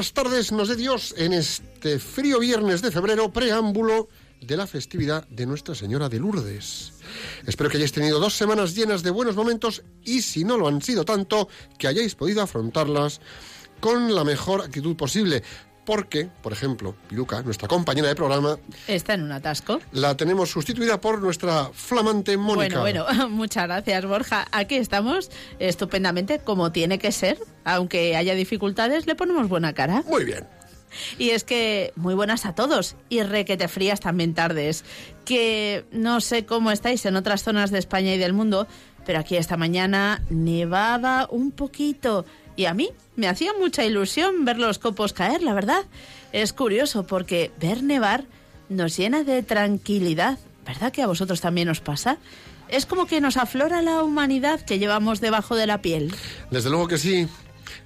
Buenas 0.00 0.14
tardes 0.14 0.50
nos 0.50 0.68
dé 0.68 0.76
Dios 0.76 1.14
en 1.18 1.34
este 1.34 1.98
frío 1.98 2.38
viernes 2.38 2.80
de 2.80 2.90
febrero, 2.90 3.30
preámbulo 3.30 4.08
de 4.40 4.56
la 4.56 4.66
festividad 4.66 5.28
de 5.28 5.44
Nuestra 5.44 5.74
Señora 5.74 6.08
de 6.08 6.18
Lourdes. 6.18 6.94
Espero 7.46 7.68
que 7.68 7.76
hayáis 7.76 7.92
tenido 7.92 8.18
dos 8.18 8.34
semanas 8.34 8.74
llenas 8.74 9.02
de 9.02 9.10
buenos 9.10 9.36
momentos 9.36 9.82
y 10.02 10.22
si 10.22 10.42
no 10.42 10.56
lo 10.56 10.68
han 10.68 10.80
sido 10.80 11.04
tanto, 11.04 11.50
que 11.76 11.86
hayáis 11.86 12.14
podido 12.14 12.40
afrontarlas 12.40 13.20
con 13.80 14.14
la 14.14 14.24
mejor 14.24 14.62
actitud 14.62 14.96
posible 14.96 15.42
porque, 15.90 16.28
por 16.40 16.52
ejemplo, 16.52 16.94
Piluca, 17.08 17.42
nuestra 17.42 17.66
compañera 17.66 18.06
de 18.06 18.14
programa... 18.14 18.60
Está 18.86 19.14
en 19.14 19.24
un 19.24 19.32
atasco. 19.32 19.80
La 19.90 20.16
tenemos 20.16 20.48
sustituida 20.48 21.00
por 21.00 21.20
nuestra 21.20 21.70
flamante 21.72 22.36
Mónica. 22.36 22.78
Bueno, 22.78 23.04
bueno, 23.06 23.28
muchas 23.28 23.64
gracias, 23.64 24.06
Borja. 24.06 24.46
Aquí 24.52 24.76
estamos 24.76 25.32
estupendamente, 25.58 26.38
como 26.38 26.70
tiene 26.70 27.00
que 27.00 27.10
ser. 27.10 27.38
Aunque 27.64 28.14
haya 28.14 28.36
dificultades, 28.36 29.08
le 29.08 29.16
ponemos 29.16 29.48
buena 29.48 29.72
cara. 29.72 30.04
Muy 30.06 30.24
bien. 30.24 30.46
Y 31.18 31.30
es 31.30 31.42
que 31.42 31.92
muy 31.96 32.14
buenas 32.14 32.46
a 32.46 32.54
todos 32.54 32.94
y 33.08 33.24
requete 33.24 33.66
frías 33.66 33.98
también 33.98 34.32
tardes. 34.32 34.84
Que 35.24 35.86
no 35.90 36.20
sé 36.20 36.46
cómo 36.46 36.70
estáis 36.70 37.04
en 37.04 37.16
otras 37.16 37.42
zonas 37.42 37.72
de 37.72 37.80
España 37.80 38.14
y 38.14 38.18
del 38.18 38.32
mundo, 38.32 38.68
pero 39.04 39.18
aquí 39.18 39.34
esta 39.34 39.56
mañana 39.56 40.22
nevaba 40.30 41.26
un 41.32 41.50
poquito 41.50 42.26
y 42.60 42.66
a 42.66 42.74
mí 42.74 42.90
me 43.16 43.26
hacía 43.26 43.54
mucha 43.58 43.86
ilusión 43.86 44.44
ver 44.44 44.58
los 44.58 44.78
copos 44.78 45.14
caer, 45.14 45.42
la 45.42 45.54
verdad. 45.54 45.86
Es 46.30 46.52
curioso 46.52 47.06
porque 47.06 47.50
ver 47.58 47.82
nevar 47.82 48.26
nos 48.68 48.98
llena 48.98 49.24
de 49.24 49.42
tranquilidad. 49.42 50.38
¿Verdad 50.66 50.92
que 50.92 51.00
a 51.00 51.06
vosotros 51.06 51.40
también 51.40 51.70
os 51.70 51.80
pasa? 51.80 52.18
Es 52.68 52.84
como 52.84 53.06
que 53.06 53.22
nos 53.22 53.38
aflora 53.38 53.80
la 53.80 54.02
humanidad 54.02 54.60
que 54.60 54.78
llevamos 54.78 55.22
debajo 55.22 55.56
de 55.56 55.66
la 55.66 55.80
piel. 55.80 56.14
Desde 56.50 56.68
luego 56.68 56.86
que 56.86 56.98
sí, 56.98 57.26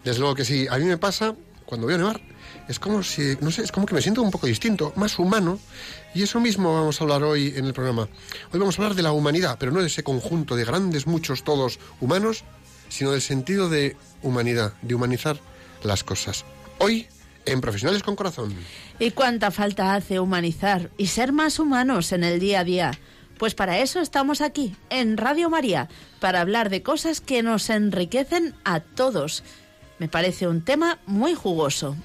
desde 0.03 0.19
luego 0.19 0.35
que 0.35 0.45
sí. 0.45 0.67
A 0.69 0.77
mí 0.79 0.87
me 0.87 0.99
pasa 0.99 1.37
cuando 1.67 1.87
veo 1.87 1.97
nevar. 1.97 2.21
Es 2.67 2.81
como 2.81 3.05
si, 3.05 3.37
no 3.41 3.53
sé, 3.53 3.63
es 3.63 3.71
como 3.71 3.87
que 3.87 3.95
me 3.95 4.03
siento 4.03 4.23
un 4.23 4.33
poco 4.33 4.49
distinto, 4.49 4.93
más 4.97 5.21
humano. 5.21 5.61
Y 6.17 6.25
eso 6.25 6.41
mismo 6.41 6.75
vamos 6.75 7.01
a 7.01 7.05
hablar 7.05 7.23
hoy 7.23 7.55
en 7.55 7.67
el 7.67 7.75
programa. 7.75 8.09
Hoy 8.53 8.59
vamos 8.59 8.77
a 8.77 8.83
hablar 8.83 8.97
de 8.97 9.03
la 9.03 9.13
humanidad, 9.13 9.57
pero 9.57 9.71
no 9.71 9.79
de 9.79 9.87
ese 9.87 10.03
conjunto 10.03 10.57
de 10.57 10.65
grandes, 10.65 11.07
muchos, 11.07 11.45
todos 11.45 11.79
humanos, 12.01 12.43
sino 12.95 13.11
del 13.11 13.23
sentido 13.23 13.69
de 13.69 13.97
humanidad, 14.23 14.73
de 14.83 14.95
humanizar 14.95 15.37
las 15.83 16.05
cosas. 16.05 16.45
Hoy, 16.79 17.09
en 17.45 17.61
Profesionales 17.61 18.05
con 18.05 18.15
Corazón. 18.15 18.55
¿Y 19.01 19.11
cuánta 19.11 19.51
falta 19.51 19.95
hace 19.95 20.21
humanizar 20.21 20.91
y 20.97 21.09
ser 21.09 21.33
más 21.33 21.59
humanos 21.59 22.13
en 22.13 22.23
el 22.23 22.39
día 22.39 22.61
a 22.61 22.65
día? 22.65 22.99
Pues 23.37 23.57
para 23.57 23.81
eso 23.81 24.01
estamos 24.01 24.41
aquí, 24.41 24.77
en 24.91 25.17
Radio 25.17 25.51
María, 25.51 25.89
para 26.21 26.41
hablar 26.41 26.71
de 26.71 26.85
cosas 26.85 27.21
que 27.21 27.43
nos 27.43 27.69
enriquecen 27.69 28.55
a 28.63 28.79
todos. 28.79 29.43
Me 29.99 30.09
parece 30.09 30.47
un 30.47 30.63
tema 30.63 31.01
muy 31.05 31.35
jugoso. 31.35 31.97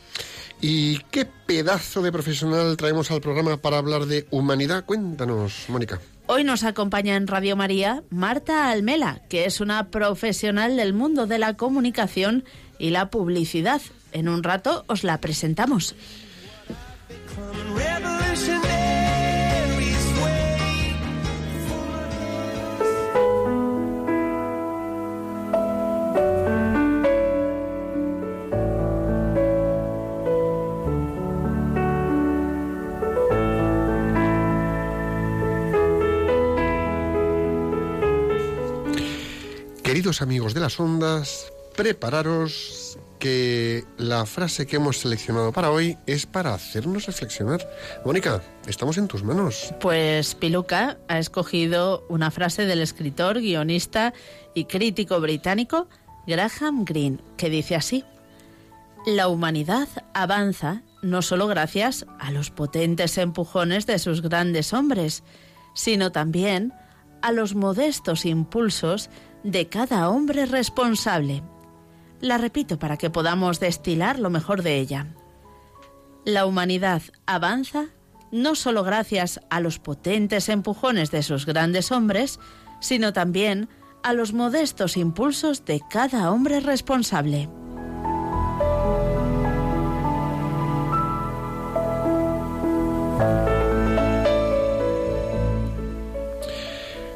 ¿Y 0.59 0.97
qué 1.11 1.25
pedazo 1.25 2.01
de 2.01 2.11
profesional 2.11 2.75
traemos 2.77 3.11
al 3.11 3.21
programa 3.21 3.57
para 3.57 3.77
hablar 3.77 4.07
de 4.07 4.25
humanidad? 4.31 4.85
Cuéntanos, 4.85 5.65
Mónica. 5.67 6.01
Hoy 6.31 6.43
nos 6.43 6.63
acompaña 6.63 7.15
en 7.15 7.25
Radio 7.25 7.55
María 7.55 8.03
Marta 8.11 8.69
Almela, 8.69 9.23
que 9.29 9.45
es 9.45 9.61
una 9.61 9.89
profesional 9.89 10.77
del 10.77 10.93
mundo 10.93 11.25
de 11.25 11.39
la 11.39 11.55
comunicación 11.55 12.45
y 12.77 12.91
la 12.91 13.09
publicidad. 13.09 13.81
En 14.11 14.29
un 14.29 14.43
rato 14.43 14.83
os 14.85 15.03
la 15.03 15.19
presentamos. 15.21 15.95
Amigos 40.09 40.55
de 40.55 40.59
las 40.59 40.79
ondas, 40.79 41.53
prepararos 41.77 42.97
que 43.19 43.85
la 43.97 44.25
frase 44.25 44.65
que 44.65 44.77
hemos 44.77 44.97
seleccionado 44.97 45.53
para 45.53 45.69
hoy 45.69 45.99
es 46.07 46.25
para 46.25 46.55
hacernos 46.55 47.05
reflexionar. 47.05 47.69
Mónica, 48.03 48.41
estamos 48.65 48.97
en 48.97 49.07
tus 49.07 49.23
manos. 49.23 49.71
Pues 49.79 50.33
Piluca 50.33 50.97
ha 51.07 51.19
escogido 51.19 52.07
una 52.09 52.31
frase 52.31 52.65
del 52.65 52.81
escritor, 52.81 53.39
guionista 53.39 54.15
y 54.55 54.65
crítico 54.65 55.21
británico 55.21 55.87
Graham 56.25 56.85
Greene, 56.85 57.19
que 57.37 57.51
dice 57.51 57.75
así, 57.75 58.03
La 59.05 59.27
humanidad 59.27 59.87
avanza 60.15 60.81
no 61.03 61.21
solo 61.21 61.45
gracias 61.45 62.07
a 62.19 62.31
los 62.31 62.49
potentes 62.49 63.19
empujones 63.19 63.85
de 63.85 63.99
sus 63.99 64.23
grandes 64.23 64.73
hombres, 64.73 65.23
sino 65.75 66.11
también 66.11 66.73
a 67.21 67.31
los 67.31 67.53
modestos 67.53 68.25
impulsos 68.25 69.09
de 69.43 69.67
cada 69.69 70.09
hombre 70.09 70.45
responsable. 70.45 71.43
La 72.21 72.37
repito 72.37 72.79
para 72.79 72.97
que 72.97 73.09
podamos 73.09 73.59
destilar 73.59 74.19
lo 74.19 74.29
mejor 74.29 74.63
de 74.63 74.77
ella. 74.77 75.07
La 76.25 76.45
humanidad 76.45 77.01
avanza 77.25 77.85
no 78.31 78.55
solo 78.55 78.83
gracias 78.83 79.39
a 79.49 79.59
los 79.59 79.79
potentes 79.79 80.49
empujones 80.49 81.11
de 81.11 81.23
sus 81.23 81.45
grandes 81.45 81.91
hombres, 81.91 82.39
sino 82.79 83.13
también 83.13 83.69
a 84.03 84.13
los 84.13 84.33
modestos 84.33 84.97
impulsos 84.97 85.65
de 85.65 85.81
cada 85.89 86.31
hombre 86.31 86.59
responsable. 86.59 87.49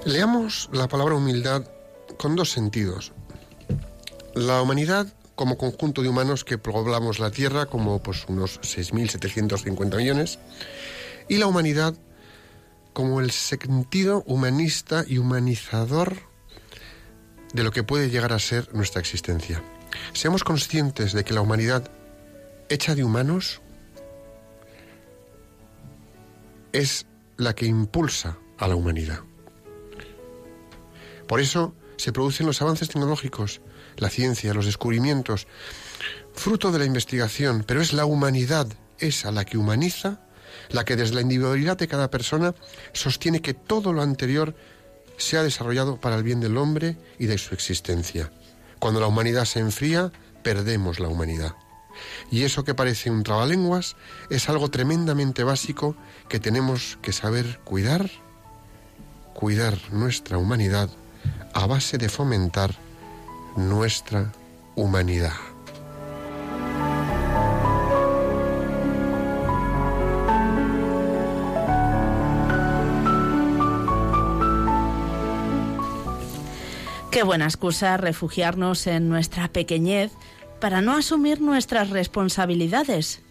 Leamos 0.05 0.69
la 0.73 0.87
palabra 0.89 1.15
humildad 1.15 1.63
con 2.17 2.35
dos 2.35 2.51
sentidos. 2.51 3.13
La 4.35 4.61
humanidad 4.61 5.13
como 5.35 5.57
conjunto 5.57 6.01
de 6.01 6.09
humanos 6.09 6.43
que 6.43 6.57
poblamos 6.57 7.19
la 7.19 7.31
Tierra, 7.31 7.65
como 7.65 8.01
pues 8.01 8.25
unos 8.27 8.59
6.750 8.61 9.97
millones, 9.97 10.39
y 11.27 11.37
la 11.37 11.47
humanidad 11.47 11.95
como 12.93 13.19
el 13.19 13.31
sentido 13.31 14.23
humanista 14.27 15.03
y 15.07 15.17
humanizador 15.17 16.17
de 17.53 17.63
lo 17.63 17.71
que 17.71 17.83
puede 17.83 18.09
llegar 18.09 18.33
a 18.33 18.39
ser 18.39 18.73
nuestra 18.73 18.99
existencia. 18.99 19.63
Seamos 20.13 20.43
conscientes 20.43 21.13
de 21.13 21.23
que 21.23 21.33
la 21.33 21.41
humanidad 21.41 21.89
hecha 22.69 22.95
de 22.95 23.03
humanos 23.03 23.61
es 26.71 27.05
la 27.37 27.53
que 27.53 27.65
impulsa 27.65 28.37
a 28.57 28.67
la 28.67 28.75
humanidad. 28.75 29.19
Por 31.27 31.39
eso, 31.39 31.75
se 31.97 32.11
producen 32.11 32.45
los 32.45 32.61
avances 32.61 32.89
tecnológicos, 32.89 33.61
la 33.97 34.09
ciencia, 34.09 34.53
los 34.53 34.65
descubrimientos, 34.65 35.47
fruto 36.33 36.71
de 36.71 36.79
la 36.79 36.85
investigación, 36.85 37.63
pero 37.65 37.81
es 37.81 37.93
la 37.93 38.05
humanidad 38.05 38.67
esa 38.99 39.31
la 39.31 39.45
que 39.45 39.57
humaniza, 39.57 40.21
la 40.69 40.85
que 40.85 40.95
desde 40.95 41.15
la 41.15 41.21
individualidad 41.21 41.77
de 41.77 41.87
cada 41.87 42.09
persona 42.09 42.55
sostiene 42.93 43.41
que 43.41 43.53
todo 43.53 43.93
lo 43.93 44.01
anterior 44.01 44.55
se 45.17 45.37
ha 45.37 45.43
desarrollado 45.43 45.99
para 45.99 46.15
el 46.15 46.23
bien 46.23 46.39
del 46.39 46.57
hombre 46.57 46.97
y 47.19 47.27
de 47.27 47.37
su 47.37 47.53
existencia. 47.53 48.31
Cuando 48.79 48.99
la 48.99 49.07
humanidad 49.07 49.45
se 49.45 49.59
enfría, 49.59 50.11
perdemos 50.41 50.99
la 50.99 51.07
humanidad. 51.07 51.55
Y 52.31 52.43
eso 52.43 52.63
que 52.63 52.73
parece 52.73 53.11
un 53.11 53.23
trabalenguas 53.23 53.95
es 54.29 54.49
algo 54.49 54.69
tremendamente 54.69 55.43
básico 55.43 55.95
que 56.27 56.39
tenemos 56.39 56.97
que 57.01 57.13
saber 57.13 57.59
cuidar, 57.63 58.09
cuidar 59.33 59.77
nuestra 59.91 60.37
humanidad 60.37 60.89
a 61.53 61.67
base 61.67 61.97
de 61.97 62.09
fomentar 62.09 62.71
nuestra 63.55 64.31
humanidad. 64.75 65.33
Qué 77.11 77.21
buena 77.21 77.45
excusa 77.45 77.95
refugiarnos 77.97 78.87
en 78.87 79.07
nuestra 79.07 79.47
pequeñez 79.47 80.11
para 80.59 80.81
no 80.81 80.95
asumir 80.95 81.41
nuestras 81.41 81.91
responsabilidades. 81.91 83.21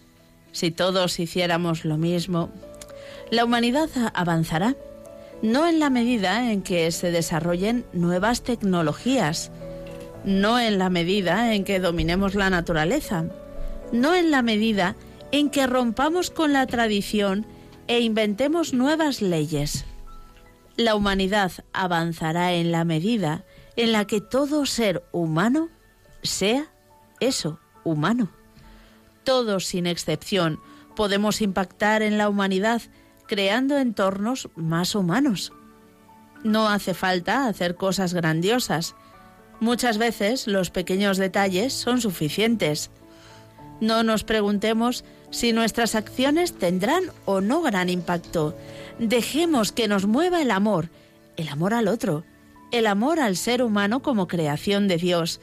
Si 0.53 0.71
todos 0.71 1.19
hiciéramos 1.19 1.83
lo 1.83 1.97
mismo, 1.97 2.49
la 3.29 3.43
humanidad 3.43 3.89
avanzará 4.13 4.77
no 5.43 5.67
en 5.67 5.79
la 5.79 5.89
medida 5.89 6.51
en 6.51 6.61
que 6.61 6.89
se 6.91 7.11
desarrollen 7.11 7.85
nuevas 7.91 8.43
tecnologías, 8.43 9.51
no 10.23 10.57
en 10.57 10.79
la 10.79 10.89
medida 10.89 11.53
en 11.53 11.65
que 11.65 11.81
dominemos 11.81 12.33
la 12.33 12.49
naturaleza, 12.49 13.25
no 13.91 14.15
en 14.15 14.31
la 14.31 14.41
medida 14.41 14.95
en 15.33 15.49
que 15.49 15.67
rompamos 15.67 16.31
con 16.31 16.53
la 16.53 16.65
tradición 16.65 17.45
e 17.87 17.99
inventemos 17.99 18.73
nuevas 18.73 19.21
leyes. 19.21 19.83
La 20.77 20.95
humanidad 20.95 21.51
avanzará 21.73 22.53
en 22.53 22.71
la 22.71 22.85
medida 22.85 23.43
en 23.75 23.91
la 23.91 24.07
que 24.07 24.21
todo 24.21 24.65
ser 24.65 25.03
humano 25.11 25.67
sea 26.21 26.71
eso, 27.19 27.59
humano. 27.83 28.29
Todos, 29.25 29.65
sin 29.65 29.87
excepción, 29.87 30.61
podemos 30.95 31.41
impactar 31.41 32.01
en 32.01 32.17
la 32.17 32.29
humanidad 32.29 32.81
creando 33.27 33.77
entornos 33.77 34.49
más 34.55 34.95
humanos. 34.95 35.53
No 36.43 36.67
hace 36.67 36.93
falta 36.93 37.47
hacer 37.47 37.75
cosas 37.75 38.13
grandiosas. 38.13 38.95
Muchas 39.59 39.97
veces 39.97 40.47
los 40.47 40.69
pequeños 40.69 41.17
detalles 41.17 41.73
son 41.73 42.01
suficientes. 42.01 42.91
No 43.79 44.03
nos 44.03 44.23
preguntemos 44.23 45.03
si 45.29 45.51
nuestras 45.53 45.95
acciones 45.95 46.53
tendrán 46.53 47.03
o 47.25 47.41
no 47.41 47.61
gran 47.61 47.89
impacto. 47.89 48.55
Dejemos 48.99 49.71
que 49.71 49.87
nos 49.87 50.05
mueva 50.05 50.41
el 50.41 50.51
amor, 50.51 50.89
el 51.37 51.47
amor 51.47 51.73
al 51.73 51.87
otro, 51.87 52.23
el 52.71 52.87
amor 52.87 53.19
al 53.19 53.35
ser 53.37 53.63
humano 53.63 54.01
como 54.01 54.27
creación 54.27 54.87
de 54.87 54.97
Dios, 54.97 55.39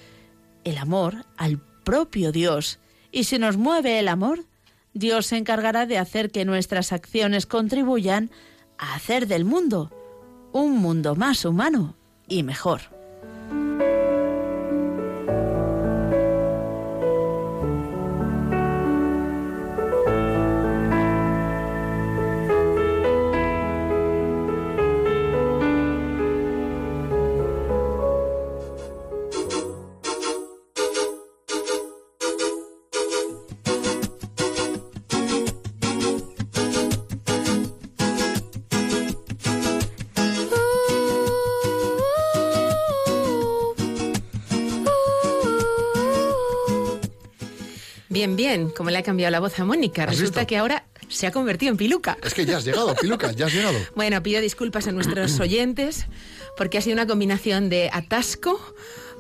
el 0.64 0.78
amor 0.78 1.24
al 1.36 1.58
propio 1.58 2.32
Dios. 2.32 2.78
Y 3.10 3.24
si 3.24 3.38
nos 3.38 3.56
mueve 3.56 3.98
el 3.98 4.08
amor, 4.08 4.44
Dios 4.92 5.26
se 5.26 5.36
encargará 5.36 5.86
de 5.86 5.98
hacer 5.98 6.30
que 6.30 6.44
nuestras 6.44 6.92
acciones 6.92 7.46
contribuyan 7.46 8.30
a 8.78 8.94
hacer 8.94 9.26
del 9.26 9.44
mundo 9.44 9.90
un 10.52 10.78
mundo 10.78 11.14
más 11.14 11.44
humano 11.44 11.96
y 12.28 12.42
mejor. 12.42 12.99
Bien, 48.20 48.36
bien, 48.36 48.68
como 48.68 48.90
le 48.90 48.98
ha 48.98 49.02
cambiado 49.02 49.30
la 49.30 49.40
voz 49.40 49.58
a 49.60 49.64
Mónica. 49.64 50.04
Resulta 50.04 50.44
que 50.44 50.58
ahora 50.58 50.84
se 51.08 51.26
ha 51.26 51.32
convertido 51.32 51.72
en 51.72 51.78
piluca. 51.78 52.18
Es 52.22 52.34
que 52.34 52.44
ya 52.44 52.58
has 52.58 52.66
llegado, 52.66 52.94
piluca, 52.94 53.32
ya 53.32 53.46
has 53.46 53.54
llegado. 53.54 53.78
bueno, 53.96 54.22
pido 54.22 54.42
disculpas 54.42 54.86
a 54.88 54.92
nuestros 54.92 55.40
oyentes 55.40 56.04
porque 56.54 56.76
ha 56.76 56.82
sido 56.82 56.92
una 56.92 57.06
combinación 57.06 57.70
de 57.70 57.88
atasco 57.90 58.60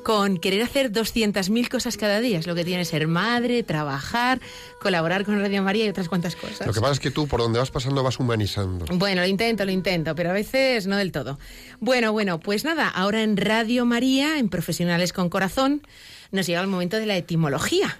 con 0.04 0.36
querer 0.36 0.60
hacer 0.60 0.92
200.000 0.92 1.70
cosas 1.70 1.96
cada 1.96 2.20
día. 2.20 2.38
Es 2.38 2.46
lo 2.46 2.54
que 2.54 2.62
tiene 2.62 2.84
ser 2.84 3.08
madre, 3.08 3.62
trabajar, 3.62 4.38
colaborar 4.82 5.24
con 5.24 5.40
Radio 5.40 5.62
María 5.62 5.86
y 5.86 5.88
otras 5.88 6.10
cuantas 6.10 6.36
cosas. 6.36 6.66
Lo 6.66 6.74
que 6.74 6.80
pasa 6.82 6.92
es 6.92 7.00
que 7.00 7.10
tú 7.10 7.26
por 7.26 7.40
donde 7.40 7.58
vas 7.58 7.70
pasando 7.70 8.02
vas 8.02 8.18
humanizando. 8.18 8.84
Bueno, 8.92 9.22
lo 9.22 9.26
intento, 9.26 9.64
lo 9.64 9.70
intento, 9.70 10.14
pero 10.14 10.28
a 10.28 10.34
veces 10.34 10.86
no 10.86 10.98
del 10.98 11.10
todo. 11.10 11.38
Bueno, 11.78 12.12
bueno, 12.12 12.38
pues 12.38 12.64
nada, 12.64 12.86
ahora 12.86 13.22
en 13.22 13.38
Radio 13.38 13.86
María, 13.86 14.36
en 14.36 14.50
Profesionales 14.50 15.14
con 15.14 15.30
Corazón, 15.30 15.86
nos 16.32 16.46
llega 16.46 16.60
el 16.60 16.66
momento 16.66 16.98
de 16.98 17.06
la 17.06 17.16
etimología. 17.16 17.96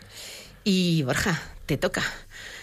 Y 0.64 1.02
Borja, 1.02 1.40
te 1.66 1.76
toca. 1.76 2.02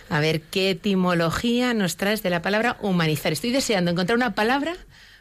A 0.09 0.19
ver 0.19 0.41
qué 0.41 0.71
etimología 0.71 1.73
nos 1.73 1.97
traes 1.97 2.23
de 2.23 2.29
la 2.29 2.41
palabra 2.41 2.77
humanizar. 2.81 3.33
Estoy 3.33 3.51
deseando 3.51 3.91
encontrar 3.91 4.17
una 4.17 4.35
palabra 4.35 4.75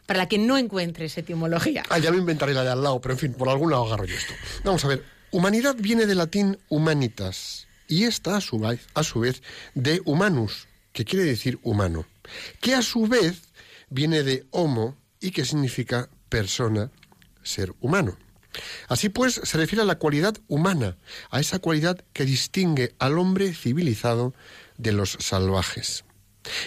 para 0.07 0.19
la 0.19 0.29
que 0.29 0.39
no 0.39 0.57
encuentres 0.57 1.19
etimología. 1.19 1.83
Ah, 1.89 1.99
ya 1.99 2.13
me 2.13 2.19
inventaré 2.19 2.55
la 2.55 2.63
de 2.63 2.71
al 2.71 2.83
lado, 2.83 3.01
pero 3.01 3.15
en 3.15 3.19
fin, 3.19 3.33
por 3.35 3.49
algún 3.49 3.71
lado 3.71 3.87
agarro 3.87 4.05
yo 4.05 4.15
esto. 4.15 4.33
Vamos 4.65 4.85
a 4.85 4.89
ver, 4.89 5.05
humanidad 5.33 5.75
viene 5.79 6.07
del 6.07 6.19
latín 6.19 6.59
humanitas 6.69 7.67
y 7.89 8.05
esta 8.05 8.37
a 8.37 8.41
su 8.41 8.65
a 8.95 9.03
su 9.03 9.21
vez 9.21 9.43
de 9.75 10.01
humanus, 10.05 10.69
que 10.93 11.05
quiere 11.05 11.25
decir 11.25 11.59
humano, 11.63 12.07
que 12.61 12.75
a 12.75 12.83
su 12.83 13.07
vez 13.07 13.43
viene 13.91 14.23
de 14.23 14.47
homo 14.51 14.97
y 15.21 15.31
que 15.33 15.45
significa 15.45 16.09
persona, 16.29 16.91
ser 17.43 17.73
humano. 17.81 18.17
Así 18.89 19.09
pues, 19.09 19.41
se 19.43 19.59
refiere 19.59 19.83
a 19.83 19.87
la 19.87 19.99
cualidad 19.99 20.37
humana, 20.49 20.97
a 21.31 21.41
esa 21.41 21.59
cualidad 21.59 21.99
que 22.13 22.25
distingue 22.25 22.95
al 22.99 23.19
hombre 23.19 23.55
civilizado 23.55 24.35
de 24.79 24.93
los 24.93 25.17
salvajes. 25.21 26.05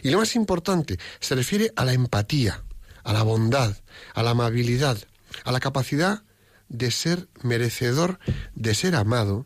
Y 0.03 0.09
lo 0.09 0.19
más 0.19 0.36
importante, 0.36 0.97
se 1.19 1.36
refiere 1.36 1.71
a 1.75 1.86
la 1.86 1.94
empatía, 1.94 2.63
a 3.03 3.13
la 3.13 3.24
bondad, 3.24 3.75
a 4.13 4.24
la 4.24 4.31
amabilidad, 4.31 4.97
a 5.44 5.51
la 5.51 5.59
capacidad 5.59 6.24
de 6.68 6.91
ser 6.91 7.27
merecedor 7.41 8.19
de 8.56 8.75
ser 8.75 8.95
amado 8.95 9.45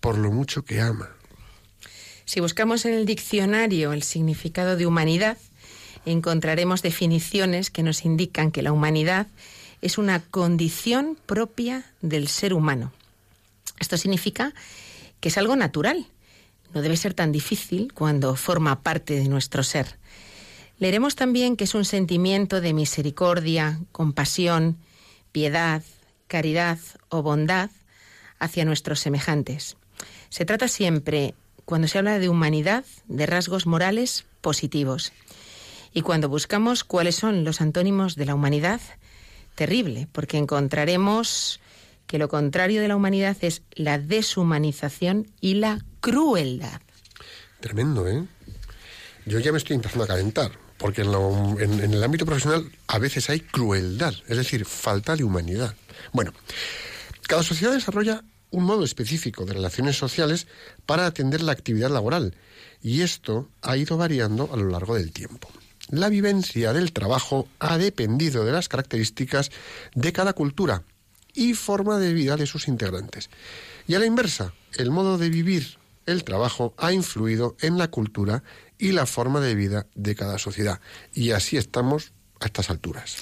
por 0.00 0.18
lo 0.18 0.32
mucho 0.32 0.64
que 0.64 0.80
ama. 0.80 1.10
Si 2.24 2.40
buscamos 2.40 2.84
en 2.84 2.94
el 2.94 3.06
diccionario 3.06 3.92
el 3.92 4.02
significado 4.02 4.76
de 4.76 4.86
humanidad, 4.86 5.38
encontraremos 6.04 6.82
definiciones 6.82 7.70
que 7.70 7.82
nos 7.82 8.04
indican 8.04 8.50
que 8.50 8.62
la 8.62 8.72
humanidad 8.72 9.28
es 9.82 9.98
una 9.98 10.20
condición 10.20 11.18
propia 11.26 11.84
del 12.00 12.28
ser 12.28 12.54
humano. 12.54 12.92
Esto 13.78 13.96
significa 13.96 14.54
que 15.20 15.28
es 15.28 15.38
algo 15.38 15.56
natural. 15.56 16.06
No 16.74 16.82
debe 16.82 16.96
ser 16.96 17.14
tan 17.14 17.32
difícil 17.32 17.92
cuando 17.92 18.36
forma 18.36 18.82
parte 18.82 19.14
de 19.14 19.28
nuestro 19.28 19.62
ser. 19.62 19.98
Leeremos 20.78 21.16
también 21.16 21.56
que 21.56 21.64
es 21.64 21.74
un 21.74 21.84
sentimiento 21.84 22.60
de 22.60 22.74
misericordia, 22.74 23.80
compasión, 23.92 24.76
piedad, 25.32 25.82
caridad 26.26 26.78
o 27.08 27.22
bondad 27.22 27.70
hacia 28.38 28.64
nuestros 28.64 29.00
semejantes. 29.00 29.76
Se 30.28 30.44
trata 30.44 30.68
siempre, 30.68 31.34
cuando 31.64 31.88
se 31.88 31.98
habla 31.98 32.18
de 32.18 32.28
humanidad, 32.28 32.84
de 33.08 33.26
rasgos 33.26 33.66
morales 33.66 34.26
positivos. 34.40 35.12
Y 35.94 36.02
cuando 36.02 36.28
buscamos 36.28 36.84
cuáles 36.84 37.16
son 37.16 37.44
los 37.44 37.62
antónimos 37.62 38.16
de 38.16 38.26
la 38.26 38.34
humanidad, 38.34 38.80
terrible, 39.56 40.06
porque 40.12 40.38
encontraremos 40.38 41.58
que 42.06 42.18
lo 42.18 42.28
contrario 42.28 42.80
de 42.80 42.88
la 42.88 42.94
humanidad 42.94 43.36
es 43.40 43.62
la 43.74 43.98
deshumanización 43.98 45.26
y 45.40 45.54
la 45.54 45.84
crueldad. 46.00 46.80
Tremendo, 47.58 48.06
¿eh? 48.08 48.24
Yo 49.24 49.40
ya 49.40 49.50
me 49.50 49.58
estoy 49.58 49.74
empezando 49.74 50.04
a 50.04 50.06
calentar, 50.06 50.52
porque 50.78 51.02
en, 51.02 51.80
en 51.80 51.92
el 51.92 52.04
ámbito 52.04 52.24
profesional 52.24 52.70
a 52.86 52.98
veces 52.98 53.28
hay 53.28 53.40
crueldad, 53.40 54.14
es 54.28 54.36
decir, 54.36 54.64
falta 54.64 55.16
de 55.16 55.24
humanidad. 55.24 55.74
Bueno, 56.12 56.32
cada 57.26 57.42
sociedad 57.42 57.72
desarrolla 57.72 58.22
un 58.50 58.62
modo 58.62 58.84
específico 58.84 59.44
de 59.44 59.54
relaciones 59.54 59.96
sociales 59.96 60.46
para 60.86 61.06
atender 61.06 61.40
la 61.40 61.52
actividad 61.52 61.90
laboral, 61.90 62.36
y 62.82 63.02
esto 63.02 63.48
ha 63.62 63.76
ido 63.76 63.96
variando 63.96 64.48
a 64.52 64.56
lo 64.56 64.68
largo 64.68 64.94
del 64.94 65.10
tiempo. 65.10 65.48
La 65.88 66.08
vivencia 66.08 66.72
del 66.72 66.92
trabajo 66.92 67.48
ha 67.58 67.78
dependido 67.78 68.44
de 68.44 68.52
las 68.52 68.68
características 68.68 69.50
de 69.94 70.12
cada 70.12 70.32
cultura 70.32 70.82
y 71.32 71.54
forma 71.54 71.98
de 71.98 72.12
vida 72.12 72.36
de 72.36 72.46
sus 72.46 72.66
integrantes. 72.66 73.30
Y 73.86 73.94
a 73.94 73.98
la 73.98 74.06
inversa, 74.06 74.52
el 74.76 74.90
modo 74.90 75.18
de 75.18 75.30
vivir 75.30 75.78
el 76.06 76.24
trabajo 76.24 76.74
ha 76.78 76.92
influido 76.92 77.56
en 77.60 77.78
la 77.78 77.88
cultura 77.88 78.42
y 78.78 78.92
la 78.92 79.06
forma 79.06 79.40
de 79.40 79.54
vida 79.54 79.86
de 79.94 80.14
cada 80.14 80.38
sociedad. 80.38 80.80
Y 81.12 81.32
así 81.32 81.56
estamos 81.56 82.12
a 82.40 82.46
estas 82.46 82.70
alturas. 82.70 83.16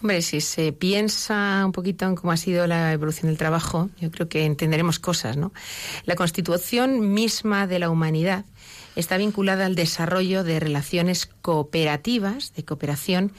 Hombre, 0.00 0.22
si 0.22 0.40
se 0.40 0.72
piensa 0.72 1.62
un 1.64 1.72
poquito 1.72 2.06
en 2.06 2.14
cómo 2.14 2.32
ha 2.32 2.36
sido 2.38 2.66
la 2.66 2.92
evolución 2.92 3.26
del 3.28 3.36
trabajo, 3.36 3.90
yo 4.00 4.10
creo 4.10 4.30
que 4.30 4.46
entenderemos 4.46 4.98
cosas, 4.98 5.36
¿no? 5.36 5.52
La 6.06 6.16
constitución 6.16 7.12
misma 7.12 7.66
de 7.66 7.78
la 7.78 7.90
humanidad 7.90 8.46
está 8.96 9.16
vinculada 9.16 9.66
al 9.66 9.74
desarrollo 9.74 10.44
de 10.44 10.60
relaciones 10.60 11.26
cooperativas, 11.26 12.52
de 12.54 12.64
cooperación 12.64 13.32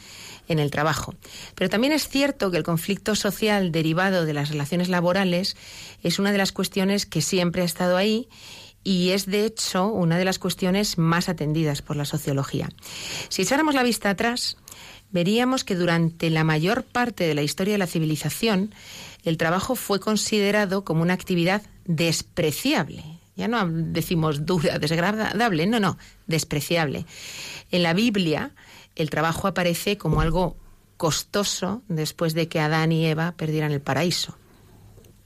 en 0.47 0.59
el 0.59 0.71
trabajo. 0.71 1.15
Pero 1.55 1.69
también 1.69 1.93
es 1.93 2.07
cierto 2.07 2.51
que 2.51 2.57
el 2.57 2.63
conflicto 2.63 3.15
social 3.15 3.71
derivado 3.71 4.25
de 4.25 4.33
las 4.33 4.49
relaciones 4.49 4.89
laborales 4.89 5.55
es 6.03 6.19
una 6.19 6.31
de 6.31 6.37
las 6.37 6.51
cuestiones 6.51 7.05
que 7.05 7.21
siempre 7.21 7.61
ha 7.61 7.65
estado 7.65 7.97
ahí 7.97 8.27
y 8.83 9.09
es 9.09 9.25
de 9.25 9.45
hecho 9.45 9.87
una 9.87 10.17
de 10.17 10.25
las 10.25 10.39
cuestiones 10.39 10.97
más 10.97 11.29
atendidas 11.29 11.81
por 11.81 11.95
la 11.95 12.05
sociología. 12.05 12.69
Si 13.29 13.43
echáramos 13.43 13.75
la 13.75 13.83
vista 13.83 14.09
atrás, 14.09 14.57
veríamos 15.11 15.63
que 15.63 15.75
durante 15.75 16.29
la 16.29 16.43
mayor 16.43 16.83
parte 16.83 17.25
de 17.25 17.35
la 17.35 17.43
historia 17.43 17.73
de 17.73 17.77
la 17.77 17.87
civilización, 17.87 18.73
el 19.23 19.37
trabajo 19.37 19.75
fue 19.75 19.99
considerado 19.99 20.83
como 20.83 21.03
una 21.03 21.13
actividad 21.13 21.61
despreciable. 21.85 23.20
Ya 23.41 23.47
no 23.47 23.67
decimos 23.67 24.45
dura, 24.45 24.77
desagradable, 24.77 25.65
no, 25.65 25.79
no, 25.79 25.97
despreciable. 26.27 27.07
En 27.71 27.81
la 27.81 27.95
Biblia, 27.95 28.51
el 28.95 29.09
trabajo 29.09 29.47
aparece 29.47 29.97
como 29.97 30.21
algo 30.21 30.57
costoso 30.95 31.81
después 31.87 32.35
de 32.35 32.47
que 32.47 32.59
Adán 32.59 32.91
y 32.91 33.07
Eva 33.07 33.31
perdieran 33.31 33.71
el 33.71 33.81
paraíso. 33.81 34.37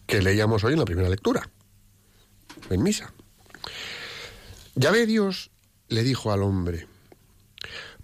Que 0.07 0.21
leíamos 0.21 0.63
hoy 0.63 0.71
en 0.71 0.79
la 0.79 0.85
primera 0.85 1.09
lectura, 1.09 1.49
en 2.69 2.83
misa. 2.83 3.13
Ya 4.75 4.91
ve 4.91 5.05
Dios 5.05 5.51
le 5.89 6.03
dijo 6.03 6.31
al 6.31 6.41
hombre, 6.41 6.87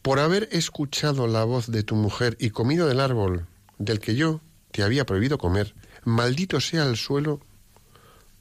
por 0.01 0.19
haber 0.19 0.49
escuchado 0.51 1.25
la 1.27 1.45
voz 1.45 1.71
de 1.71 1.83
tu 1.83 1.95
mujer 1.95 2.35
y 2.37 2.49
comido 2.49 2.85
del 2.85 2.99
árbol 2.99 3.47
del 3.77 4.01
que 4.01 4.15
yo 4.15 4.41
te 4.71 4.83
había 4.83 5.05
prohibido 5.05 5.37
comer, 5.37 5.73
maldito 6.03 6.59
sea 6.59 6.83
el 6.83 6.97
suelo 6.97 7.39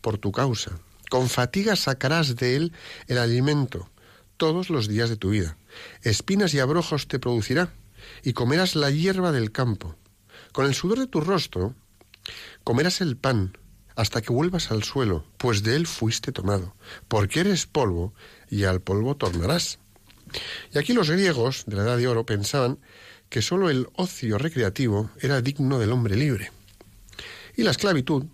por 0.00 0.18
tu 0.18 0.32
causa. 0.32 0.80
Con 1.10 1.28
fatiga 1.28 1.74
sacarás 1.74 2.36
de 2.36 2.54
él 2.54 2.72
el 3.08 3.18
alimento 3.18 3.90
todos 4.36 4.70
los 4.70 4.86
días 4.86 5.10
de 5.10 5.16
tu 5.16 5.30
vida. 5.30 5.58
Espinas 6.02 6.54
y 6.54 6.60
abrojos 6.60 7.08
te 7.08 7.18
producirá, 7.18 7.74
y 8.22 8.32
comerás 8.32 8.76
la 8.76 8.90
hierba 8.90 9.32
del 9.32 9.50
campo. 9.50 9.96
Con 10.52 10.66
el 10.66 10.74
sudor 10.74 11.00
de 11.00 11.08
tu 11.08 11.20
rostro 11.20 11.74
comerás 12.62 13.00
el 13.00 13.16
pan 13.16 13.58
hasta 13.96 14.22
que 14.22 14.32
vuelvas 14.32 14.70
al 14.70 14.84
suelo, 14.84 15.26
pues 15.36 15.64
de 15.64 15.74
él 15.74 15.88
fuiste 15.88 16.30
tomado, 16.30 16.76
porque 17.08 17.40
eres 17.40 17.66
polvo, 17.66 18.14
y 18.48 18.62
al 18.62 18.80
polvo 18.80 19.16
tornarás. 19.16 19.80
Y 20.72 20.78
aquí 20.78 20.92
los 20.92 21.10
griegos 21.10 21.64
de 21.66 21.74
la 21.74 21.82
Edad 21.82 21.98
de 21.98 22.06
Oro 22.06 22.24
pensaban 22.24 22.78
que 23.28 23.42
sólo 23.42 23.68
el 23.68 23.88
ocio 23.96 24.38
recreativo 24.38 25.10
era 25.18 25.42
digno 25.42 25.80
del 25.80 25.90
hombre 25.90 26.16
libre. 26.16 26.52
Y 27.56 27.64
la 27.64 27.72
esclavitud 27.72 28.26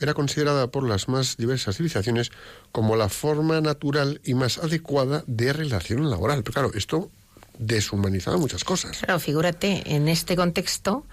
era 0.00 0.14
considerada 0.14 0.68
por 0.68 0.88
las 0.88 1.08
más 1.08 1.36
diversas 1.36 1.76
civilizaciones 1.76 2.32
como 2.72 2.96
la 2.96 3.08
forma 3.08 3.60
natural 3.60 4.20
y 4.24 4.34
más 4.34 4.58
adecuada 4.58 5.24
de 5.26 5.52
relación 5.52 6.10
laboral. 6.10 6.42
Pero 6.42 6.52
claro, 6.52 6.70
esto 6.74 7.10
deshumanizaba 7.58 8.38
muchas 8.38 8.64
cosas. 8.64 8.98
Claro, 8.98 9.20
figúrate, 9.20 9.82
en 9.94 10.08
este 10.08 10.34
contexto 10.34 11.04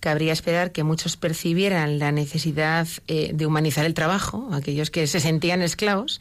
cabría 0.00 0.32
esperar 0.32 0.70
que 0.70 0.84
muchos 0.84 1.16
percibieran 1.16 1.98
la 1.98 2.12
necesidad 2.12 2.86
eh, 3.08 3.32
de 3.34 3.46
humanizar 3.46 3.84
el 3.84 3.94
trabajo, 3.94 4.48
aquellos 4.52 4.90
que 4.90 5.06
se 5.08 5.18
sentían 5.18 5.62
esclavos, 5.62 6.20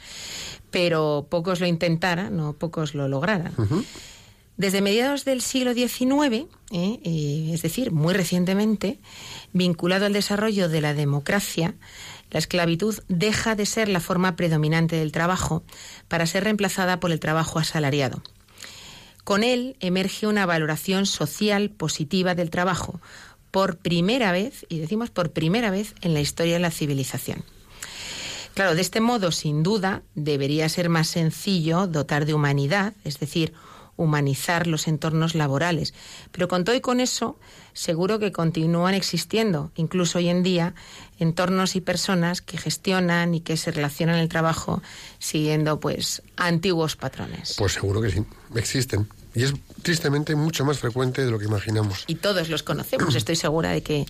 pero 0.72 1.28
pocos 1.30 1.60
lo 1.60 1.68
intentaran 1.68 2.40
o 2.40 2.54
pocos 2.54 2.96
lo 2.96 3.08
lograran. 3.08 3.54
Desde 4.58 4.82
mediados 4.82 5.26
del 5.26 5.42
siglo 5.42 5.74
XIX, 5.74 6.48
eh, 6.72 7.00
eh, 7.04 7.52
es 7.54 7.62
decir, 7.62 7.92
muy 7.92 8.14
recientemente, 8.14 9.00
vinculado 9.54 10.06
al 10.06 10.14
desarrollo 10.14 10.70
de 10.70 10.82
la 10.82 10.94
democracia, 10.94 11.76
la 12.36 12.40
esclavitud 12.40 13.00
deja 13.08 13.56
de 13.56 13.66
ser 13.66 13.88
la 13.88 14.02
forma 14.02 14.36
predominante 14.36 14.98
del 14.98 15.14
trabajo 15.14 15.64
para 16.10 16.26
ser 16.26 16.44
reemplazada 16.44 17.00
por 17.00 17.14
el 17.14 17.22
trabajo 17.22 17.60
asalariado. 17.60 18.22
Con 19.24 19.42
él 19.42 19.78
emerge 19.80 20.28
una 20.28 20.46
valoración 20.46 21.06
social 21.06 21.70
positiva 21.70 22.36
del 22.36 22.50
trabajo, 22.50 23.00
por 23.52 23.78
primera 23.78 24.34
vez, 24.34 24.66
y 24.68 24.80
decimos 24.80 25.12
por 25.12 25.32
primera 25.32 25.72
vez 25.72 25.96
en 26.02 26.14
la 26.14 26.20
historia 26.20 26.56
de 26.56 26.60
la 26.60 26.72
civilización. 26.72 27.46
Claro, 28.54 28.76
de 28.76 28.82
este 28.82 29.00
modo, 29.00 29.32
sin 29.32 29.64
duda, 29.64 30.04
debería 30.14 30.68
ser 30.68 30.90
más 30.90 31.08
sencillo 31.08 31.88
dotar 31.88 32.26
de 32.26 32.34
humanidad, 32.34 32.96
es 33.06 33.18
decir, 33.18 33.54
humanizar 33.98 34.68
los 34.68 34.88
entornos 34.88 35.36
laborales. 35.36 35.94
Pero 36.32 36.48
con 36.48 36.64
todo 36.64 36.76
y 36.76 36.82
con 36.82 37.00
eso, 37.00 37.38
seguro 37.74 38.20
que 38.20 38.32
continúan 38.32 38.94
existiendo, 38.94 39.72
incluso 39.76 40.18
hoy 40.18 40.30
en 40.30 40.44
día, 40.44 40.76
entornos 41.20 41.76
y 41.76 41.82
personas 41.82 42.42
que 42.42 42.58
gestionan 42.58 43.34
y 43.34 43.42
que 43.42 43.58
se 43.58 43.72
relacionan 43.72 44.20
el 44.20 44.30
trabajo 44.30 44.82
siguiendo 45.20 45.80
pues 45.80 46.22
antiguos 46.36 46.96
patrones. 46.96 47.56
Pues 47.58 47.74
seguro 47.74 48.02
que 48.02 48.12
sí, 48.12 48.26
existen. 48.56 49.08
Y 49.36 49.44
es 49.44 49.54
tristemente 49.82 50.36
mucho 50.36 50.64
más 50.64 50.80
frecuente 50.80 51.24
de 51.24 51.30
lo 51.30 51.38
que 51.38 51.46
imaginamos. 51.46 52.06
Y 52.08 52.16
todos 52.16 52.50
los 52.50 52.64
conocemos, 52.64 53.16
estoy 53.16 53.36
segura 53.36 53.70
de 53.70 53.84
que 53.84 54.06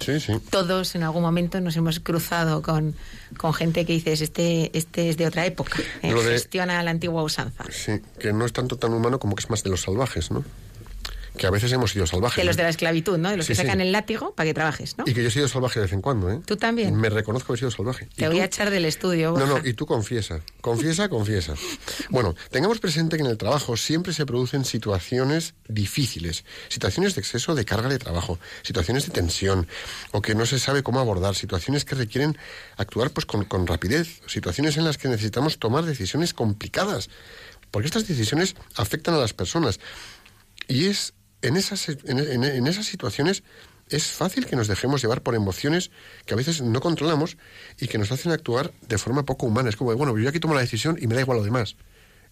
todos 0.51 0.95
en 0.95 1.03
algún 1.03 1.23
momento 1.23 1.59
nos 1.61 1.75
hemos 1.75 1.99
cruzado 1.99 2.61
con, 2.61 2.95
con 3.37 3.53
gente 3.53 3.85
que 3.85 3.93
dices, 3.93 4.21
este, 4.21 4.77
este 4.77 5.09
es 5.09 5.17
de 5.17 5.27
otra 5.27 5.45
época, 5.45 5.79
eh, 6.03 6.13
gestiona 6.13 6.81
la 6.83 6.91
antigua 6.91 7.23
usanza. 7.23 7.65
Sí, 7.71 8.01
que 8.19 8.31
no 8.33 8.45
es 8.45 8.53
tanto 8.53 8.77
tan 8.77 8.93
humano 8.93 9.19
como 9.19 9.35
que 9.35 9.41
es 9.41 9.49
más 9.49 9.63
de 9.63 9.71
los 9.71 9.81
salvajes, 9.81 10.31
¿no? 10.31 10.45
Que 11.35 11.47
a 11.47 11.51
veces 11.51 11.71
hemos 11.71 11.91
sido 11.91 12.07
salvajes. 12.07 12.37
De 12.37 12.45
los 12.45 12.57
de 12.57 12.63
la 12.63 12.69
esclavitud, 12.69 13.17
¿no? 13.17 13.29
De 13.29 13.37
los 13.37 13.47
que 13.47 13.55
sacan 13.55 13.81
el 13.81 13.91
látigo 13.91 14.33
para 14.33 14.47
que 14.47 14.53
trabajes, 14.53 14.97
¿no? 14.97 15.03
Y 15.07 15.13
que 15.13 15.21
yo 15.21 15.27
he 15.27 15.31
sido 15.31 15.47
salvaje 15.47 15.79
de 15.79 15.85
vez 15.85 15.93
en 15.93 16.01
cuando, 16.01 16.29
¿eh? 16.29 16.41
Tú 16.45 16.57
también. 16.57 16.95
Me 16.95 17.09
reconozco 17.09 17.53
que 17.53 17.57
he 17.57 17.59
sido 17.59 17.71
salvaje. 17.71 18.07
Te 18.15 18.27
voy 18.27 18.39
a 18.39 18.45
echar 18.45 18.69
del 18.69 18.85
estudio. 18.85 19.35
No, 19.37 19.45
no, 19.45 19.65
y 19.65 19.73
tú 19.73 19.85
confiesa. 19.85 20.41
Confiesa, 20.61 21.09
confiesa. 21.15 21.53
Bueno, 22.09 22.35
tengamos 22.51 22.79
presente 22.79 23.17
que 23.17 23.23
en 23.23 23.29
el 23.29 23.37
trabajo 23.37 23.77
siempre 23.77 24.13
se 24.13 24.25
producen 24.25 24.65
situaciones 24.65 25.53
difíciles, 25.67 26.45
situaciones 26.69 27.15
de 27.15 27.21
exceso 27.21 27.55
de 27.55 27.65
carga 27.65 27.89
de 27.89 27.99
trabajo, 27.99 28.39
situaciones 28.63 29.05
de 29.05 29.11
tensión, 29.11 29.67
o 30.11 30.21
que 30.21 30.35
no 30.35 30.45
se 30.45 30.59
sabe 30.59 30.83
cómo 30.83 30.99
abordar, 30.99 31.35
situaciones 31.35 31.85
que 31.85 31.95
requieren 31.95 32.37
actuar 32.77 33.11
pues 33.11 33.25
con, 33.25 33.45
con 33.45 33.67
rapidez, 33.67 34.21
situaciones 34.27 34.77
en 34.77 34.85
las 34.85 34.97
que 34.97 35.07
necesitamos 35.07 35.59
tomar 35.59 35.85
decisiones 35.85 36.33
complicadas, 36.33 37.09
porque 37.71 37.87
estas 37.87 38.07
decisiones 38.07 38.55
afectan 38.75 39.15
a 39.15 39.17
las 39.17 39.33
personas. 39.33 39.79
Y 40.67 40.85
es 40.85 41.13
en 41.45 41.57
esas, 41.57 41.89
en, 41.89 42.67
esas 42.67 42.87
situaciones 42.87 43.43
es 43.89 44.07
fácil 44.07 44.47
que 44.47 44.55
nos 44.55 44.67
dejemos 44.67 45.01
llevar 45.01 45.21
por 45.21 45.35
emociones 45.35 45.91
que 46.25 46.33
a 46.33 46.37
veces 46.37 46.61
no 46.61 46.81
controlamos 46.81 47.37
y 47.79 47.87
que 47.87 47.99
nos 47.99 48.11
hacen 48.11 48.31
actuar 48.31 48.73
de 48.87 48.97
forma 48.97 49.25
poco 49.25 49.45
humana. 49.45 49.69
Es 49.69 49.75
como, 49.75 49.95
bueno, 49.95 50.17
yo 50.17 50.27
aquí 50.27 50.39
tomo 50.39 50.55
la 50.55 50.61
decisión 50.61 50.97
y 50.99 51.05
me 51.05 51.13
da 51.13 51.21
igual 51.21 51.37
lo 51.37 51.43
demás. 51.43 51.75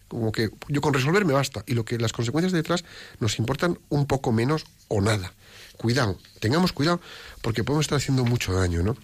Como 0.08 0.32
que 0.32 0.50
yo 0.68 0.82
con 0.82 0.96
resolver 0.96 1.26
me 1.26 1.34
basta 1.34 1.64
y 1.68 1.76
lo 1.76 1.86
que 1.86 2.00
las 2.00 2.12
consecuencias 2.12 2.52
de 2.52 2.58
detrás 2.58 2.84
nos 3.20 3.38
importan 3.38 3.80
un 3.90 4.08
poco 4.08 4.32
menos 4.32 4.66
o 4.88 5.00
nada. 5.00 5.34
Cuidado, 5.78 6.18
tengamos 6.40 6.74
cuidado 6.74 7.00
porque 7.42 7.64
podemos 7.64 7.86
estar 7.86 7.98
haciendo 7.98 8.26
mucho 8.26 8.54
daño, 8.54 8.82
¿no? 8.82 8.98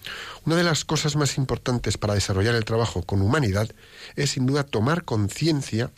Una 0.46 0.56
de 0.56 0.64
las 0.64 0.86
cosas 0.86 1.16
más 1.16 1.38
importantes 1.38 1.98
para 2.00 2.16
desarrollar 2.16 2.56
el 2.56 2.66
trabajo 2.66 3.04
con 3.04 3.22
humanidad 3.22 3.70
es 4.16 4.32
sin 4.32 4.48
duda 4.48 4.64
tomar 4.64 5.04
conciencia 5.04 5.92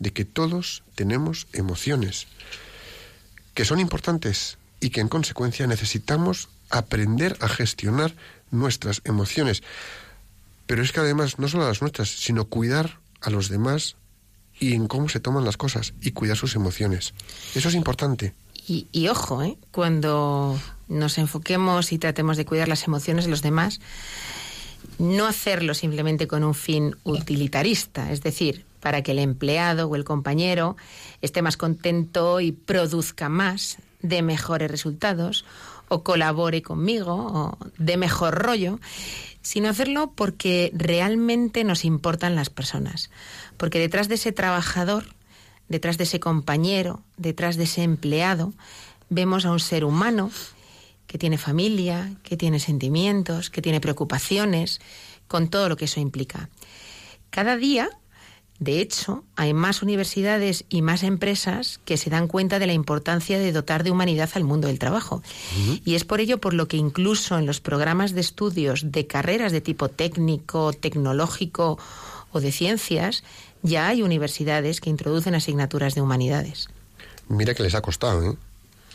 de 0.00 0.12
que 0.12 0.24
todos 0.24 0.82
tenemos 0.96 1.46
emociones 1.52 2.26
que 3.54 3.64
son 3.64 3.80
importantes 3.80 4.58
y 4.80 4.90
que 4.90 5.00
en 5.00 5.08
consecuencia 5.08 5.66
necesitamos 5.66 6.48
aprender 6.70 7.36
a 7.40 7.48
gestionar 7.48 8.14
nuestras 8.50 9.02
emociones. 9.04 9.62
Pero 10.66 10.82
es 10.82 10.92
que 10.92 11.00
además 11.00 11.38
no 11.38 11.48
solo 11.48 11.66
las 11.66 11.80
nuestras, 11.80 12.08
sino 12.08 12.46
cuidar 12.46 12.98
a 13.20 13.30
los 13.30 13.48
demás 13.48 13.96
y 14.58 14.74
en 14.74 14.88
cómo 14.88 15.08
se 15.08 15.20
toman 15.20 15.44
las 15.44 15.56
cosas 15.56 15.94
y 16.00 16.12
cuidar 16.12 16.36
sus 16.36 16.54
emociones. 16.54 17.14
Eso 17.54 17.68
es 17.68 17.74
importante. 17.74 18.34
Y, 18.66 19.08
ojo, 19.08 19.42
¿eh? 19.42 19.58
cuando 19.72 20.58
nos 20.88 21.18
enfoquemos 21.18 21.92
y 21.92 21.98
tratemos 21.98 22.36
de 22.36 22.44
cuidar 22.44 22.68
las 22.68 22.86
emociones 22.86 23.24
de 23.24 23.30
los 23.30 23.42
demás, 23.42 23.80
no 24.98 25.26
hacerlo 25.26 25.74
simplemente 25.74 26.28
con 26.28 26.44
un 26.44 26.54
fin 26.54 26.96
utilitarista, 27.02 28.12
es 28.12 28.22
decir, 28.22 28.64
para 28.82 29.02
que 29.02 29.12
el 29.12 29.20
empleado 29.20 29.86
o 29.86 29.94
el 29.94 30.02
compañero 30.02 30.76
esté 31.22 31.40
más 31.40 31.56
contento 31.56 32.40
y 32.40 32.50
produzca 32.50 33.28
más, 33.28 33.78
de 34.02 34.22
mejores 34.22 34.68
resultados, 34.68 35.44
o 35.88 36.02
colabore 36.02 36.62
conmigo, 36.62 37.14
o 37.14 37.58
de 37.78 37.96
mejor 37.96 38.34
rollo, 38.34 38.80
sino 39.40 39.68
hacerlo 39.68 40.12
porque 40.16 40.72
realmente 40.74 41.62
nos 41.62 41.84
importan 41.84 42.34
las 42.34 42.50
personas. 42.50 43.10
Porque 43.56 43.78
detrás 43.78 44.08
de 44.08 44.16
ese 44.16 44.32
trabajador, 44.32 45.04
detrás 45.68 45.96
de 45.96 46.04
ese 46.04 46.18
compañero, 46.18 47.02
detrás 47.16 47.56
de 47.56 47.64
ese 47.64 47.84
empleado, 47.84 48.52
vemos 49.10 49.44
a 49.44 49.52
un 49.52 49.60
ser 49.60 49.84
humano 49.84 50.32
que 51.06 51.18
tiene 51.18 51.38
familia, 51.38 52.12
que 52.24 52.36
tiene 52.36 52.58
sentimientos, 52.58 53.50
que 53.50 53.62
tiene 53.62 53.80
preocupaciones, 53.80 54.80
con 55.28 55.48
todo 55.48 55.68
lo 55.68 55.76
que 55.76 55.84
eso 55.84 56.00
implica. 56.00 56.48
Cada 57.30 57.56
día 57.56 57.90
de 58.62 58.80
hecho, 58.80 59.24
hay 59.34 59.54
más 59.54 59.82
universidades 59.82 60.66
y 60.68 60.82
más 60.82 61.02
empresas 61.02 61.80
que 61.84 61.96
se 61.96 62.10
dan 62.10 62.28
cuenta 62.28 62.60
de 62.60 62.68
la 62.68 62.72
importancia 62.72 63.36
de 63.40 63.50
dotar 63.50 63.82
de 63.82 63.90
humanidad 63.90 64.30
al 64.34 64.44
mundo 64.44 64.68
del 64.68 64.78
trabajo. 64.78 65.20
Y 65.84 65.96
es 65.96 66.04
por 66.04 66.20
ello 66.20 66.38
por 66.38 66.54
lo 66.54 66.68
que 66.68 66.76
incluso 66.76 67.36
en 67.36 67.44
los 67.44 67.60
programas 67.60 68.12
de 68.12 68.20
estudios 68.20 68.92
de 68.92 69.08
carreras 69.08 69.50
de 69.50 69.62
tipo 69.62 69.88
técnico, 69.88 70.72
tecnológico 70.72 71.76
o 72.30 72.40
de 72.40 72.52
ciencias, 72.52 73.24
ya 73.62 73.88
hay 73.88 74.02
universidades 74.02 74.80
que 74.80 74.90
introducen 74.90 75.34
asignaturas 75.34 75.96
de 75.96 76.02
humanidades. 76.02 76.68
Mira 77.28 77.54
que 77.54 77.64
les 77.64 77.74
ha 77.74 77.82
costado, 77.82 78.22
¿eh? 78.22 78.36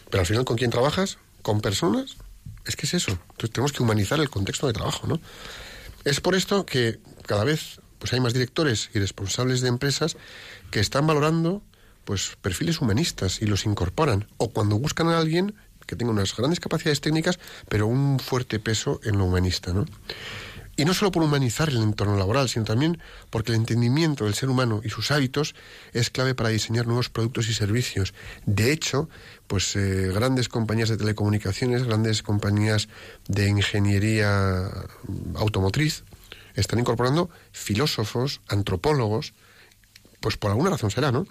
Pero 0.10 0.22
al 0.22 0.28
final, 0.28 0.46
¿con 0.46 0.56
quién 0.56 0.72
trabajas? 0.72 1.18
¿Con 1.42 1.60
personas? 1.60 2.16
Es 2.64 2.78
que 2.78 2.86
es 2.86 2.94
eso. 2.94 3.12
Entonces 3.12 3.52
tenemos 3.52 3.74
que 3.74 3.84
humanizar 3.84 4.22
el 4.22 4.30
contexto 4.30 4.66
de 4.68 4.72
trabajo, 4.72 5.08
¿no? 5.08 5.20
Es 6.06 6.22
por 6.22 6.36
esto 6.36 6.66
que 6.66 7.00
cada 7.26 7.44
vez 7.44 7.82
pues 8.00 8.14
hay 8.14 8.20
más 8.20 8.34
directores 8.34 8.90
y 8.94 9.00
responsables 9.00 9.62
de 9.62 9.70
empresas 9.70 10.18
que 10.72 10.80
están 10.80 11.08
valorando 11.08 11.62
pues 12.06 12.38
perfiles 12.42 12.80
humanistas 12.80 13.42
y 13.42 13.46
los 13.46 13.66
incorporan 13.66 14.28
o 14.38 14.50
cuando 14.50 14.80
buscan 14.80 15.10
a 15.10 15.18
alguien 15.18 15.56
que 15.86 15.96
tenga 15.96 16.12
unas 16.12 16.36
grandes 16.36 16.60
capacidades 16.60 17.02
técnicas, 17.02 17.40
pero 17.70 17.88
un 17.88 18.20
fuerte 18.20 18.60
peso 18.60 19.00
en 19.04 19.18
lo 19.18 19.26
humanista, 19.26 19.74
¿no? 19.74 19.86
Y 20.80 20.86
no 20.86 20.94
solo 20.94 21.12
por 21.12 21.24
humanizar 21.24 21.70
el 21.70 21.78
entorno 21.78 22.18
laboral, 22.18 22.48
sino 22.50 22.64
también 22.64 23.00
porque 23.32 23.52
el 23.52 23.58
entendimiento 23.58 24.26
del 24.26 24.36
ser 24.36 24.48
humano 24.48 24.82
y 24.84 24.90
sus 24.90 25.10
hábitos 25.10 25.56
es 25.92 26.12
clave 26.12 26.36
para 26.36 26.50
diseñar 26.50 26.86
nuevos 26.86 27.10
productos 27.10 27.50
y 27.50 27.56
servicios. 27.56 28.14
De 28.46 28.72
hecho, 28.72 29.10
pues 29.48 29.76
eh, 29.76 30.12
grandes 30.14 30.50
compañías 30.50 30.90
de 30.90 30.98
telecomunicaciones, 30.98 31.84
grandes 31.84 32.22
compañías 32.22 32.90
de 33.28 33.50
ingeniería 33.50 34.70
automotriz, 35.34 36.04
están 36.60 36.80
incorporando 36.80 37.30
filósofos, 37.52 38.42
antropólogos, 38.48 39.34
pues 40.20 40.38
por 40.38 40.52
alguna 40.52 40.72
razón 40.72 40.92
será, 40.92 41.12
¿no? 41.12 41.26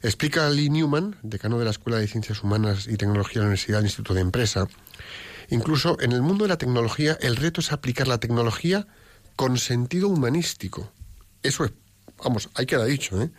Explica 0.00 0.48
Lee 0.48 0.70
Newman, 0.70 1.16
decano 1.22 1.58
de 1.58 1.64
la 1.64 1.72
Escuela 1.72 1.98
de 1.98 2.06
Ciencias 2.06 2.42
Humanas 2.42 2.86
y 2.86 2.96
Tecnología 2.96 3.34
de 3.34 3.40
la 3.40 3.46
Universidad 3.46 3.78
del 3.78 3.86
Instituto 3.86 4.14
de 4.14 4.20
Empresa, 4.20 4.68
Incluso 5.50 5.96
en 6.00 6.12
el 6.12 6.22
mundo 6.22 6.44
de 6.44 6.48
la 6.48 6.58
tecnología, 6.58 7.16
el 7.20 7.36
reto 7.36 7.60
es 7.60 7.72
aplicar 7.72 8.06
la 8.06 8.18
tecnología 8.18 8.86
con 9.36 9.56
sentido 9.56 10.08
humanístico. 10.08 10.92
Eso 11.42 11.64
es, 11.64 11.72
vamos, 12.22 12.50
hay 12.54 12.66
queda 12.66 12.84
dicho, 12.84 13.20
¿eh? 13.22 13.30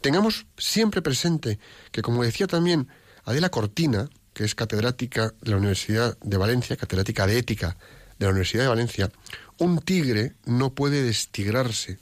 Tengamos 0.00 0.46
siempre 0.58 1.02
presente 1.02 1.58
que, 1.90 2.02
como 2.02 2.22
decía 2.22 2.46
también 2.46 2.88
Adela 3.24 3.48
Cortina, 3.48 4.08
que 4.32 4.44
es 4.44 4.54
catedrática 4.54 5.32
de 5.40 5.50
la 5.50 5.56
Universidad 5.56 6.18
de 6.22 6.36
Valencia, 6.36 6.76
catedrática 6.76 7.26
de 7.26 7.38
ética 7.38 7.76
de 8.18 8.26
la 8.26 8.30
Universidad 8.30 8.64
de 8.64 8.68
Valencia, 8.68 9.10
un 9.58 9.78
tigre 9.78 10.34
no 10.44 10.74
puede 10.74 11.02
destigrarse, 11.02 11.98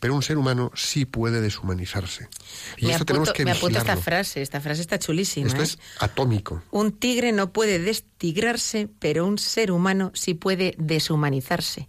pero 0.00 0.14
un 0.14 0.22
ser 0.22 0.38
humano 0.38 0.70
sí 0.74 1.04
puede 1.04 1.40
deshumanizarse. 1.40 2.28
Y 2.76 2.86
me 2.86 2.92
esto 2.92 3.04
tenemos 3.04 3.32
que 3.32 3.44
Me 3.44 3.52
apunto 3.52 3.78
esta 3.78 3.96
frase, 3.96 4.42
esta 4.42 4.60
frase 4.60 4.80
está 4.80 4.98
chulísima. 4.98 5.48
Esto 5.48 5.62
es 5.62 5.74
¿eh? 5.74 5.78
atómico. 6.00 6.62
Un 6.70 6.92
tigre 6.92 7.32
no 7.32 7.52
puede 7.52 7.78
destigrarse, 7.78 8.88
pero 8.98 9.26
un 9.26 9.38
ser 9.38 9.72
humano 9.72 10.12
sí 10.14 10.34
puede 10.34 10.74
deshumanizarse. 10.78 11.88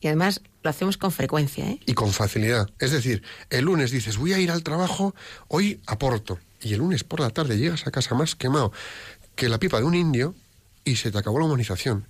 Y 0.00 0.06
además 0.06 0.40
lo 0.62 0.70
hacemos 0.70 0.96
con 0.96 1.12
frecuencia. 1.12 1.68
¿eh? 1.68 1.80
Y 1.84 1.92
con 1.92 2.12
facilidad. 2.12 2.70
Es 2.78 2.92
decir, 2.92 3.22
el 3.50 3.66
lunes 3.66 3.90
dices, 3.90 4.16
voy 4.16 4.32
a 4.32 4.38
ir 4.38 4.50
al 4.50 4.62
trabajo, 4.62 5.14
hoy 5.48 5.80
aporto. 5.86 6.38
Y 6.62 6.72
el 6.72 6.78
lunes 6.78 7.04
por 7.04 7.20
la 7.20 7.30
tarde 7.30 7.58
llegas 7.58 7.86
a 7.86 7.90
casa 7.90 8.14
más 8.14 8.34
quemado 8.34 8.72
que 9.34 9.48
la 9.48 9.58
pipa 9.58 9.78
de 9.78 9.84
un 9.84 9.94
indio 9.94 10.34
y 10.84 10.96
se 10.96 11.10
te 11.10 11.18
acabó 11.18 11.38
la 11.38 11.46
humanización 11.46 12.06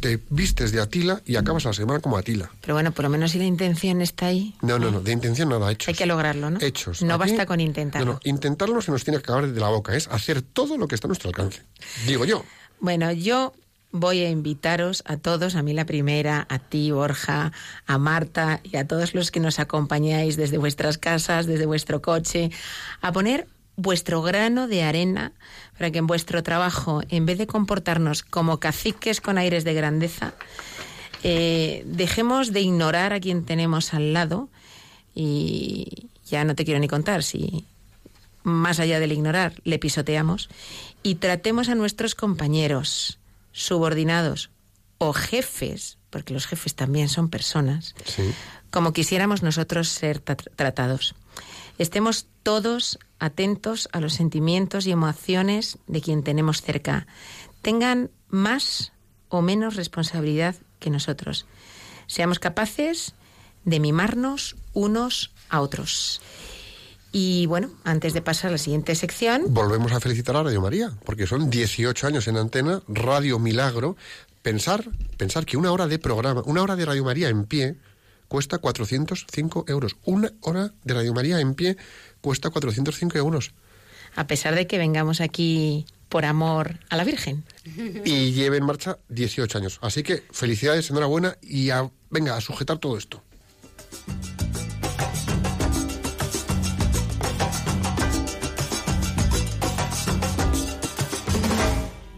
te 0.00 0.20
vistes 0.30 0.72
de 0.72 0.80
Atila 0.80 1.22
y 1.24 1.36
acabas 1.36 1.64
la 1.64 1.72
semana 1.72 2.00
como 2.00 2.16
Atila. 2.16 2.50
Pero 2.60 2.74
bueno, 2.74 2.92
por 2.92 3.04
lo 3.04 3.08
menos 3.08 3.32
si 3.32 3.38
la 3.38 3.44
intención 3.44 4.02
está 4.02 4.26
ahí. 4.26 4.54
No, 4.62 4.78
no, 4.78 4.90
no, 4.90 5.00
de 5.00 5.12
intención 5.12 5.48
nada, 5.48 5.70
hechos. 5.70 5.88
Hay 5.88 5.94
que 5.94 6.06
lograrlo, 6.06 6.50
¿no? 6.50 6.60
Hechos. 6.60 7.02
No 7.02 7.18
basta 7.18 7.46
con 7.46 7.60
intentarlo. 7.60 8.06
No, 8.06 8.12
no, 8.14 8.20
intentarlo 8.24 8.80
se 8.82 8.90
nos 8.90 9.04
tiene 9.04 9.18
que 9.18 9.24
acabar 9.24 9.48
de 9.48 9.60
la 9.60 9.68
boca, 9.68 9.96
es 9.96 10.08
hacer 10.08 10.42
todo 10.42 10.76
lo 10.76 10.88
que 10.88 10.94
está 10.94 11.06
a 11.06 11.10
nuestro 11.10 11.30
alcance. 11.30 11.62
Digo 12.06 12.24
yo. 12.24 12.44
Bueno, 12.80 13.10
yo 13.12 13.54
voy 13.92 14.20
a 14.20 14.30
invitaros 14.30 15.02
a 15.06 15.16
todos, 15.16 15.54
a 15.54 15.62
mí 15.62 15.72
la 15.72 15.86
primera, 15.86 16.46
a 16.50 16.58
ti, 16.58 16.90
Borja, 16.90 17.52
a 17.86 17.98
Marta 17.98 18.60
y 18.62 18.76
a 18.76 18.86
todos 18.86 19.14
los 19.14 19.30
que 19.30 19.40
nos 19.40 19.58
acompañáis 19.58 20.36
desde 20.36 20.58
vuestras 20.58 20.98
casas, 20.98 21.46
desde 21.46 21.66
vuestro 21.66 22.02
coche, 22.02 22.50
a 23.00 23.12
poner 23.12 23.46
vuestro 23.76 24.22
grano 24.22 24.68
de 24.68 24.82
arena 24.82 25.32
para 25.76 25.90
que 25.90 25.98
en 25.98 26.06
vuestro 26.06 26.42
trabajo, 26.42 27.02
en 27.08 27.26
vez 27.26 27.38
de 27.38 27.46
comportarnos 27.46 28.22
como 28.22 28.58
caciques 28.58 29.20
con 29.20 29.38
aires 29.38 29.64
de 29.64 29.74
grandeza, 29.74 30.34
eh, 31.22 31.82
dejemos 31.86 32.52
de 32.52 32.60
ignorar 32.60 33.12
a 33.12 33.20
quien 33.20 33.44
tenemos 33.44 33.94
al 33.94 34.12
lado 34.12 34.48
y 35.14 36.08
ya 36.26 36.44
no 36.44 36.54
te 36.54 36.64
quiero 36.64 36.80
ni 36.80 36.88
contar 36.88 37.22
si 37.22 37.64
más 38.42 38.78
allá 38.78 39.00
del 39.00 39.12
ignorar 39.12 39.54
le 39.64 39.78
pisoteamos 39.78 40.48
y 41.02 41.16
tratemos 41.16 41.68
a 41.68 41.74
nuestros 41.74 42.14
compañeros, 42.14 43.18
subordinados 43.52 44.50
o 44.98 45.12
jefes, 45.12 45.98
porque 46.10 46.32
los 46.32 46.46
jefes 46.46 46.74
también 46.74 47.08
son 47.08 47.28
personas, 47.28 47.94
como 48.70 48.92
quisiéramos 48.92 49.42
nosotros 49.42 49.88
ser 49.88 50.20
tratados. 50.20 51.14
Estemos 51.78 52.26
todos 52.42 52.98
atentos 53.18 53.88
a 53.92 54.00
los 54.00 54.14
sentimientos 54.14 54.86
y 54.86 54.92
emociones 54.92 55.78
de 55.86 56.00
quien 56.00 56.22
tenemos 56.22 56.62
cerca. 56.62 57.06
Tengan 57.62 58.10
más 58.28 58.92
o 59.28 59.42
menos 59.42 59.76
responsabilidad 59.76 60.56
que 60.78 60.90
nosotros. 60.90 61.46
Seamos 62.06 62.38
capaces 62.38 63.14
de 63.64 63.80
mimarnos 63.80 64.56
unos 64.72 65.32
a 65.48 65.60
otros. 65.60 66.20
Y 67.12 67.46
bueno, 67.46 67.70
antes 67.84 68.12
de 68.12 68.22
pasar 68.22 68.48
a 68.48 68.52
la 68.52 68.58
siguiente 68.58 68.94
sección. 68.94 69.44
Volvemos 69.48 69.92
a 69.92 70.00
felicitar 70.00 70.36
a 70.36 70.42
Radio 70.42 70.60
María, 70.60 70.92
porque 71.04 71.26
son 71.26 71.48
18 71.48 72.06
años 72.06 72.28
en 72.28 72.36
antena, 72.36 72.82
Radio 72.88 73.38
Milagro. 73.38 73.96
Pensar, 74.42 74.84
pensar 75.16 75.46
que 75.46 75.56
una 75.56 75.72
hora 75.72 75.86
de 75.86 75.98
programa, 75.98 76.42
una 76.44 76.62
hora 76.62 76.76
de 76.76 76.84
Radio 76.84 77.04
María 77.04 77.28
en 77.28 77.44
pie, 77.46 77.76
cuesta 78.28 78.58
405 78.58 79.64
euros. 79.68 79.96
Una 80.04 80.32
hora 80.40 80.72
de 80.84 80.94
Radio 80.94 81.14
María 81.14 81.40
en 81.40 81.54
pie 81.54 81.76
cuesta 82.20 82.50
405 82.50 83.18
euros. 83.18 83.52
A 84.14 84.26
pesar 84.26 84.54
de 84.54 84.66
que 84.66 84.78
vengamos 84.78 85.20
aquí 85.20 85.86
por 86.08 86.24
amor 86.24 86.78
a 86.88 86.96
la 86.96 87.04
Virgen. 87.04 87.44
Y 88.04 88.32
lleve 88.32 88.56
en 88.56 88.64
marcha 88.64 88.98
18 89.08 89.58
años. 89.58 89.78
Así 89.82 90.02
que 90.02 90.22
felicidades, 90.30 90.90
enhorabuena 90.90 91.36
y 91.42 91.70
a, 91.70 91.90
venga 92.10 92.36
a 92.36 92.40
sujetar 92.40 92.78
todo 92.78 92.96
esto. 92.96 93.22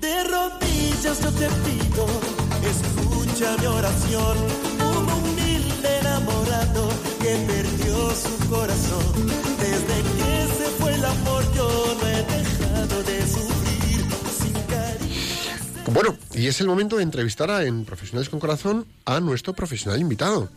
De 0.01 0.25
rodillas 0.25 1.23
yo 1.23 1.33
te 1.33 1.49
pido, 1.49 2.07
escucha 2.71 3.57
mi 3.59 3.67
oración 3.67 4.68
que 7.29 7.37
perdió 7.47 8.15
su 8.15 8.49
corazón. 8.49 9.27
Desde 9.59 9.97
que 10.17 10.55
se 10.57 10.71
fue 10.79 10.95
el 10.95 11.05
amor 11.05 11.45
yo 11.55 11.97
no 12.01 12.07
he 12.07 12.23
dejado 12.23 13.03
de 13.03 13.21
sufrir 13.27 14.01
sin 14.41 14.53
cariño. 14.53 15.93
Bueno, 15.93 16.17
y 16.33 16.47
es 16.47 16.61
el 16.61 16.69
momento 16.69 16.97
de 16.97 17.03
entrevistar 17.03 17.51
a, 17.51 17.65
en 17.65 17.85
Profesionales 17.85 18.31
con 18.31 18.41
Corazón 18.41 18.87
a 19.05 19.21
nuestro 19.21 19.53
profesional 19.53 20.01
invitado. 20.01 20.49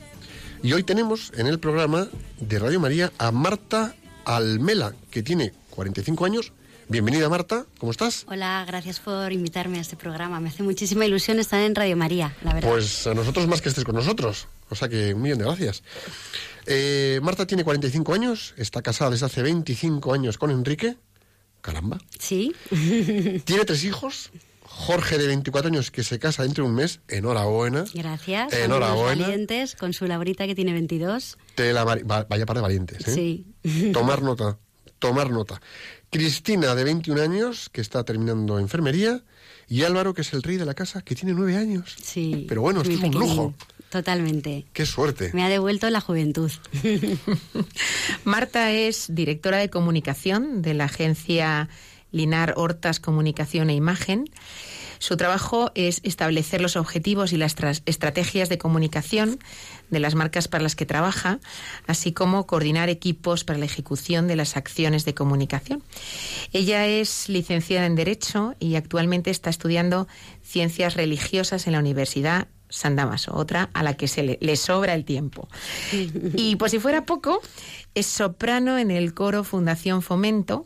Y 0.64 0.74
hoy 0.74 0.84
tenemos 0.84 1.34
en 1.36 1.48
el 1.48 1.60
programa 1.60 2.08
de 2.40 2.60
Radio 2.60 2.80
María 2.80 3.12
a 3.18 3.32
Marta 3.32 3.96
Almela, 4.24 4.94
que 5.10 5.24
tiene 5.24 5.54
45 5.72 6.26
años 6.26 6.54
Bienvenida 6.92 7.30
Marta, 7.30 7.66
¿cómo 7.78 7.94
estás? 7.94 8.26
Hola, 8.28 8.66
gracias 8.68 9.00
por 9.00 9.32
invitarme 9.32 9.78
a 9.78 9.82
este 9.82 9.96
programa. 9.96 10.42
Me 10.42 10.50
hace 10.50 10.62
muchísima 10.62 11.06
ilusión 11.06 11.40
estar 11.40 11.62
en 11.62 11.74
Radio 11.74 11.96
María, 11.96 12.36
la 12.44 12.54
verdad. 12.54 12.70
Pues 12.70 13.08
a 13.08 13.14
nosotros 13.14 13.48
más 13.48 13.62
que 13.62 13.70
estés 13.70 13.86
con 13.86 13.96
nosotros, 13.96 14.50
o 14.70 14.76
sea 14.76 14.90
que 14.90 15.14
un 15.14 15.22
millón 15.22 15.38
de 15.38 15.46
gracias. 15.46 15.84
Eh, 16.66 17.20
Marta 17.24 17.46
tiene 17.48 17.64
45 17.64 18.14
años, 18.14 18.54
está 18.58 18.82
casada 18.82 19.12
desde 19.12 19.26
hace 19.26 19.42
25 19.42 20.14
años 20.14 20.38
con 20.38 20.52
Enrique. 20.52 20.98
Caramba. 21.62 22.00
Sí. 22.18 22.56
Tiene 23.46 23.66
tres 23.66 23.84
hijos. 23.84 24.32
Jorge 24.64 25.18
de 25.18 25.28
24 25.28 25.68
años 25.68 25.92
que 25.92 26.04
se 26.04 26.18
casa 26.18 26.44
dentro 26.44 26.64
de 26.64 26.70
un 26.72 26.76
mes. 26.76 27.02
Enhorabuena. 27.08 27.86
Gracias. 27.94 28.54
Enhorabuena. 28.54 29.28
valientes 29.28 29.76
con 29.76 29.94
su 29.94 30.08
Laurita 30.08 30.48
que 30.48 30.56
tiene 30.56 30.74
22. 30.74 31.38
vaya 31.58 32.46
par 32.46 32.56
de 32.56 32.62
valientes. 32.62 33.08
¿eh? 33.08 33.14
Sí. 33.64 33.92
Tomar 33.94 34.24
nota. 34.24 34.58
Tomar 34.98 35.30
nota. 35.30 35.62
Cristina, 36.10 36.74
de 36.74 36.84
21 36.84 37.22
años, 37.22 37.70
que 37.70 37.82
está 37.82 38.04
terminando 38.04 38.60
enfermería, 38.60 39.24
y 39.68 39.84
Álvaro, 39.84 40.14
que 40.14 40.22
es 40.22 40.34
el 40.34 40.44
rey 40.44 40.58
de 40.58 40.66
la 40.66 40.74
casa, 40.74 41.02
que 41.02 41.16
tiene 41.16 41.34
9 41.34 41.56
años. 41.56 41.96
Sí. 42.02 42.46
Pero 42.48 42.62
bueno, 42.62 42.82
esto 42.82 42.94
es 42.94 43.02
un 43.02 43.12
lujo. 43.12 43.54
Totalmente. 43.92 44.66
Qué 44.72 44.86
suerte. 44.86 45.32
Me 45.34 45.44
ha 45.44 45.50
devuelto 45.50 45.90
la 45.90 46.00
juventud. 46.00 46.50
Marta 48.24 48.72
es 48.72 49.08
directora 49.10 49.58
de 49.58 49.70
comunicación 49.70 50.62
de 50.62 50.74
la 50.74 50.86
agencia 50.86 51.68
Linar 52.14 52.54
Hortas 52.56 53.02
Comunicación 53.02 53.70
e 53.70 53.74
Imagen. 53.74 54.30
Su 55.00 55.18
trabajo 55.18 55.72
es 55.76 56.00
establecer 56.04 56.62
los 56.62 56.78
objetivos 56.78 57.34
y 57.34 57.38
las 57.38 57.56
estrategias 57.86 58.48
de 58.48 58.58
comunicación 58.58 59.40
de 59.90 60.00
las 60.00 60.16
marcas 60.16 60.48
para 60.48 60.64
las 60.64 60.78
que 60.78 60.86
trabaja, 60.86 61.40
así 61.86 62.14
como 62.14 62.48
coordinar 62.48 62.88
equipos 62.88 63.44
para 63.44 63.60
la 63.60 63.66
ejecución 63.66 64.30
de 64.30 64.38
las 64.38 64.56
acciones 64.56 65.04
de 65.04 65.14
comunicación. 65.14 65.84
Ella 66.54 66.88
es 66.88 67.28
licenciada 67.28 67.88
en 67.88 67.96
Derecho 67.96 68.56
y 68.58 68.76
actualmente 68.76 69.32
está 69.32 69.50
estudiando 69.50 70.08
Ciencias 70.44 70.94
Religiosas 70.94 71.68
en 71.68 71.74
la 71.74 71.80
Universidad 71.80 72.48
San 72.72 72.96
Damaso, 72.96 73.36
otra 73.36 73.70
a 73.74 73.84
la 73.84 73.94
que 73.94 74.08
se 74.08 74.24
le, 74.24 74.38
le, 74.42 74.56
sobra 74.56 74.96
el 74.96 75.06
tiempo. 75.06 75.48
Y 75.92 76.56
por 76.56 76.70
si 76.70 76.80
fuera 76.80 77.06
poco, 77.06 77.42
es 77.94 78.08
soprano 78.08 78.78
en 78.78 78.90
el 78.90 79.14
coro 79.14 79.44
Fundación 79.44 80.02
Fomento, 80.02 80.66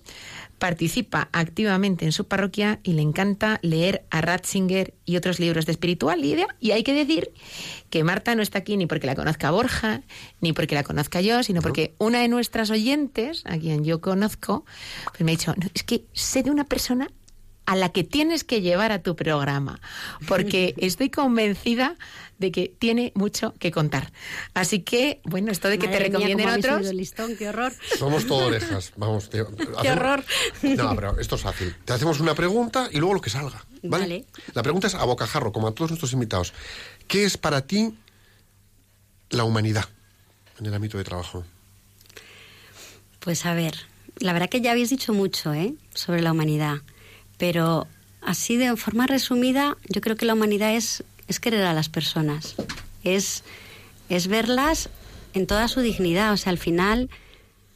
participa 0.57 1.29
activamente 1.31 2.05
en 2.05 2.11
su 2.11 2.25
parroquia 2.25 2.79
y 2.83 2.93
le 2.93 3.01
encanta 3.01 3.59
leer 3.61 4.05
a 4.09 4.21
Ratzinger 4.21 4.93
y 5.05 5.17
otros 5.17 5.39
libros 5.39 5.65
de 5.65 5.73
espiritualidad. 5.73 6.47
Y 6.59 6.71
hay 6.71 6.83
que 6.83 6.93
decir 6.93 7.31
que 7.89 8.03
Marta 8.03 8.35
no 8.35 8.41
está 8.41 8.59
aquí 8.59 8.77
ni 8.77 8.85
porque 8.85 9.07
la 9.07 9.15
conozca 9.15 9.51
Borja, 9.51 10.01
ni 10.41 10.53
porque 10.53 10.75
la 10.75 10.83
conozca 10.83 11.21
yo, 11.21 11.43
sino 11.43 11.61
porque 11.61 11.93
una 11.97 12.19
de 12.19 12.27
nuestras 12.27 12.69
oyentes, 12.69 13.43
a 13.45 13.57
quien 13.57 13.83
yo 13.83 14.01
conozco, 14.01 14.65
pues 15.05 15.21
me 15.21 15.31
ha 15.31 15.35
dicho, 15.35 15.53
es 15.73 15.83
que 15.83 16.05
sé 16.13 16.43
de 16.43 16.51
una 16.51 16.63
persona 16.63 17.09
a 17.65 17.75
la 17.75 17.89
que 17.89 18.03
tienes 18.03 18.43
que 18.43 18.61
llevar 18.61 18.91
a 18.91 19.01
tu 19.01 19.15
programa, 19.15 19.79
porque 20.27 20.73
estoy 20.77 21.09
convencida 21.09 21.95
de 22.37 22.51
que 22.51 22.73
tiene 22.79 23.11
mucho 23.15 23.53
que 23.59 23.71
contar. 23.71 24.11
Así 24.53 24.81
que, 24.81 25.21
bueno, 25.23 25.51
esto 25.51 25.69
de 25.69 25.79
que 25.79 25.87
Madre 25.87 26.09
te 26.09 26.17
mía, 26.17 26.27
recomienden 26.27 26.49
otros... 26.49 26.93
listón, 26.93 27.35
qué 27.37 27.49
horror. 27.49 27.73
Somos 27.97 28.27
todo 28.27 28.47
orejas. 28.47 28.91
Vamos, 28.97 29.29
tío. 29.29 29.47
¡Qué 29.81 29.91
horror! 29.91 30.23
No, 30.63 30.95
pero 30.95 31.19
esto 31.19 31.35
es 31.35 31.41
fácil. 31.41 31.75
Te 31.85 31.93
hacemos 31.93 32.19
una 32.19 32.35
pregunta 32.35 32.89
y 32.91 32.97
luego 32.97 33.15
lo 33.15 33.21
que 33.21 33.29
salga. 33.29 33.63
¿vale? 33.83 34.03
Vale. 34.03 34.25
La 34.53 34.63
pregunta 34.63 34.87
es 34.87 34.95
a 34.95 35.03
bocajarro, 35.05 35.51
como 35.51 35.67
a 35.67 35.71
todos 35.73 35.91
nuestros 35.91 36.13
invitados. 36.13 36.53
¿Qué 37.07 37.23
es 37.23 37.37
para 37.37 37.65
ti 37.65 37.97
la 39.29 39.43
humanidad 39.43 39.85
en 40.59 40.65
el 40.65 40.73
ámbito 40.73 40.97
de 40.97 41.03
trabajo? 41.03 41.45
Pues 43.19 43.45
a 43.45 43.53
ver, 43.53 43.75
la 44.19 44.33
verdad 44.33 44.49
que 44.49 44.61
ya 44.61 44.71
habéis 44.71 44.89
dicho 44.89 45.13
mucho 45.13 45.53
¿eh? 45.53 45.73
sobre 45.93 46.21
la 46.21 46.31
humanidad, 46.31 46.81
pero 47.37 47.87
así 48.21 48.57
de 48.57 48.75
forma 48.77 49.07
resumida, 49.07 49.77
yo 49.89 50.01
creo 50.01 50.15
que 50.15 50.25
la 50.25 50.33
humanidad 50.33 50.75
es, 50.75 51.03
es 51.27 51.39
querer 51.39 51.63
a 51.63 51.73
las 51.73 51.89
personas, 51.89 52.55
es, 53.03 53.43
es 54.09 54.27
verlas 54.27 54.89
en 55.33 55.47
toda 55.47 55.67
su 55.67 55.81
dignidad. 55.81 56.33
O 56.33 56.37
sea, 56.37 56.51
al 56.51 56.57
final, 56.57 57.09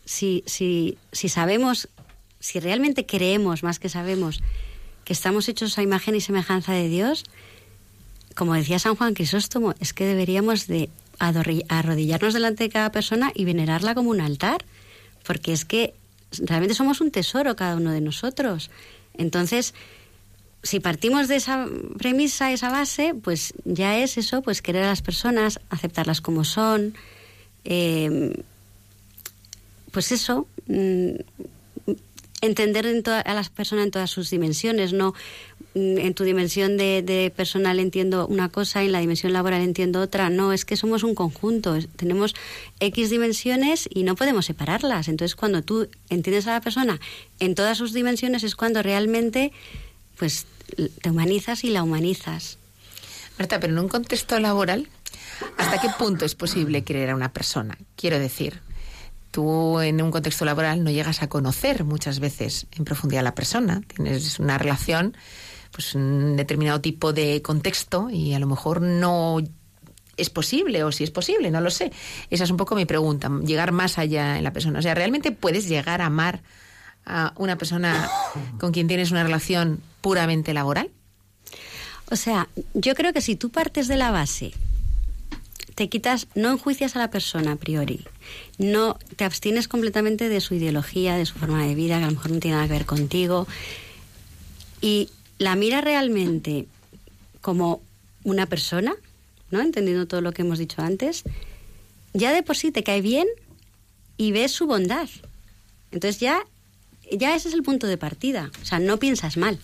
si, 0.06 0.43
si, 0.48 0.98
si 1.12 1.30
sabemos, 1.30 1.89
si 2.39 2.60
realmente 2.60 3.06
creemos 3.06 3.63
más 3.63 3.80
que 3.80 3.89
sabemos 3.89 4.41
que 5.04 5.13
estamos 5.13 5.48
hechos 5.50 5.78
a 5.78 5.84
imagen 5.84 6.15
y 6.15 6.22
semejanza 6.22 6.74
de 6.74 6.88
Dios, 6.88 7.24
como 8.36 8.54
decía 8.54 8.80
San 8.80 8.95
Juan 8.95 9.13
Crisóstomo, 9.13 9.74
es 9.80 9.93
que 9.93 10.06
deberíamos 10.06 10.67
de 10.67 10.89
arrodillarnos 11.19 12.34
delante 12.34 12.63
de 12.63 12.69
cada 12.69 12.91
persona 12.91 13.32
y 13.36 13.43
venerarla 13.43 13.93
como 13.93 14.12
un 14.12 14.22
altar, 14.22 14.63
porque 15.26 15.52
es 15.52 15.65
que 15.65 15.93
realmente 16.38 16.74
somos 16.74 17.02
un 17.02 17.12
tesoro 17.12 17.56
cada 17.56 17.76
uno 17.76 17.91
de 17.91 18.02
nosotros. 18.02 18.72
Entonces, 19.20 19.76
si 20.64 20.80
partimos 20.80 21.28
de 21.28 21.36
esa 21.36 21.68
premisa, 21.98 22.52
esa 22.52 22.70
base, 22.70 23.14
pues 23.14 23.54
ya 23.66 23.98
es 24.00 24.18
eso, 24.18 24.42
pues 24.42 24.62
querer 24.62 24.84
a 24.84 24.88
las 24.88 25.02
personas, 25.02 25.60
aceptarlas 25.70 26.22
como 26.22 26.44
son, 26.44 26.96
eh, 27.66 28.42
pues 29.92 30.12
eso, 30.12 30.48
mm, 30.68 31.12
entender 32.42 32.88
a 33.26 33.34
las 33.34 33.50
personas 33.50 33.86
en 33.86 33.92
todas 33.92 34.10
sus 34.10 34.30
dimensiones, 34.30 34.94
no 34.94 35.14
en 35.76 36.14
tu 36.14 36.24
dimensión 36.24 36.78
de, 36.78 37.32
personal 37.36 37.80
entiendo 37.80 38.28
una 38.28 38.50
cosa 38.50 38.84
y 38.84 38.88
en 38.88 38.92
la 38.92 39.00
dimensión 39.00 39.34
laboral 39.34 39.62
entiendo 39.62 40.02
otra. 40.02 40.30
No, 40.30 40.54
es 40.54 40.66
que 40.66 40.76
somos 40.76 41.04
un 41.04 41.16
conjunto, 41.16 41.78
tenemos 41.96 42.36
X 42.80 43.10
dimensiones 43.10 43.88
y 43.92 44.04
no 44.04 44.16
podemos 44.16 44.46
separarlas. 44.46 45.08
Entonces, 45.08 45.36
cuando 45.36 45.62
tú 45.62 45.88
entiendes 46.10 46.48
a 46.48 46.54
la 46.54 46.62
persona 46.62 47.00
en 47.40 47.56
todas 47.56 47.78
sus 47.78 47.94
dimensiones 47.94 48.44
es 48.44 48.56
cuando 48.56 48.82
realmente 48.82 49.52
pues 50.18 50.46
te 51.02 51.10
humanizas 51.10 51.64
y 51.64 51.70
la 51.70 51.84
humanizas. 51.84 52.58
Marta, 53.38 53.60
pero 53.60 53.74
en 53.74 53.80
un 53.80 53.88
contexto 53.88 54.40
laboral, 54.40 54.88
¿hasta 55.58 55.80
qué 55.80 55.88
punto 55.98 56.26
es 56.26 56.36
posible 56.36 56.84
querer 56.84 57.12
a 57.12 57.16
una 57.16 57.32
persona? 57.32 57.78
Quiero 57.96 58.20
decir, 58.20 58.60
tú 59.32 59.80
en 59.80 60.02
un 60.02 60.12
contexto 60.12 60.44
laboral 60.44 60.84
no 60.84 60.92
llegas 60.92 61.22
a 61.22 61.30
conocer 61.30 61.86
muchas 61.86 62.20
veces 62.20 62.68
en 62.76 62.84
profundidad 62.84 63.22
a 63.22 63.24
la 63.24 63.36
persona, 63.36 63.82
tienes 63.88 64.40
una 64.40 64.58
relación, 64.58 65.16
pues 65.80 65.96
un 65.96 66.36
determinado 66.36 66.82
tipo 66.82 67.13
de 67.13 67.42
contexto 67.42 68.10
y 68.10 68.34
a 68.34 68.39
lo 68.39 68.48
mejor 68.48 68.82
no 68.82 69.38
es 70.18 70.30
posible 70.30 70.84
o 70.84 70.92
si 70.92 71.06
es 71.06 71.10
posible, 71.10 71.52
no 71.52 71.62
lo 71.62 71.72
sé. 71.72 71.94
Esa 72.30 72.44
es 72.44 72.52
un 72.52 72.58
poco 72.58 72.76
mi 72.76 72.84
pregunta, 72.84 73.32
llegar 73.46 73.72
más 73.72 73.98
allá 73.98 74.38
en 74.38 74.44
la 74.44 74.52
persona. 74.52 74.80
O 74.80 74.82
sea, 74.82 74.94
¿realmente 74.94 75.32
puedes 75.32 75.70
llegar 75.70 76.02
a 76.02 76.08
amar 76.08 76.42
a 77.06 77.32
una 77.38 77.58
persona 77.58 78.10
con 78.60 78.74
quien 78.74 78.89
tienes 78.89 79.12
una 79.12 79.24
relación 79.24 79.80
puramente 80.02 80.54
laboral? 80.54 80.92
O 82.12 82.18
sea, 82.18 82.50
yo 82.74 82.94
creo 82.94 83.13
que 83.13 83.22
si 83.22 83.38
tú 83.38 83.50
partes 83.50 83.88
de 83.88 83.96
la 83.96 84.12
base, 84.12 84.52
te 85.76 85.88
quitas, 85.88 86.28
no 86.36 86.52
enjuicias 86.52 86.98
a 86.98 87.00
la 87.00 87.10
persona 87.10 87.54
a 87.54 87.56
priori, 87.56 88.06
no 88.58 89.00
te 89.15 89.24
abstienes 89.24 89.70
completamente 89.70 90.28
de 90.28 90.42
su 90.42 90.56
ideología, 90.56 91.15
de 91.15 91.26
su 91.26 91.39
forma 91.39 91.65
de 91.65 91.74
vida, 91.74 92.00
que 92.00 92.04
a 92.04 92.08
lo 92.08 92.15
mejor 92.15 92.32
no 92.32 92.39
tiene 92.42 92.58
nada 92.58 92.68
que 92.68 92.74
ver 92.74 92.86
contigo, 92.86 93.48
y 94.82 95.10
la 95.39 95.56
miras 95.56 95.84
realmente 95.84 96.67
como 97.41 97.82
una 98.23 98.45
persona, 98.45 98.93
¿no? 99.49 99.62
Entendiendo 99.62 100.06
todo 100.06 100.21
lo 100.21 100.32
que 100.32 100.43
hemos 100.43 100.60
dicho 100.60 100.82
antes, 100.82 101.23
ya 102.13 102.32
de 102.32 102.43
por 102.43 102.58
sí 102.58 102.71
te 102.71 102.84
cae 102.84 103.02
bien 103.02 103.28
y 104.17 104.32
ves 104.32 104.52
su 104.52 104.67
bondad. 104.67 105.10
Entonces 105.91 106.19
ya, 106.19 106.45
ya 107.12 107.36
ese 107.36 107.47
es 107.47 107.56
el 107.56 107.63
punto 107.63 107.88
de 107.88 107.97
partida. 107.97 108.52
O 108.62 108.65
sea, 108.65 108.80
no 108.80 108.99
piensas 108.99 109.38
mal. 109.38 109.58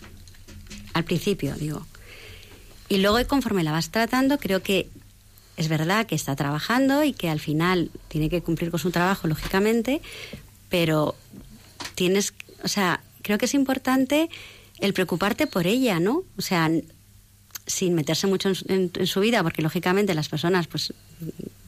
Al 0.94 1.04
principio, 1.04 1.54
digo. 1.54 1.86
Y 2.88 2.98
luego, 2.98 3.18
conforme 3.28 3.62
la 3.62 3.72
vas 3.72 3.90
tratando, 3.90 4.38
creo 4.38 4.62
que 4.62 4.88
es 5.56 5.68
verdad 5.68 6.06
que 6.06 6.14
está 6.14 6.36
trabajando 6.36 7.04
y 7.04 7.12
que 7.12 7.28
al 7.28 7.40
final 7.40 7.90
tiene 8.08 8.30
que 8.30 8.42
cumplir 8.42 8.70
con 8.70 8.80
su 8.80 8.90
trabajo, 8.90 9.26
lógicamente, 9.26 10.00
pero 10.68 11.14
tienes, 11.94 12.32
o 12.62 12.68
sea, 12.68 13.02
creo 13.22 13.38
que 13.38 13.46
es 13.46 13.54
importante 13.54 14.30
el 14.80 14.92
preocuparte 14.92 15.46
por 15.46 15.66
ella, 15.66 16.00
¿no? 16.00 16.22
O 16.36 16.42
sea, 16.42 16.70
sin 17.66 17.94
meterse 17.94 18.28
mucho 18.28 18.48
en, 18.68 18.90
su- 19.06 19.20
vida, 19.20 19.42
porque 19.42 19.60
lógicamente 19.60 20.14
las 20.14 20.28
personas 20.28 20.68
pues 20.68 20.92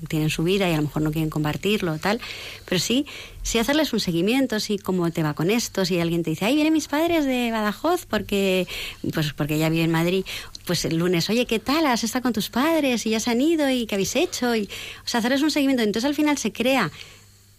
tienen 0.07 0.31
su 0.31 0.45
vida 0.45 0.69
y 0.71 0.73
a 0.73 0.77
lo 0.77 0.83
mejor 0.83 1.03
no 1.03 1.11
quieren 1.11 1.29
compartirlo 1.29 1.99
tal, 1.99 2.21
pero 2.67 2.79
sí, 2.79 3.05
sí 3.43 3.59
hacerles 3.59 3.93
un 3.93 3.99
seguimiento, 3.99 4.61
sí 4.61 4.79
cómo 4.79 5.11
te 5.11 5.25
va 5.25 5.35
con 5.35 5.51
esto, 5.51 5.85
si 5.85 5.99
alguien 5.99 6.23
te 6.23 6.31
dice, 6.31 6.45
ay, 6.45 6.55
vienen 6.55 6.73
mis 6.73 6.87
padres 6.87 7.25
de 7.25 7.51
Badajoz 7.51 8.07
porque 8.07 8.69
pues 9.13 9.33
porque 9.33 9.57
ella 9.57 9.71
vive 9.71 9.83
en 9.85 9.91
Madrid, 9.91 10.25
pues 10.67 10.85
el 10.85 10.99
lunes, 10.99 11.29
oye, 11.31 11.47
¿qué 11.47 11.59
tal? 11.59 11.85
¿Has 11.87 12.05
estado 12.05 12.23
con 12.23 12.33
tus 12.33 12.49
padres 12.49 13.05
y 13.07 13.11
ya 13.11 13.19
se 13.19 13.31
han 13.33 13.41
ido 13.41 13.69
y 13.69 13.87
qué 13.87 13.97
habéis 13.97 14.15
hecho? 14.15 14.55
Y, 14.55 14.65
o 15.05 15.09
sea, 15.09 15.19
hacerles 15.19 15.43
un 15.43 15.51
seguimiento. 15.51 15.83
Entonces 15.83 16.07
al 16.09 16.15
final 16.15 16.39
se 16.39 16.53
crea, 16.53 16.93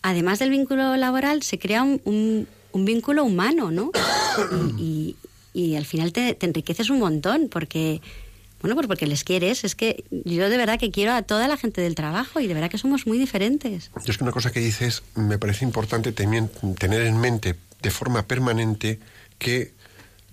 además 0.02 0.40
del 0.40 0.50
vínculo 0.52 0.96
laboral, 0.96 1.44
se 1.44 1.60
crea 1.60 1.84
un, 1.84 2.00
un- 2.06 2.86
vínculo 2.86 3.26
humano, 3.26 3.70
¿no? 3.70 3.92
Y- 4.78 5.18
y 5.60 5.76
al 5.76 5.86
final 5.86 6.14
te, 6.14 6.38
enriqueces 6.42 6.90
un 6.90 7.00
montón 7.00 7.50
porque... 7.50 8.02
Bueno, 8.62 8.76
pues 8.76 8.88
porque 8.88 9.08
les 9.08 9.24
quieres. 9.24 9.64
Es 9.64 9.74
que 9.74 10.04
yo 10.12 10.50
de 10.50 10.58
verdad 10.58 10.78
que 10.78 10.92
quiero 10.92 11.14
a 11.14 11.22
toda 11.22 11.48
la 11.48 11.56
gente 11.56 11.80
del 11.80 11.96
trabajo 11.96 12.42
y 12.42 12.48
de 12.48 12.54
verdad 12.54 12.70
que 12.70 12.78
somos 12.78 13.08
muy 13.08 13.18
diferentes. 13.18 13.90
Yo 14.04 14.12
es 14.12 14.18
que 14.18 14.24
una 14.26 14.34
cosa 14.34 14.52
que 14.52 14.60
dices 14.60 15.02
me 15.16 15.38
parece 15.38 15.64
importante 15.64 16.12
también 16.12 16.52
tener 16.78 17.04
en 17.04 17.18
mente 17.22 17.56
de 17.82 17.90
forma 17.90 18.28
permanente 18.28 19.00
que 19.38 19.74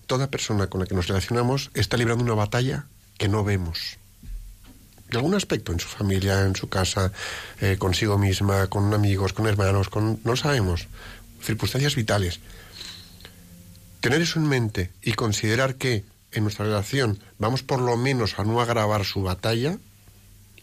toda 0.09 0.29
persona 0.29 0.67
con 0.67 0.81
la 0.81 0.87
que 0.87 0.97
nos 0.97 1.07
relacionamos 1.07 1.71
está 1.75 1.97
librando 1.97 2.25
una 2.25 2.35
batalla 2.35 2.87
que 3.17 3.29
no 3.29 3.45
vemos. 3.45 3.99
De 5.09 5.19
algún 5.19 5.35
aspecto, 5.35 5.73
en 5.73 5.79
su 5.79 5.87
familia, 5.87 6.45
en 6.45 6.57
su 6.57 6.69
casa, 6.69 7.13
eh, 7.61 7.77
consigo 7.79 8.19
misma, 8.19 8.67
con 8.67 8.93
amigos, 8.93 9.33
con 9.33 9.47
hermanos, 9.47 9.89
con 9.89 10.19
no 10.25 10.35
sabemos. 10.35 10.89
Circunstancias 11.41 11.95
vitales. 11.95 12.41
Tener 14.07 14.23
eso 14.23 14.39
en 14.39 14.47
mente 14.47 14.93
y 15.03 15.15
considerar 15.15 15.75
que 15.75 16.05
en 16.31 16.45
nuestra 16.45 16.65
relación 16.65 17.19
vamos 17.41 17.65
por 17.65 17.81
lo 17.81 17.97
menos 17.97 18.39
a 18.39 18.45
no 18.45 18.61
agravar 18.61 19.05
su 19.05 19.21
batalla, 19.23 19.79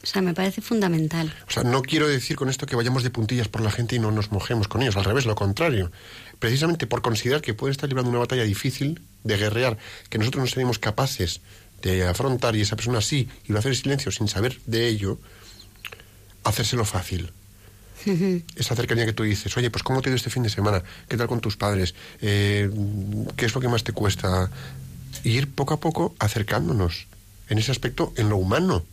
O 0.01 0.05
sea, 0.05 0.21
me 0.21 0.33
parece 0.33 0.61
fundamental. 0.61 1.35
o 1.45 1.51
sea, 1.51 1.63
no 1.63 1.81
quiero 1.81 2.07
decir 2.07 2.37
con 2.37 2.47
esto 2.47 2.65
que 2.65 2.77
vayamos 2.77 3.03
de 3.03 3.09
puntillas 3.09 3.49
por 3.49 3.59
la 3.59 3.69
gente 3.69 3.97
y 3.97 3.99
no 3.99 4.11
nos 4.11 4.31
mojemos 4.31 4.69
con 4.69 4.81
ellos, 4.81 4.95
al 4.95 5.03
revés, 5.03 5.25
lo 5.25 5.35
contrario. 5.35 5.91
Precisamente 6.39 6.87
por 6.87 7.01
considerar 7.01 7.41
que 7.41 7.53
pueden 7.53 7.71
estar 7.71 7.89
librando 7.89 8.11
una 8.11 8.19
batalla 8.19 8.43
difícil 8.43 9.01
de 9.25 9.35
guerrear, 9.35 9.77
que 10.07 10.19
nosotros 10.19 10.41
no 10.45 10.47
seremos 10.47 10.79
capaces 10.79 11.41
de 11.81 12.07
afrontar 12.07 12.55
y 12.55 12.61
esa 12.61 12.77
persona 12.77 13.01
sí, 13.01 13.27
y 13.43 13.51
lo 13.51 13.59
hace 13.59 13.67
en 13.67 13.75
silencio 13.75 14.09
sin 14.13 14.29
saber 14.29 14.57
de 14.67 14.87
ello, 14.87 15.19
hacérselo 16.45 16.85
fácil. 16.85 17.33
Esa 18.55 18.75
cercanía 18.75 19.05
que 19.05 19.13
tú 19.13 19.23
dices, 19.23 19.55
oye, 19.57 19.69
pues 19.69 19.83
¿cómo 19.83 20.01
te 20.01 20.09
ha 20.09 20.11
ido 20.11 20.17
este 20.17 20.29
fin 20.29 20.43
de 20.43 20.49
semana? 20.49 20.83
¿Qué 21.07 21.17
tal 21.17 21.27
con 21.27 21.41
tus 21.41 21.57
padres? 21.57 21.95
Eh, 22.21 22.69
¿Qué 23.35 23.45
es 23.45 23.55
lo 23.55 23.61
que 23.61 23.67
más 23.67 23.83
te 23.83 23.93
cuesta? 23.93 24.49
Y 25.23 25.31
ir 25.31 25.49
poco 25.49 25.73
a 25.73 25.79
poco 25.79 26.15
acercándonos 26.19 27.07
en 27.49 27.57
ese 27.57 27.71
aspecto, 27.71 28.13
en 28.17 28.29
lo 28.29 28.37
humano. 28.37 28.83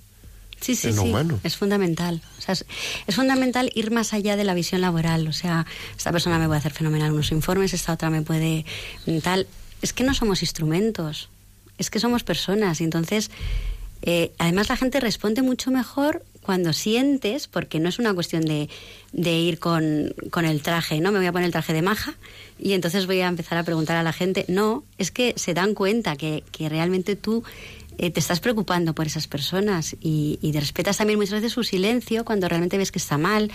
Sí, 0.61 0.77
sí, 0.77 0.89
en 0.89 0.97
lo 0.97 1.03
sí. 1.03 1.09
humano. 1.09 1.41
Es 1.43 1.57
fundamental. 1.57 2.21
O 2.39 2.43
sea, 2.43 2.53
es, 2.53 2.67
es 3.07 3.15
fundamental 3.15 3.71
ir 3.75 3.91
más 3.91 4.13
allá 4.13 4.37
de 4.37 4.45
la 4.45 4.55
visión 4.55 4.81
laboral. 4.81 5.27
O 5.27 5.33
sea, 5.33 5.67
esta 5.97 6.13
persona 6.13 6.39
me 6.39 6.47
puede 6.47 6.59
hacer 6.59 6.73
fenomenal 6.73 7.13
unos 7.13 7.33
informes, 7.33 7.73
esta 7.73 7.95
otra 7.95 8.11
me 8.11 8.23
puede 8.23 8.65
mm, 9.07 9.19
tal. 9.19 9.47
Es 9.83 9.93
que 9.93 10.05
no 10.05 10.13
somos 10.15 10.43
instrumentos, 10.43 11.31
es 11.79 11.89
que 11.91 11.99
somos 11.99 12.23
personas. 12.25 12.81
Y 12.81 12.85
entonces, 12.85 13.31
eh, 14.03 14.33
además 14.39 14.69
la 14.69 14.77
gente 14.77 15.01
responde 15.01 15.43
mucho 15.43 15.71
mejor 15.71 16.25
cuando 16.51 16.73
sientes, 16.73 17.47
porque 17.47 17.79
no 17.79 17.89
es 17.89 18.01
una 18.01 18.13
cuestión 18.13 18.43
de, 18.43 18.69
de 19.13 19.39
ir 19.39 19.61
con, 19.61 20.13
con 20.33 20.45
el 20.45 20.63
traje, 20.63 21.01
¿no? 21.01 21.13
Me 21.13 21.19
voy 21.19 21.29
a 21.29 21.33
poner 21.33 21.47
el 21.47 21.53
traje 21.53 21.73
de 21.73 21.81
maja 21.81 22.15
y 22.59 22.73
entonces 22.73 23.07
voy 23.07 23.21
a 23.21 23.29
empezar 23.29 23.57
a 23.57 23.63
preguntar 23.63 23.97
a 23.97 24.03
la 24.03 24.13
gente. 24.13 24.45
No, 24.49 24.83
es 24.99 25.13
que 25.13 25.33
se 25.37 25.55
dan 25.55 25.75
cuenta 25.75 26.17
que, 26.17 26.43
que 26.51 26.69
realmente 26.69 27.15
tú 27.15 27.45
eh, 27.99 28.11
te 28.11 28.19
estás 28.19 28.41
preocupando 28.41 28.97
por 28.97 29.07
esas 29.07 29.29
personas 29.29 29.95
y, 30.01 30.41
y 30.43 30.51
respetas 30.51 30.97
también 30.97 31.21
muchas 31.21 31.35
veces 31.35 31.53
su 31.53 31.63
silencio 31.63 32.25
cuando 32.25 32.49
realmente 32.49 32.79
ves 32.79 32.91
que 32.91 32.99
está 32.99 33.17
mal. 33.17 33.53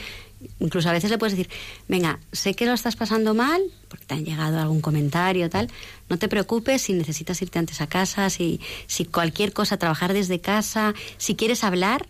Incluso 0.62 0.88
a 0.88 0.94
veces 0.94 1.12
le 1.12 1.18
puedes 1.18 1.36
decir, 1.36 1.52
venga, 1.90 2.20
sé 2.32 2.54
que 2.54 2.66
lo 2.66 2.72
estás 2.72 2.96
pasando 2.96 3.34
mal, 3.34 3.62
porque 3.90 4.06
te 4.06 4.14
han 4.14 4.24
llegado 4.24 4.58
algún 4.58 4.80
comentario 4.80 5.50
tal, 5.50 5.70
no 6.08 6.18
te 6.18 6.30
preocupes 6.30 6.84
si 6.84 6.94
necesitas 6.94 7.42
irte 7.42 7.60
antes 7.60 7.82
a 7.82 7.88
casa, 7.88 8.30
si, 8.30 8.62
si 8.88 9.04
cualquier 9.04 9.52
cosa, 9.52 9.76
trabajar 9.76 10.14
desde 10.14 10.40
casa, 10.40 10.94
si 11.18 11.36
quieres 11.36 11.66
hablar, 11.66 12.08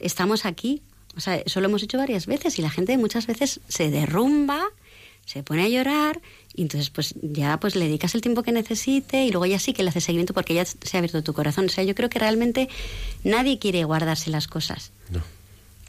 estamos 0.00 0.44
aquí. 0.44 0.82
O 1.16 1.20
sea, 1.20 1.36
eso 1.36 1.60
lo 1.60 1.66
hemos 1.66 1.82
hecho 1.82 1.98
varias 1.98 2.26
veces 2.26 2.58
y 2.58 2.62
la 2.62 2.70
gente 2.70 2.96
muchas 2.96 3.26
veces 3.26 3.60
se 3.68 3.90
derrumba, 3.90 4.62
se 5.24 5.42
pone 5.42 5.64
a 5.64 5.68
llorar 5.68 6.20
y 6.54 6.62
entonces 6.62 6.90
pues 6.90 7.14
ya 7.20 7.58
pues 7.60 7.74
le 7.76 7.86
dedicas 7.86 8.14
el 8.14 8.20
tiempo 8.20 8.42
que 8.42 8.52
necesite 8.52 9.24
y 9.24 9.30
luego 9.30 9.46
ya 9.46 9.58
sí 9.58 9.72
que 9.72 9.82
le 9.82 9.90
haces 9.90 10.04
seguimiento 10.04 10.32
porque 10.32 10.54
ya 10.54 10.64
se 10.64 10.96
ha 10.96 10.98
abierto 10.98 11.22
tu 11.22 11.34
corazón. 11.34 11.66
O 11.66 11.68
sea, 11.68 11.84
yo 11.84 11.94
creo 11.94 12.08
que 12.08 12.18
realmente 12.18 12.68
nadie 13.24 13.58
quiere 13.58 13.84
guardarse 13.84 14.30
las 14.30 14.46
cosas. 14.46 14.92
No. 15.10 15.20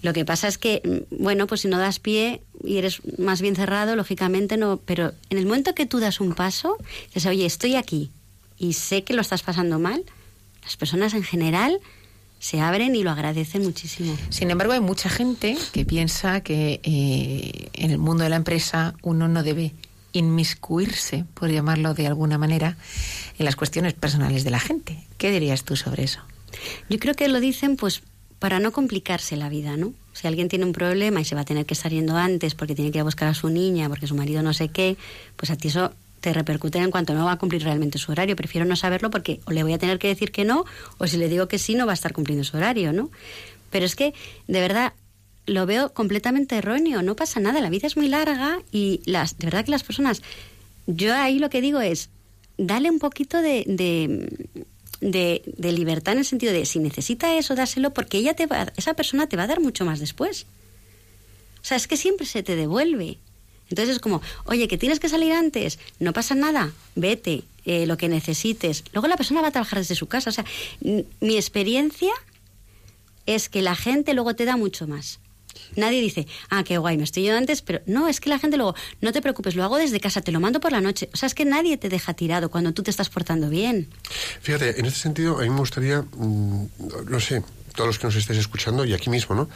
Lo 0.01 0.13
que 0.13 0.25
pasa 0.25 0.47
es 0.47 0.57
que, 0.57 0.81
mm, 0.83 1.23
bueno, 1.23 1.47
pues 1.47 1.61
si 1.61 1.67
no 1.67 1.77
das 1.77 1.99
pie 1.99 2.41
y 2.63 2.77
eres 2.77 3.01
más 3.17 3.41
bien 3.41 3.55
cerrado, 3.55 3.95
lógicamente 3.95 4.57
no. 4.57 4.77
Pero 4.85 5.13
en 5.29 5.37
el 5.37 5.45
momento 5.45 5.75
que 5.75 5.85
tú 5.85 5.99
das 5.99 6.19
un 6.19 6.33
paso, 6.33 6.77
dices, 7.07 7.25
oye, 7.25 7.45
estoy 7.45 7.75
aquí 7.75 8.11
y 8.57 8.73
sé 8.73 9.03
que 9.03 9.13
lo 9.13 9.21
estás 9.21 9.43
pasando 9.43 9.79
mal, 9.79 10.03
las 10.63 10.77
personas 10.77 11.13
en 11.13 11.23
general 11.23 11.79
se 12.39 12.61
abren 12.61 12.95
y 12.95 13.03
lo 13.03 13.11
agradecen 13.11 13.63
muchísimo. 13.63 14.17
Sin 14.29 14.49
embargo, 14.49 14.73
hay 14.73 14.79
mucha 14.79 15.09
gente 15.09 15.57
que 15.73 15.85
piensa 15.85 16.41
que 16.41 16.79
eh, 16.83 17.69
en 17.73 17.91
el 17.91 17.97
mundo 17.97 18.23
de 18.23 18.29
la 18.29 18.37
empresa 18.37 18.95
uno 19.03 19.27
no 19.27 19.43
debe 19.43 19.73
inmiscuirse, 20.13 21.25
por 21.33 21.51
llamarlo 21.51 21.93
de 21.93 22.07
alguna 22.07 22.37
manera, 22.37 22.77
en 23.37 23.45
las 23.45 23.55
cuestiones 23.55 23.93
personales 23.93 24.43
de 24.43 24.49
la 24.49 24.59
gente. 24.59 25.05
¿Qué 25.17 25.31
dirías 25.31 25.63
tú 25.63 25.75
sobre 25.75 26.03
eso? 26.03 26.21
Yo 26.89 26.97
creo 26.97 27.13
que 27.13 27.27
lo 27.27 27.39
dicen 27.39 27.75
pues 27.75 28.01
para 28.39 28.59
no 28.59 28.71
complicarse 28.71 29.35
la 29.35 29.49
vida, 29.49 29.75
¿no? 29.75 29.93
Si 30.13 30.25
alguien 30.25 30.49
tiene 30.49 30.65
un 30.65 30.71
problema 30.71 31.21
y 31.21 31.25
se 31.25 31.35
va 31.35 31.41
a 31.41 31.45
tener 31.45 31.65
que 31.65 31.73
estar 31.73 31.91
yendo 31.91 32.17
antes 32.17 32.55
porque 32.55 32.73
tiene 32.73 32.91
que 32.91 32.97
ir 32.97 33.01
a 33.01 33.05
buscar 33.05 33.27
a 33.27 33.33
su 33.33 33.49
niña, 33.49 33.89
porque 33.89 34.07
su 34.07 34.15
marido 34.15 34.41
no 34.41 34.53
sé 34.53 34.69
qué, 34.69 34.97
pues 35.35 35.51
a 35.51 35.57
ti 35.57 35.67
eso 35.67 35.93
te 36.19 36.33
repercute 36.33 36.77
en 36.79 36.91
cuanto 36.91 37.13
no 37.13 37.25
va 37.25 37.33
a 37.33 37.37
cumplir 37.37 37.63
realmente 37.63 37.97
su 37.97 38.11
horario. 38.11 38.35
Prefiero 38.35 38.65
no 38.65 38.75
saberlo 38.75 39.09
porque 39.09 39.39
o 39.45 39.51
le 39.51 39.63
voy 39.63 39.73
a 39.73 39.77
tener 39.77 39.99
que 39.99 40.07
decir 40.07 40.31
que 40.31 40.45
no, 40.45 40.65
o 40.97 41.07
si 41.07 41.17
le 41.17 41.29
digo 41.29 41.47
que 41.47 41.57
sí, 41.59 41.75
no 41.75 41.85
va 41.85 41.91
a 41.91 41.95
estar 41.95 42.13
cumpliendo 42.13 42.43
su 42.43 42.57
horario, 42.57 42.93
¿no? 42.93 43.09
Pero 43.69 43.85
es 43.85 43.95
que, 43.95 44.13
de 44.47 44.59
verdad, 44.61 44.93
lo 45.45 45.65
veo 45.65 45.93
completamente 45.93 46.55
erróneo. 46.55 47.01
No 47.01 47.15
pasa 47.15 47.39
nada, 47.39 47.61
la 47.61 47.69
vida 47.69 47.87
es 47.87 47.97
muy 47.97 48.07
larga 48.07 48.59
y 48.71 49.01
las, 49.05 49.37
de 49.37 49.45
verdad 49.47 49.65
que 49.65 49.71
las 49.71 49.83
personas. 49.83 50.21
Yo 50.87 51.13
ahí 51.15 51.39
lo 51.39 51.49
que 51.49 51.61
digo 51.61 51.79
es, 51.81 52.09
dale 52.57 52.89
un 52.89 52.99
poquito 52.99 53.41
de, 53.41 53.63
de, 53.67 54.49
de- 55.01 55.41
de 55.45 55.71
libertad 55.71 56.13
en 56.13 56.19
el 56.19 56.25
sentido 56.25 56.51
de 56.51 56.65
si 56.65 56.79
necesita 56.79 57.37
eso, 57.37 57.55
dáselo, 57.55 57.91
porque 57.93 58.17
ella 58.17 58.33
te 58.35 58.47
va, 58.47 58.73
esa 58.75 58.93
persona 58.95 59.27
te 59.29 59.37
va 59.37 59.43
a 59.43 59.47
dar 59.47 59.59
mucho 59.61 59.85
más 59.85 59.99
después. 59.99 60.45
O 61.61 61.65
sea, 61.65 61.77
es 61.77 61.87
que 61.87 61.97
siempre 61.97 62.25
se 62.25 62.41
te 62.43 62.55
devuelve. 62.55 63.17
Entonces 63.69 63.95
es 63.95 63.99
como, 63.99 64.21
oye, 64.45 64.67
que 64.67 64.77
tienes 64.77 64.99
que 64.99 65.09
salir 65.09 65.33
antes, 65.33 65.79
no 65.99 66.13
pasa 66.13 66.35
nada, 66.35 66.71
vete, 66.95 67.43
eh, 67.65 67.85
lo 67.85 67.97
que 67.97 68.09
necesites. 68.09 68.83
Luego 68.93 69.07
la 69.07 69.17
persona 69.17 69.41
va 69.41 69.49
a 69.49 69.51
trabajar 69.51 69.79
desde 69.79 69.95
su 69.95 70.07
casa. 70.07 70.29
O 70.29 70.33
sea, 70.33 70.45
mi 70.81 71.35
experiencia 71.35 72.11
es 73.25 73.49
que 73.49 73.61
la 73.61 73.75
gente 73.75 74.13
luego 74.13 74.35
te 74.35 74.45
da 74.45 74.57
mucho 74.57 74.87
más. 74.87 75.19
Nadie 75.75 76.01
dice, 76.01 76.27
ah, 76.49 76.63
qué 76.63 76.77
guay, 76.77 76.97
me 76.97 77.03
estoy 77.03 77.23
yendo 77.23 77.37
antes, 77.37 77.61
pero 77.61 77.81
no, 77.85 78.07
es 78.07 78.19
que 78.19 78.29
la 78.29 78.39
gente 78.39 78.57
luego, 78.57 78.75
no 79.01 79.11
te 79.11 79.21
preocupes, 79.21 79.55
lo 79.55 79.63
hago 79.63 79.77
desde 79.77 79.99
casa, 79.99 80.21
te 80.21 80.31
lo 80.31 80.39
mando 80.39 80.59
por 80.59 80.71
la 80.71 80.81
noche. 80.81 81.09
O 81.13 81.17
sea, 81.17 81.27
es 81.27 81.35
que 81.35 81.45
nadie 81.45 81.77
te 81.77 81.89
deja 81.89 82.13
tirado 82.13 82.49
cuando 82.49 82.73
tú 82.73 82.83
te 82.83 82.91
estás 82.91 83.09
portando 83.09 83.49
bien. 83.49 83.89
Fíjate, 84.41 84.79
en 84.79 84.85
este 84.85 84.99
sentido, 84.99 85.39
a 85.39 85.43
mí 85.43 85.49
me 85.49 85.59
gustaría, 85.59 86.01
mm, 86.01 86.67
no 87.07 87.19
sé, 87.19 87.43
todos 87.75 87.87
los 87.87 87.99
que 87.99 88.07
nos 88.07 88.15
estéis 88.15 88.39
escuchando 88.39 88.85
y 88.85 88.93
aquí 88.93 89.09
mismo, 89.09 89.35
¿no? 89.35 89.49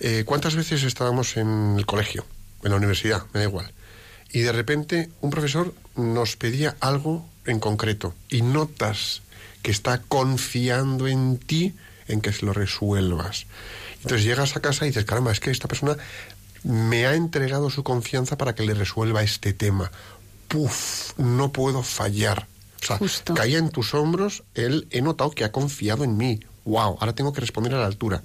Eh, 0.00 0.22
¿Cuántas 0.24 0.54
veces 0.54 0.84
estábamos 0.84 1.36
en 1.36 1.74
el 1.76 1.86
colegio, 1.86 2.24
en 2.62 2.70
la 2.70 2.76
universidad, 2.76 3.24
me 3.32 3.40
da 3.40 3.46
igual? 3.46 3.72
Y 4.30 4.40
de 4.40 4.52
repente 4.52 5.10
un 5.20 5.30
profesor 5.30 5.74
nos 5.96 6.36
pedía 6.36 6.76
algo 6.80 7.26
en 7.46 7.60
concreto 7.60 8.14
y 8.28 8.42
notas 8.42 9.22
que 9.62 9.70
está 9.70 10.02
confiando 10.02 11.08
en 11.08 11.38
ti 11.38 11.74
en 12.06 12.20
que 12.20 12.32
se 12.32 12.44
lo 12.44 12.52
resuelvas. 12.52 13.46
Entonces 14.02 14.24
llegas 14.24 14.56
a 14.56 14.60
casa 14.60 14.84
y 14.84 14.88
dices, 14.88 15.04
caramba, 15.04 15.32
es 15.32 15.40
que 15.40 15.50
esta 15.50 15.68
persona 15.68 15.96
me 16.62 17.06
ha 17.06 17.14
entregado 17.14 17.70
su 17.70 17.82
confianza 17.82 18.36
para 18.36 18.54
que 18.54 18.64
le 18.64 18.74
resuelva 18.74 19.22
este 19.22 19.52
tema. 19.52 19.90
Puf, 20.48 21.18
no 21.18 21.52
puedo 21.52 21.82
fallar. 21.82 22.46
O 22.82 22.86
sea, 22.86 22.98
Justo. 22.98 23.34
caía 23.34 23.58
en 23.58 23.70
tus 23.70 23.94
hombros, 23.94 24.44
él 24.54 24.86
he 24.90 25.02
notado 25.02 25.30
que 25.30 25.44
ha 25.44 25.52
confiado 25.52 26.04
en 26.04 26.16
mí. 26.16 26.40
Wow, 26.64 26.98
ahora 27.00 27.14
tengo 27.14 27.32
que 27.32 27.40
responder 27.40 27.74
a 27.74 27.80
la 27.80 27.86
altura. 27.86 28.22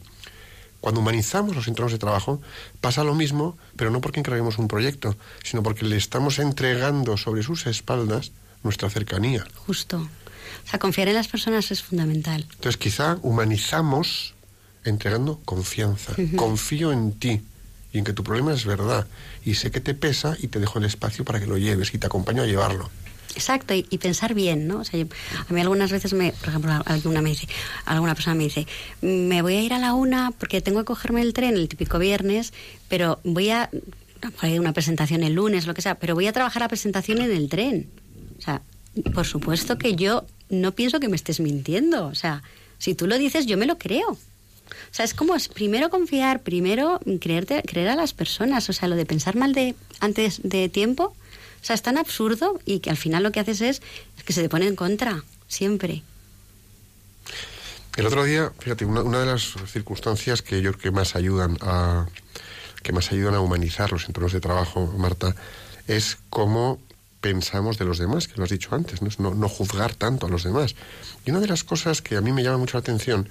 Cuando 0.84 1.00
humanizamos 1.00 1.56
los 1.56 1.70
entornos 1.70 1.94
de 1.94 1.98
trabajo, 1.98 2.42
pasa 2.82 3.06
lo 3.06 3.16
mismo, 3.16 3.58
pero 3.78 3.90
no 3.90 4.02
porque 4.02 4.20
encarguemos 4.20 4.58
un 4.58 4.68
proyecto, 4.68 5.16
sino 5.42 5.64
porque 5.64 5.86
le 5.86 5.96
estamos 5.96 6.40
entregando 6.40 7.16
sobre 7.16 7.42
sus 7.42 7.68
espaldas 7.68 8.34
nuestra 8.64 8.90
cercanía. 8.90 9.48
Justo. 9.66 10.10
O 10.66 10.70
sea, 10.70 10.80
confiar 10.80 11.08
en 11.08 11.14
las 11.14 11.30
personas 11.30 11.72
es 11.72 11.82
fundamental. 11.82 12.46
Entonces, 12.56 12.76
quizá 12.76 13.18
humanizamos 13.22 14.34
entregando 14.84 15.40
confianza. 15.46 16.16
Confío 16.36 16.92
en 16.92 17.14
ti 17.14 17.42
y 17.94 18.00
en 18.00 18.04
que 18.04 18.12
tu 18.12 18.26
problema 18.26 18.52
es 18.52 18.66
verdad. 18.66 19.08
Y 19.46 19.56
sé 19.56 19.72
que 19.72 19.80
te 19.80 19.94
pesa 19.94 20.36
y 20.38 20.50
te 20.50 20.60
dejo 20.60 20.80
el 20.80 20.84
espacio 20.84 21.24
para 21.24 21.40
que 21.40 21.48
lo 21.48 21.58
lleves 21.58 21.94
y 21.94 21.98
te 21.98 22.08
acompaño 22.08 22.44
a 22.44 22.46
llevarlo. 22.46 22.90
Exacto, 23.36 23.74
y, 23.74 23.84
pensar 23.98 24.34
bien, 24.34 24.68
¿no? 24.68 24.80
O 24.80 24.84
sea, 24.84 25.00
yo- 25.00 25.08
a 25.50 25.54
mí 25.54 25.60
algunas 25.60 25.92
veces, 25.92 26.14
me, 26.14 26.32
por 26.34 26.50
ejemplo, 26.50 26.72
alguna, 26.86 27.22
me 27.22 27.30
dice, 27.32 27.48
alguna 27.86 28.14
persona 28.14 28.36
me 28.36 28.44
dice, 28.44 28.68
me 29.02 29.42
voy 29.42 29.56
a 29.56 29.62
ir 29.62 29.74
a 29.74 29.80
la 29.80 29.94
una 29.94 30.32
porque 30.32 30.62
tengo 30.62 30.80
que 30.80 30.86
cogerme 30.86 31.22
el 31.22 31.34
tren 31.34 31.56
el 31.56 31.68
típico 31.68 31.98
viernes, 31.98 32.54
pero 32.90 33.20
voy 33.24 33.50
a, 33.50 33.70
hay 34.40 34.60
una 34.60 34.74
presentación 34.74 35.24
el 35.24 35.34
lunes, 35.34 35.66
lo 35.66 35.74
que 35.74 35.82
sea, 35.82 35.96
pero 35.96 36.14
voy 36.16 36.28
a 36.28 36.34
trabajar 36.34 36.62
la 36.62 36.68
presentación 36.68 37.22
en 37.22 37.32
el 37.32 37.50
tren. 37.50 37.90
O 38.38 38.42
sea, 38.42 38.62
por 39.14 39.26
supuesto 39.26 39.78
que 39.78 39.96
yo 39.96 40.26
no 40.50 40.74
pienso 40.74 41.00
que 41.00 41.10
me 41.10 41.16
estés 41.16 41.40
mintiendo. 41.40 42.06
O 42.06 42.16
sea, 42.16 42.44
si 42.78 42.94
tú 42.94 43.08
lo 43.08 43.18
dices, 43.18 43.46
yo 43.46 43.58
me 43.58 43.66
lo 43.66 43.78
creo. 43.78 44.10
O 44.12 44.94
sea, 44.96 45.06
es 45.06 45.14
como 45.14 45.36
es 45.36 45.48
primero 45.48 45.90
confiar, 45.90 46.42
primero 46.42 47.00
creerte, 47.20 47.64
creer 47.66 47.90
a 47.90 47.96
las 47.96 48.14
personas. 48.14 48.70
O 48.70 48.74
sea, 48.74 48.88
lo 48.88 48.96
de 48.96 49.06
pensar 49.06 49.36
mal 49.36 49.54
de 49.54 49.76
antes 50.00 50.42
de 50.44 50.70
tiempo, 50.70 51.16
o 51.64 51.66
sea, 51.66 51.76
es 51.76 51.82
tan 51.82 51.98
absurdo 51.98 52.60
y 52.66 52.80
que 52.80 52.90
al 52.90 52.98
final 52.98 53.24
lo 53.24 53.32
que 53.32 53.40
haces 53.40 53.62
es, 53.62 53.82
que 54.26 54.34
se 54.34 54.42
te 54.42 54.50
pone 54.50 54.68
en 54.68 54.76
contra, 54.76 55.24
siempre. 55.48 56.04
El 57.96 58.06
otro 58.06 58.26
día, 58.26 58.52
fíjate, 58.60 58.84
una, 58.86 59.20
de 59.20 59.26
las 59.26 59.54
circunstancias 59.72 60.42
que 60.42 60.62
yo 60.62 60.72
creo 60.74 60.82
que 60.82 60.92
más 60.92 61.16
ayudan 61.16 61.58
a 61.62 62.06
que 62.82 62.92
más 62.92 63.14
ayudan 63.14 63.34
a 63.36 63.40
humanizar 63.40 63.94
los 63.94 64.08
entornos 64.08 64.34
de 64.34 64.42
trabajo, 64.42 64.94
Marta, 64.98 65.34
es 65.88 66.18
cómo 66.30 66.82
pensamos 67.22 67.78
de 67.78 67.86
los 67.86 67.98
demás, 67.98 68.28
que 68.28 68.36
lo 68.36 68.44
has 68.44 68.50
dicho 68.50 68.76
antes, 68.76 69.02
¿no? 69.02 69.34
No, 69.34 69.48
juzgar 69.48 69.96
tanto 69.96 70.26
a 70.26 70.30
los 70.30 70.44
demás. 70.44 70.76
Y 71.26 71.32
una 71.32 71.40
de 71.40 71.48
las 71.48 71.64
cosas 71.64 72.02
que 72.02 72.18
a 72.18 72.22
mí 72.22 72.34
me 72.34 72.44
llama 72.44 72.58
mucho 72.58 72.76
la 72.76 72.82
atención 72.82 73.30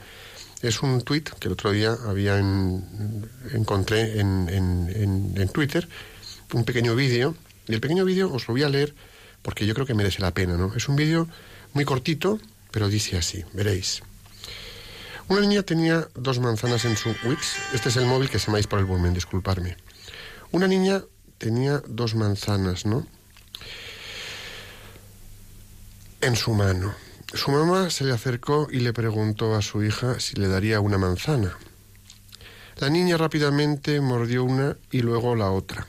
es 0.63 0.81
un 0.83 1.03
tuit 1.03 1.29
que 1.39 1.49
el 1.49 1.53
otro 1.53 1.71
día 1.71 1.95
había 2.09 2.39
en- 2.39 3.29
encontré 3.53 4.19
en, 4.21 4.49
en- 4.49 4.89
en- 4.97 5.35
en 5.37 5.49
Twitter, 5.51 5.87
un 6.55 6.65
pequeño 6.65 6.95
vídeo, 6.95 7.35
el 7.75 7.81
pequeño 7.81 8.05
vídeo 8.05 8.33
os 8.33 8.49
lo 8.49 8.55
voy 8.55 8.63
a 8.63 8.69
leer 8.69 8.95
porque 9.43 9.67
yo 9.67 9.75
creo 9.75 9.87
que 9.87 9.95
merece 9.95 10.23
la 10.23 10.33
pena, 10.33 10.57
¿no? 10.57 10.75
Es 10.75 10.89
un 10.89 10.97
vídeo 10.97 11.29
muy 11.75 11.85
cortito, 11.85 12.41
pero 12.71 12.89
dice 12.89 13.17
así, 13.17 13.45
veréis. 13.53 14.03
Una 15.29 15.41
niña 15.41 15.63
tenía 15.63 16.09
dos 16.15 16.41
manzanas 16.41 16.85
en 16.85 16.97
su 16.97 17.11
Wix. 17.25 17.57
Este 17.73 17.89
es 17.89 17.97
el 17.97 18.07
móvil 18.07 18.29
que 18.29 18.39
se 18.39 18.51
me 18.51 18.59
ha 18.59 18.63
por 18.63 18.79
el 18.79 18.85
volumen, 18.85 19.15
disculparme. 19.15 19.77
Una 20.51 20.69
niña 20.69 21.03
tenía 21.39 21.83
dos 21.87 22.15
manzanas, 22.15 22.87
¿no? 22.87 23.07
En 26.21 26.37
su 26.37 26.53
mano. 26.55 26.95
Su 27.35 27.51
mamá 27.51 27.89
se 27.91 28.05
le 28.05 28.13
acercó 28.13 28.69
y 28.71 28.81
le 28.81 28.93
preguntó 28.93 29.55
a 29.55 29.63
su 29.63 29.83
hija 29.83 30.21
si 30.21 30.37
le 30.37 30.49
daría 30.49 30.81
una 30.81 30.99
manzana. 30.99 31.57
La 32.77 32.91
niña 32.91 33.17
rápidamente 33.17 34.01
mordió 34.01 34.45
una 34.45 34.77
y 34.91 35.01
luego 35.01 35.35
la 35.35 35.51
otra. 35.51 35.87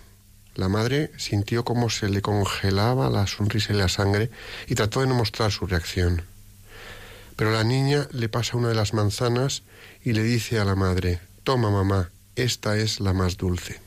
La 0.55 0.69
madre 0.69 1.11
sintió 1.17 1.65
como 1.65 1.89
se 1.89 2.09
le 2.09 2.21
congelaba 2.21 3.09
la 3.09 3.25
sonrisa 3.25 3.73
y 3.73 3.77
la 3.77 3.89
sangre 3.89 4.29
y 4.67 4.75
trató 4.75 5.01
de 5.01 5.07
no 5.07 5.15
mostrar 5.15 5.51
su 5.51 5.65
reacción. 5.65 6.23
Pero 7.35 7.51
la 7.51 7.63
niña 7.63 8.07
le 8.11 8.29
pasa 8.29 8.57
una 8.57 8.69
de 8.69 8.75
las 8.75 8.93
manzanas 8.93 9.63
y 10.03 10.13
le 10.13 10.23
dice 10.23 10.59
a 10.59 10.65
la 10.65 10.75
madre, 10.75 11.19
toma 11.43 11.71
mamá, 11.71 12.11
esta 12.35 12.77
es 12.77 12.99
la 12.99 13.13
más 13.13 13.37
dulce. 13.37 13.79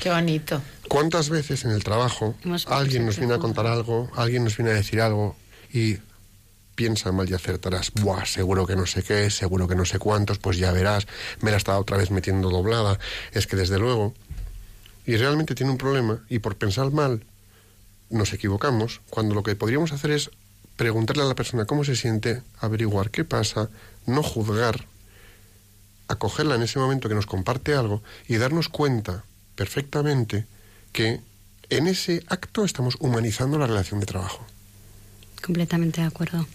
Qué 0.00 0.10
bonito. 0.10 0.60
¿Cuántas 0.88 1.30
veces 1.30 1.64
en 1.64 1.70
el 1.70 1.84
trabajo 1.84 2.34
alguien 2.66 3.06
nos 3.06 3.18
viene 3.18 3.34
a 3.34 3.38
contar 3.38 3.66
algo, 3.66 4.10
alguien 4.16 4.42
nos 4.42 4.56
viene 4.56 4.72
a 4.72 4.74
decir 4.74 5.00
algo 5.00 5.36
y 5.72 5.98
piensa 6.74 7.12
mal 7.12 7.28
y 7.28 7.34
acertarás, 7.34 7.92
buah, 7.92 8.24
seguro 8.24 8.66
que 8.66 8.76
no 8.76 8.86
sé 8.86 9.02
qué, 9.02 9.30
seguro 9.30 9.68
que 9.68 9.74
no 9.74 9.84
sé 9.84 9.98
cuántos, 9.98 10.38
pues 10.38 10.56
ya 10.58 10.72
verás, 10.72 11.06
me 11.40 11.50
la 11.50 11.56
estaba 11.56 11.78
otra 11.78 11.96
vez 11.96 12.10
metiendo 12.10 12.50
doblada, 12.50 12.98
es 13.32 13.46
que 13.46 13.56
desde 13.56 13.78
luego, 13.78 14.14
y 15.06 15.16
realmente 15.16 15.54
tiene 15.54 15.72
un 15.72 15.78
problema 15.78 16.24
y 16.28 16.38
por 16.38 16.56
pensar 16.56 16.90
mal 16.90 17.24
nos 18.10 18.32
equivocamos, 18.32 19.00
cuando 19.10 19.34
lo 19.34 19.42
que 19.42 19.56
podríamos 19.56 19.92
hacer 19.92 20.10
es 20.10 20.30
preguntarle 20.76 21.22
a 21.22 21.26
la 21.26 21.34
persona 21.34 21.64
cómo 21.64 21.84
se 21.84 21.96
siente, 21.96 22.42
averiguar 22.58 23.10
qué 23.10 23.24
pasa, 23.24 23.68
no 24.06 24.22
juzgar, 24.22 24.86
acogerla 26.08 26.56
en 26.56 26.62
ese 26.62 26.78
momento 26.78 27.08
que 27.08 27.14
nos 27.14 27.26
comparte 27.26 27.74
algo 27.74 28.02
y 28.28 28.36
darnos 28.36 28.68
cuenta 28.68 29.24
perfectamente 29.54 30.46
que 30.92 31.20
en 31.70 31.86
ese 31.86 32.22
acto 32.28 32.64
estamos 32.64 32.96
humanizando 33.00 33.58
la 33.58 33.66
relación 33.66 34.00
de 34.00 34.06
trabajo. 34.06 34.46
Completamente 35.42 36.00
de 36.00 36.06
acuerdo. 36.06 36.46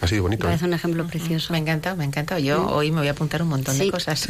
Ha 0.00 0.06
sido 0.06 0.22
bonito. 0.22 0.44
Me 0.44 0.48
¿eh? 0.48 0.50
parece 0.52 0.64
un 0.64 0.72
ejemplo 0.72 1.06
precioso. 1.06 1.52
Me 1.52 1.58
ha 1.58 1.60
encantado, 1.60 1.96
me 1.96 2.04
ha 2.04 2.06
encantado. 2.06 2.40
Yo 2.40 2.66
hoy 2.68 2.90
me 2.90 2.98
voy 2.98 3.08
a 3.08 3.10
apuntar 3.10 3.42
un 3.42 3.48
montón 3.48 3.76
de 3.78 3.90
cosas. 3.90 4.28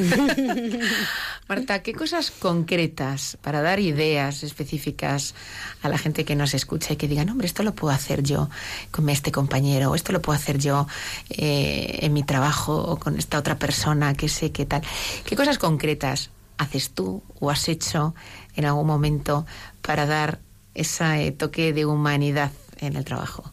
Marta, 1.48 1.82
¿qué 1.82 1.92
cosas 1.92 2.32
concretas 2.32 3.38
para 3.40 3.62
dar 3.62 3.78
ideas 3.78 4.42
específicas 4.42 5.34
a 5.82 5.88
la 5.88 5.98
gente 5.98 6.24
que 6.24 6.34
nos 6.34 6.54
escucha 6.54 6.94
y 6.94 6.96
que 6.96 7.06
digan, 7.06 7.28
hombre, 7.30 7.46
esto 7.46 7.62
lo 7.62 7.74
puedo 7.74 7.94
hacer 7.94 8.22
yo 8.22 8.50
con 8.90 9.08
este 9.08 9.30
compañero, 9.30 9.90
o 9.90 9.94
esto 9.94 10.12
lo 10.12 10.20
puedo 10.20 10.36
hacer 10.36 10.58
yo 10.58 10.88
eh, 11.28 12.00
en 12.02 12.12
mi 12.12 12.24
trabajo 12.24 12.76
o 12.76 12.98
con 12.98 13.16
esta 13.16 13.38
otra 13.38 13.58
persona 13.58 14.14
que 14.14 14.28
sé 14.28 14.50
qué 14.50 14.66
tal? 14.66 14.82
¿Qué 15.24 15.36
cosas 15.36 15.58
concretas 15.58 16.30
haces 16.58 16.90
tú 16.90 17.22
o 17.38 17.50
has 17.50 17.68
hecho 17.68 18.14
en 18.56 18.64
algún 18.64 18.86
momento 18.86 19.46
para 19.82 20.06
dar 20.06 20.40
ese 20.74 21.30
toque 21.32 21.72
de 21.72 21.86
humanidad 21.86 22.50
en 22.80 22.96
el 22.96 23.04
trabajo? 23.04 23.52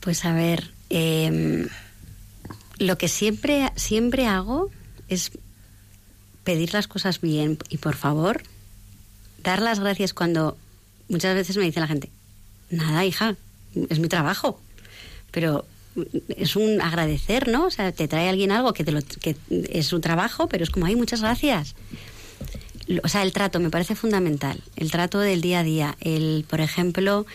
Pues 0.00 0.24
a 0.24 0.32
ver, 0.32 0.70
eh, 0.90 1.66
lo 2.78 2.98
que 2.98 3.08
siempre, 3.08 3.72
siempre 3.76 4.26
hago 4.26 4.70
es 5.08 5.32
pedir 6.44 6.72
las 6.72 6.88
cosas 6.88 7.20
bien 7.20 7.58
y 7.68 7.78
por 7.78 7.94
favor, 7.94 8.42
dar 9.42 9.60
las 9.60 9.80
gracias 9.80 10.14
cuando 10.14 10.56
muchas 11.08 11.34
veces 11.34 11.56
me 11.56 11.64
dice 11.64 11.80
la 11.80 11.86
gente, 11.86 12.10
nada, 12.70 13.04
hija, 13.04 13.36
es 13.88 13.98
mi 13.98 14.08
trabajo. 14.08 14.60
Pero 15.30 15.66
es 16.36 16.56
un 16.56 16.80
agradecer, 16.80 17.48
¿no? 17.48 17.66
O 17.66 17.70
sea, 17.70 17.92
te 17.92 18.08
trae 18.08 18.28
alguien 18.28 18.52
algo 18.52 18.72
que, 18.72 18.84
te 18.84 18.92
lo, 18.92 19.00
que 19.02 19.36
es 19.50 19.86
su 19.86 20.00
trabajo, 20.00 20.48
pero 20.48 20.64
es 20.64 20.70
como, 20.70 20.86
ay, 20.86 20.96
muchas 20.96 21.20
gracias. 21.20 21.74
O 23.02 23.08
sea, 23.08 23.22
el 23.22 23.32
trato 23.32 23.60
me 23.60 23.70
parece 23.70 23.94
fundamental. 23.94 24.62
El 24.76 24.90
trato 24.90 25.18
del 25.18 25.40
día 25.40 25.60
a 25.60 25.64
día. 25.64 25.96
El, 26.00 26.46
por 26.48 26.60
ejemplo, 26.60 27.26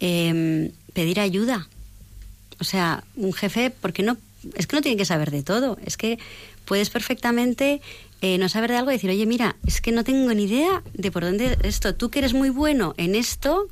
em, 0.00 0.70
pedir 0.94 1.20
ayuda. 1.20 1.68
O 2.60 2.64
sea, 2.64 3.04
un 3.16 3.32
jefe, 3.32 3.70
porque 3.70 4.02
no, 4.02 4.16
es 4.54 4.66
que 4.66 4.76
no 4.76 4.82
tiene 4.82 4.96
que 4.96 5.04
saber 5.04 5.30
de 5.30 5.42
todo. 5.42 5.78
Es 5.84 5.96
que 5.96 6.18
puedes 6.64 6.90
perfectamente 6.90 7.80
eh, 8.20 8.38
no 8.38 8.48
saber 8.48 8.70
de 8.70 8.76
algo 8.76 8.90
y 8.90 8.94
decir, 8.94 9.10
oye, 9.10 9.26
mira, 9.26 9.56
es 9.66 9.80
que 9.80 9.92
no 9.92 10.04
tengo 10.04 10.32
ni 10.32 10.44
idea 10.44 10.82
de 10.92 11.10
por 11.10 11.24
dónde 11.24 11.58
esto. 11.62 11.94
Tú 11.94 12.10
que 12.10 12.20
eres 12.20 12.34
muy 12.34 12.50
bueno 12.50 12.94
en 12.96 13.14
esto, 13.14 13.68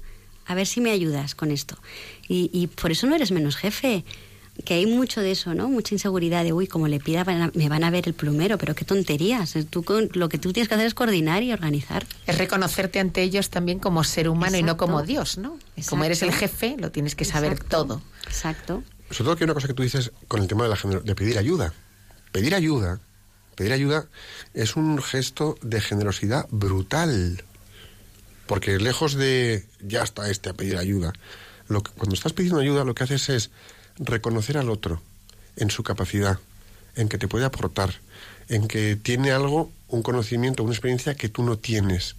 a 0.46 0.54
ver 0.54 0.66
si 0.66 0.80
me 0.80 0.90
ayudas 0.90 1.34
con 1.34 1.50
esto. 1.50 1.78
Y, 2.28 2.50
y 2.52 2.66
por 2.66 2.90
eso 2.90 3.06
no 3.06 3.14
eres 3.14 3.30
menos 3.30 3.56
jefe. 3.56 4.04
Que 4.64 4.74
hay 4.74 4.86
mucho 4.86 5.20
de 5.20 5.32
eso, 5.32 5.54
¿no? 5.54 5.68
Mucha 5.68 5.94
inseguridad 5.94 6.44
de, 6.44 6.52
uy, 6.52 6.68
como 6.68 6.86
le 6.86 7.00
pida, 7.00 7.24
van 7.24 7.42
a- 7.42 7.50
me 7.54 7.68
van 7.68 7.82
a 7.82 7.90
ver 7.90 8.06
el 8.06 8.14
plumero, 8.14 8.58
pero 8.58 8.74
qué 8.76 8.84
tonterías. 8.84 9.54
Tú 9.70 9.82
con- 9.82 10.08
lo 10.14 10.28
que 10.28 10.38
tú 10.38 10.52
tienes 10.52 10.68
que 10.68 10.74
hacer 10.74 10.86
es 10.86 10.94
coordinar 10.94 11.42
y 11.42 11.52
organizar. 11.52 12.06
Es 12.26 12.38
reconocerte 12.38 13.00
ante 13.00 13.22
ellos 13.22 13.50
también 13.50 13.80
como 13.80 14.04
ser 14.04 14.28
humano 14.28 14.56
y 14.56 14.62
no 14.62 14.76
como 14.76 15.02
Dios, 15.02 15.38
¿no? 15.38 15.58
Como 15.88 16.04
eres 16.04 16.22
el 16.22 16.32
jefe, 16.32 16.76
lo 16.78 16.92
tienes 16.92 17.14
que 17.16 17.24
saber 17.24 17.52
Exacto. 17.52 17.76
todo. 17.86 18.02
Exacto. 18.26 18.82
Sobre 19.10 19.24
todo 19.24 19.36
que 19.36 19.44
hay 19.44 19.46
una 19.46 19.54
cosa 19.54 19.66
que 19.66 19.74
tú 19.74 19.82
dices 19.82 20.12
con 20.28 20.40
el 20.40 20.46
tema 20.48 20.62
de, 20.64 20.70
la 20.70 20.76
gener- 20.76 21.02
de 21.02 21.14
pedir 21.14 21.38
ayuda. 21.38 21.74
Pedir 22.30 22.54
ayuda, 22.54 23.00
pedir 23.56 23.72
ayuda 23.72 24.06
es 24.54 24.76
un 24.76 25.02
gesto 25.02 25.56
de 25.60 25.80
generosidad 25.80 26.46
brutal. 26.50 27.42
Porque 28.46 28.78
lejos 28.78 29.14
de 29.14 29.66
ya 29.80 30.02
está 30.02 30.30
este 30.30 30.50
a 30.50 30.54
pedir 30.54 30.76
ayuda, 30.76 31.12
lo 31.68 31.82
que- 31.82 31.90
cuando 31.92 32.14
estás 32.14 32.32
pidiendo 32.32 32.60
ayuda 32.60 32.84
lo 32.84 32.94
que 32.94 33.04
haces 33.04 33.28
es 33.28 33.50
reconocer 33.98 34.58
al 34.58 34.70
otro 34.70 35.00
en 35.56 35.70
su 35.70 35.82
capacidad, 35.82 36.38
en 36.96 37.08
que 37.08 37.18
te 37.18 37.28
puede 37.28 37.44
aportar, 37.44 37.94
en 38.48 38.68
que 38.68 38.96
tiene 38.96 39.32
algo, 39.32 39.70
un 39.88 40.02
conocimiento, 40.02 40.62
una 40.62 40.72
experiencia 40.72 41.14
que 41.14 41.28
tú 41.28 41.42
no 41.42 41.58
tienes, 41.58 42.16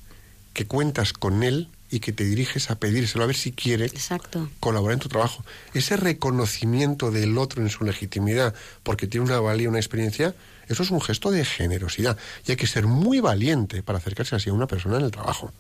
que 0.53 0.65
cuentas 0.65 1.13
con 1.13 1.43
él 1.43 1.67
y 1.89 1.99
que 1.99 2.11
te 2.11 2.23
diriges 2.23 2.71
a 2.71 2.75
pedírselo 2.75 3.23
a 3.23 3.27
ver 3.27 3.35
si 3.35 3.51
quiere 3.51 3.85
Exacto. 3.85 4.49
colaborar 4.59 4.93
en 4.93 4.99
tu 4.99 5.09
trabajo. 5.09 5.43
Ese 5.73 5.95
reconocimiento 5.95 7.11
del 7.11 7.37
otro 7.37 7.61
en 7.61 7.69
su 7.69 7.83
legitimidad, 7.83 8.55
porque 8.81 9.05
tiene 9.07 9.27
una 9.27 9.39
valía, 9.39 9.69
una 9.69 9.77
experiencia, 9.77 10.33
eso 10.67 10.83
es 10.83 10.91
un 10.91 11.01
gesto 11.01 11.29
de 11.29 11.45
generosidad. 11.45 12.17
Y 12.47 12.51
hay 12.51 12.57
que 12.57 12.67
ser 12.67 12.87
muy 12.87 13.19
valiente 13.19 13.83
para 13.83 13.99
acercarse 13.99 14.35
así 14.35 14.49
a 14.49 14.53
una 14.53 14.67
persona 14.67 14.97
en 14.97 15.05
el 15.05 15.11
trabajo. 15.11 15.51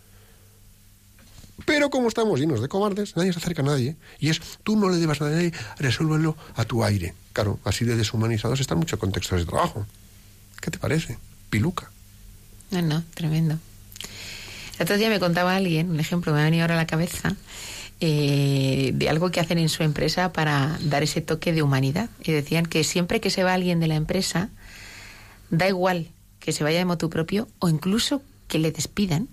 Pero 1.65 1.89
como 1.89 2.07
estamos 2.07 2.39
llenos 2.39 2.61
de 2.61 2.67
cobardes, 2.67 3.15
nadie 3.15 3.31
se 3.31 3.39
acerca 3.39 3.61
a 3.61 3.65
nadie. 3.65 3.95
Y 4.19 4.29
es, 4.29 4.41
tú 4.63 4.75
no 4.75 4.89
le 4.89 4.97
debas 4.97 5.21
nada 5.21 5.33
a 5.33 5.35
nadie, 5.35 5.53
resuélvelo 5.77 6.35
a 6.55 6.65
tu 6.65 6.83
aire. 6.83 7.13
Claro, 7.31 7.59
así 7.63 7.85
de 7.85 7.95
deshumanizados 7.95 8.59
están 8.59 8.79
muchos 8.79 8.99
contextos 8.99 9.39
de 9.39 9.45
trabajo. 9.45 9.85
¿Qué 10.59 10.71
te 10.71 10.79
parece? 10.79 11.17
Piluca. 11.49 11.91
No, 12.71 13.03
tremendo. 13.13 13.59
El 14.77 14.83
otro 14.83 14.97
día 14.97 15.09
me 15.09 15.19
contaba 15.19 15.55
alguien, 15.55 15.91
un 15.91 15.99
ejemplo 15.99 16.33
me 16.33 16.41
ha 16.41 16.45
venido 16.45 16.63
ahora 16.63 16.73
a 16.73 16.77
la 16.77 16.87
cabeza, 16.87 17.35
eh, 17.99 18.91
de 18.93 19.09
algo 19.09 19.29
que 19.29 19.39
hacen 19.39 19.59
en 19.59 19.69
su 19.69 19.83
empresa 19.83 20.33
para 20.33 20.79
dar 20.81 21.03
ese 21.03 21.21
toque 21.21 21.53
de 21.53 21.61
humanidad. 21.61 22.09
Y 22.23 22.31
decían 22.31 22.65
que 22.65 22.83
siempre 22.83 23.21
que 23.21 23.29
se 23.29 23.43
va 23.43 23.53
alguien 23.53 23.79
de 23.79 23.87
la 23.87 23.95
empresa, 23.95 24.49
da 25.51 25.67
igual 25.67 26.09
que 26.39 26.51
se 26.51 26.63
vaya 26.63 26.79
de 26.79 26.85
motu 26.85 27.09
propio 27.09 27.47
o 27.59 27.69
incluso 27.69 28.23
que 28.47 28.57
le 28.59 28.71
despidan, 28.71 29.29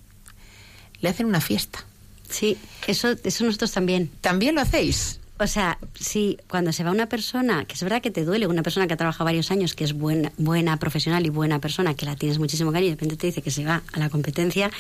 le 1.01 1.09
hacen 1.09 1.27
una 1.27 1.41
fiesta. 1.41 1.85
Sí, 2.31 2.57
eso, 2.87 3.15
eso 3.25 3.45
nosotros 3.45 3.73
también. 3.73 4.11
¿También 4.21 4.55
lo 4.55 4.61
hacéis? 4.61 5.21
O 5.39 5.47
sea, 5.47 5.79
sí, 5.99 6.39
cuando 6.49 6.71
se 6.71 6.85
va 6.85 6.91
una 6.91 7.09
persona, 7.09 7.65
que 7.65 7.73
es 7.75 7.83
verdad 7.83 8.03
que 8.03 8.11
te 8.11 8.27
duele, 8.27 8.47
una 8.47 8.63
persona 8.63 8.87
que 8.87 8.93
ha 8.93 8.97
trabajado 8.99 9.25
varios 9.25 9.51
años, 9.51 9.75
que 9.75 9.85
es 9.85 9.95
buena, 9.95 10.33
buena 10.37 10.77
profesional 10.77 11.25
y 11.25 11.31
buena 11.31 11.61
persona, 11.61 11.95
que 11.95 12.05
la 12.05 12.15
tienes 12.15 12.39
muchísimo 12.39 12.73
cariño, 12.73 12.89
y 12.89 12.91
de 12.91 12.97
repente 12.97 13.17
te 13.17 13.27
dice 13.29 13.41
que 13.41 13.51
se 13.51 13.65
va 13.65 13.83
a 13.91 13.99
la 13.99 14.11
competencia, 14.11 14.71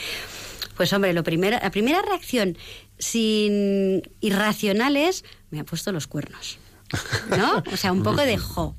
pues 0.77 0.93
hombre, 0.93 1.15
lo 1.15 1.25
primero, 1.25 1.59
la 1.63 1.71
primera 1.71 2.03
reacción 2.03 2.59
sin 2.99 4.03
irracional 4.21 4.99
es, 4.99 5.25
me 5.51 5.61
ha 5.61 5.65
puesto 5.65 5.93
los 5.93 6.07
cuernos. 6.07 6.59
¿No? 7.31 7.63
O 7.73 7.77
sea, 7.77 7.93
un 7.93 8.03
poco 8.03 8.21
de 8.21 8.37
jo. 8.37 8.77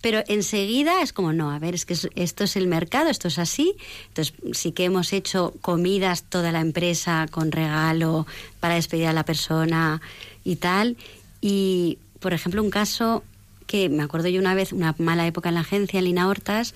Pero 0.00 0.22
enseguida 0.28 1.02
es 1.02 1.12
como, 1.12 1.32
no, 1.32 1.50
a 1.50 1.58
ver, 1.58 1.74
es 1.74 1.84
que 1.86 1.94
es- 1.94 2.08
esto 2.14 2.44
es 2.44 2.56
el 2.56 2.66
mercado, 2.66 3.08
esto 3.10 3.28
es 3.28 3.38
así. 3.38 3.74
Entonces, 4.08 4.34
sí 4.52 4.72
que 4.72 4.84
hemos 4.84 5.12
hecho 5.12 5.54
comidas 5.60 6.24
toda 6.24 6.52
la 6.52 6.60
empresa 6.60 7.26
con 7.30 7.52
regalo 7.52 8.26
para 8.60 8.74
despedir 8.74 9.06
a 9.06 9.12
la 9.12 9.24
persona 9.24 10.00
y 10.44 10.56
tal. 10.56 10.96
Y, 11.40 11.98
por 12.20 12.32
ejemplo, 12.34 12.62
un 12.62 12.70
caso 12.70 13.22
que 13.66 13.88
me 13.88 14.02
acuerdo 14.02 14.28
yo 14.28 14.40
una 14.40 14.54
vez, 14.54 14.72
una 14.72 14.94
mala 14.98 15.26
época 15.26 15.48
en 15.48 15.54
la 15.56 15.62
agencia, 15.62 15.98
en 15.98 16.04
Lina 16.04 16.28
Hortas, 16.28 16.74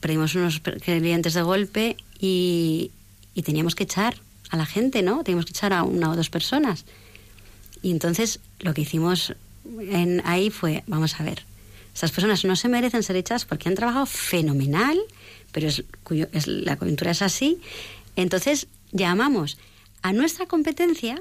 perdimos 0.00 0.34
unos 0.34 0.60
clientes 0.60 1.34
de 1.34 1.42
golpe 1.42 1.96
y, 2.20 2.90
y 3.34 3.42
teníamos 3.42 3.74
que 3.74 3.84
echar 3.84 4.16
a 4.50 4.56
la 4.56 4.66
gente, 4.66 5.02
¿no? 5.02 5.24
Teníamos 5.24 5.46
que 5.46 5.50
echar 5.50 5.72
a 5.72 5.82
una 5.82 6.10
o 6.10 6.16
dos 6.16 6.30
personas. 6.30 6.84
Y 7.82 7.90
entonces 7.90 8.40
lo 8.60 8.74
que 8.74 8.82
hicimos 8.82 9.34
en, 9.80 10.22
ahí 10.24 10.50
fue, 10.50 10.82
vamos 10.86 11.18
a 11.20 11.24
ver, 11.24 11.44
estas 11.98 12.12
personas 12.12 12.44
no 12.44 12.54
se 12.54 12.68
merecen 12.68 13.02
ser 13.02 13.16
hechas 13.16 13.44
porque 13.44 13.68
han 13.68 13.74
trabajado 13.74 14.06
fenomenal, 14.06 14.96
pero 15.50 15.68
cuyo, 16.04 16.28
es, 16.32 16.46
la 16.46 16.76
coyuntura 16.76 17.10
es 17.10 17.22
así. 17.22 17.60
Entonces 18.14 18.68
llamamos 18.92 19.58
a 20.02 20.12
nuestra 20.12 20.46
competencia, 20.46 21.20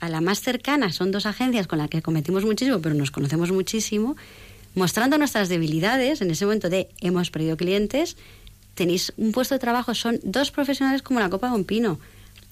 a 0.00 0.08
la 0.08 0.22
más 0.22 0.40
cercana, 0.40 0.92
son 0.92 1.10
dos 1.10 1.26
agencias 1.26 1.66
con 1.66 1.76
las 1.78 1.90
que 1.90 2.00
cometimos 2.00 2.46
muchísimo, 2.46 2.80
pero 2.80 2.94
nos 2.94 3.10
conocemos 3.10 3.52
muchísimo, 3.52 4.16
mostrando 4.74 5.18
nuestras 5.18 5.50
debilidades 5.50 6.22
en 6.22 6.30
ese 6.30 6.46
momento 6.46 6.70
de 6.70 6.88
hemos 7.02 7.30
perdido 7.30 7.58
clientes, 7.58 8.16
tenéis 8.74 9.12
un 9.18 9.32
puesto 9.32 9.54
de 9.54 9.58
trabajo, 9.58 9.94
son 9.94 10.18
dos 10.22 10.50
profesionales 10.52 11.02
como 11.02 11.20
la 11.20 11.28
copa 11.28 11.48
de 11.48 11.54
un 11.54 11.64
pino. 11.64 12.00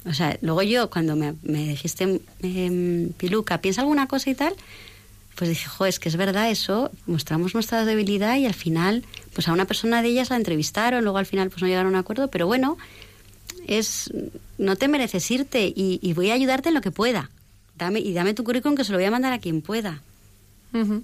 O 0.05 0.13
sea, 0.13 0.37
luego 0.43 0.61
yo, 0.61 0.91
cuando 0.91 1.17
me, 1.17 1.37
me 1.41 1.69
dijiste, 1.69 2.21
em, 2.43 3.13
Piluca, 3.15 3.63
¿piensa 3.63 3.81
alguna 3.81 4.09
cosa 4.09 4.29
y 4.29 4.35
tal? 4.35 4.53
Pues 5.35 5.49
dije, 5.49 5.69
jo, 5.69 5.87
es 5.87 5.99
que 5.99 6.09
es 6.09 6.17
verdad 6.17 6.51
eso, 6.51 6.91
mostramos 7.07 7.55
nuestra 7.55 7.85
debilidad 7.85 8.37
y 8.37 8.47
al 8.47 8.55
final, 8.55 9.05
pues 9.33 9.49
a 9.49 9.53
una 9.53 9.65
persona 9.65 10.03
de 10.03 10.09
ellas 10.09 10.31
la 10.31 10.37
entrevistaron, 10.37 11.03
luego 11.03 11.19
al 11.19 11.27
final 11.27 11.49
pues 11.49 11.63
no 11.63 11.69
llegaron 11.69 11.95
a 11.95 11.99
un 11.99 12.03
acuerdo, 12.03 12.29
pero 12.29 12.47
bueno, 12.47 12.77
es, 13.67 14.13
no 14.59 14.77
te 14.77 14.89
mereces 14.89 15.31
irte 15.31 15.73
y, 15.75 16.13
voy 16.13 16.31
a 16.31 16.35
ayudarte 16.35 16.69
en 16.69 16.75
lo 16.75 16.81
que 16.81 16.91
pueda. 16.91 17.31
Dame, 17.77 18.01
y 18.01 18.13
dame 18.13 18.35
tu 18.35 18.45
currículum 18.45 18.77
que 18.77 18.85
se 18.85 18.93
lo 18.93 18.99
voy 18.99 19.07
a 19.07 19.11
mandar 19.11 19.33
a 19.33 19.39
quien 19.39 19.63
pueda. 19.63 20.03
Pero 20.73 21.03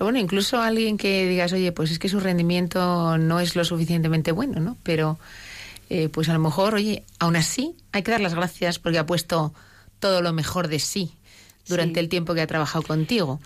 bueno, 0.00 0.18
incluso 0.18 0.60
alguien 0.60 0.98
que 0.98 1.28
digas, 1.28 1.52
oye, 1.52 1.70
pues 1.72 1.90
es 1.92 1.98
que 1.98 2.08
su 2.08 2.18
rendimiento 2.18 3.16
no 3.18 3.38
es 3.38 3.54
lo 3.54 3.64
suficientemente 3.64 4.32
bueno, 4.32 4.58
¿no? 4.58 4.76
Pero 4.82 5.18
eh, 5.88 6.08
pues 6.08 6.28
a 6.28 6.32
lo 6.32 6.40
mejor, 6.40 6.74
oye, 6.74 7.04
aún 7.18 7.36
así 7.36 7.74
hay 7.92 8.02
que 8.02 8.10
dar 8.10 8.20
las 8.20 8.34
gracias 8.34 8.78
porque 8.78 8.98
ha 8.98 9.06
puesto 9.06 9.52
todo 9.98 10.22
lo 10.22 10.32
mejor 10.32 10.68
de 10.68 10.78
sí 10.78 11.12
durante 11.70 11.94
Sí. 11.94 12.00
el 12.00 12.08
tiempo 12.10 12.34
que 12.34 12.42
ha 12.42 12.46
trabajado 12.46 12.82
contigo. 12.82 13.40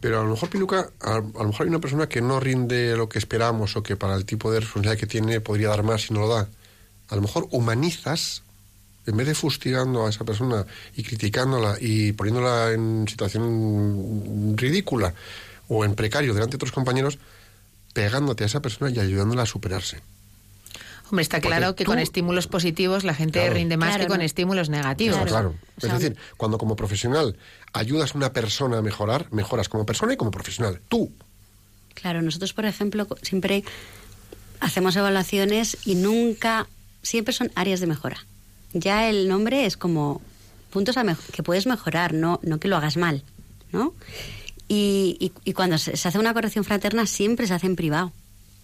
Pero 0.00 0.20
a 0.20 0.24
lo 0.24 0.30
mejor, 0.30 0.48
Piluca, 0.50 0.90
a, 1.00 1.14
a 1.16 1.20
lo 1.20 1.44
mejor 1.48 1.62
hay 1.62 1.68
una 1.68 1.80
persona 1.80 2.08
que 2.08 2.20
no 2.20 2.40
rinde 2.40 2.96
lo 2.96 3.08
que 3.08 3.18
esperamos 3.18 3.76
o 3.76 3.82
que 3.82 3.96
para 3.96 4.14
el 4.16 4.24
tipo 4.24 4.50
de 4.50 4.60
responsabilidad 4.60 4.98
que 4.98 5.06
tiene 5.06 5.40
podría 5.40 5.68
dar 5.68 5.82
más 5.82 6.10
y 6.10 6.14
no 6.14 6.20
lo 6.20 6.28
da. 6.28 6.48
A 7.08 7.16
lo 7.16 7.22
mejor 7.22 7.46
humanizas 7.50 8.42
en 9.06 9.16
vez 9.16 9.26
de 9.26 9.34
fustigando 9.34 10.06
a 10.06 10.10
esa 10.10 10.24
persona 10.24 10.66
y 10.94 11.02
criticándola 11.02 11.78
y 11.80 12.12
poniéndola 12.12 12.72
en 12.72 13.06
situación 13.08 14.54
ridícula 14.56 15.14
o 15.68 15.84
en 15.84 15.94
precario 15.94 16.34
delante 16.34 16.52
de 16.52 16.56
otros 16.56 16.72
compañeros, 16.72 17.18
pegándote 17.94 18.44
a 18.44 18.46
esa 18.46 18.60
persona 18.60 18.90
y 18.90 18.98
ayudándola 19.00 19.42
a 19.42 19.46
superarse. 19.46 20.00
Hombre, 21.10 21.22
está 21.22 21.38
Porque 21.38 21.48
claro 21.48 21.74
que 21.74 21.84
tú- 21.84 21.90
con 21.90 21.98
estímulos 21.98 22.46
positivos 22.46 23.02
la 23.04 23.14
gente 23.14 23.38
Claro. 23.40 23.54
rinde 23.54 23.76
más 23.76 23.88
Claro, 23.90 24.04
que 24.04 24.08
con 24.08 24.18
no. 24.18 24.24
estímulos 24.24 24.68
negativos. 24.68 25.16
Claro, 25.16 25.30
Claro. 25.30 25.50
claro. 25.50 25.72
O 25.76 25.80
sea, 25.80 25.94
es 25.94 26.00
decir, 26.00 26.16
cuando 26.36 26.58
como 26.58 26.76
profesional 26.76 27.36
ayudas 27.72 28.14
a 28.14 28.18
una 28.18 28.32
persona 28.32 28.78
a 28.78 28.82
mejorar, 28.82 29.26
mejoras 29.32 29.68
como 29.68 29.86
persona 29.86 30.12
y 30.12 30.16
como 30.16 30.30
profesional. 30.30 30.80
Tú. 30.88 31.10
Claro, 31.94 32.20
nosotros, 32.22 32.52
por 32.52 32.64
ejemplo, 32.66 33.06
siempre 33.22 33.64
hacemos 34.60 34.96
evaluaciones 34.96 35.78
y 35.84 35.94
nunca, 35.94 36.66
siempre 37.02 37.32
son 37.32 37.50
áreas 37.54 37.80
de 37.80 37.86
mejora. 37.86 38.18
Ya 38.72 39.08
el 39.08 39.28
nombre 39.28 39.64
es 39.66 39.76
como 39.76 40.20
puntos 40.70 40.96
a 40.98 41.04
que 41.32 41.42
puedes 41.42 41.66
mejorar, 41.66 42.12
no, 42.12 42.38
no 42.42 42.60
que 42.60 42.68
lo 42.68 42.76
hagas 42.76 42.96
mal, 42.98 43.22
¿no? 43.72 43.94
Y, 44.68 45.16
y- 45.18 45.32
y 45.44 45.52
cuando 45.54 45.78
se, 45.78 45.96
se 45.96 46.08
hace 46.08 46.18
una 46.18 46.34
corrección 46.34 46.64
fraterna 46.64 47.06
siempre 47.06 47.46
se 47.46 47.54
hace 47.54 47.66
en 47.66 47.76
privado. 47.76 48.12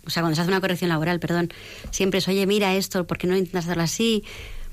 O 0.06 0.10
sea, 0.10 0.22
cuando 0.22 0.34
se 0.36 0.42
hace 0.42 0.50
una 0.50 0.60
corrección 0.60 0.88
laboral, 0.90 1.20
perdón, 1.20 1.50
siempre 1.90 2.18
es, 2.18 2.28
oye, 2.28 2.46
mira 2.46 2.74
esto, 2.74 3.06
¿por 3.06 3.18
qué 3.18 3.26
no 3.26 3.36
intentas 3.36 3.64
hacerlo 3.64 3.82
así? 3.82 4.24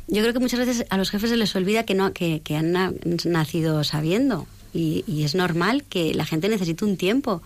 Yo 0.07 0.21
creo 0.21 0.33
que 0.33 0.39
muchas 0.39 0.59
veces 0.59 0.85
a 0.89 0.97
los 0.97 1.09
jefes 1.09 1.29
se 1.29 1.37
les 1.37 1.55
olvida 1.55 1.83
que, 1.85 1.93
no, 1.93 2.11
que, 2.13 2.41
han 2.55 2.71
na- 2.71 2.93
nacido 3.25 3.83
sabiendo. 3.83 4.47
Y, 4.73 5.03
y 5.07 5.23
es 5.23 5.35
normal 5.35 5.83
que 5.83 6.13
la 6.13 6.25
gente 6.25 6.49
necesite 6.49 6.83
un 6.85 6.97
tiempo. 6.97 7.41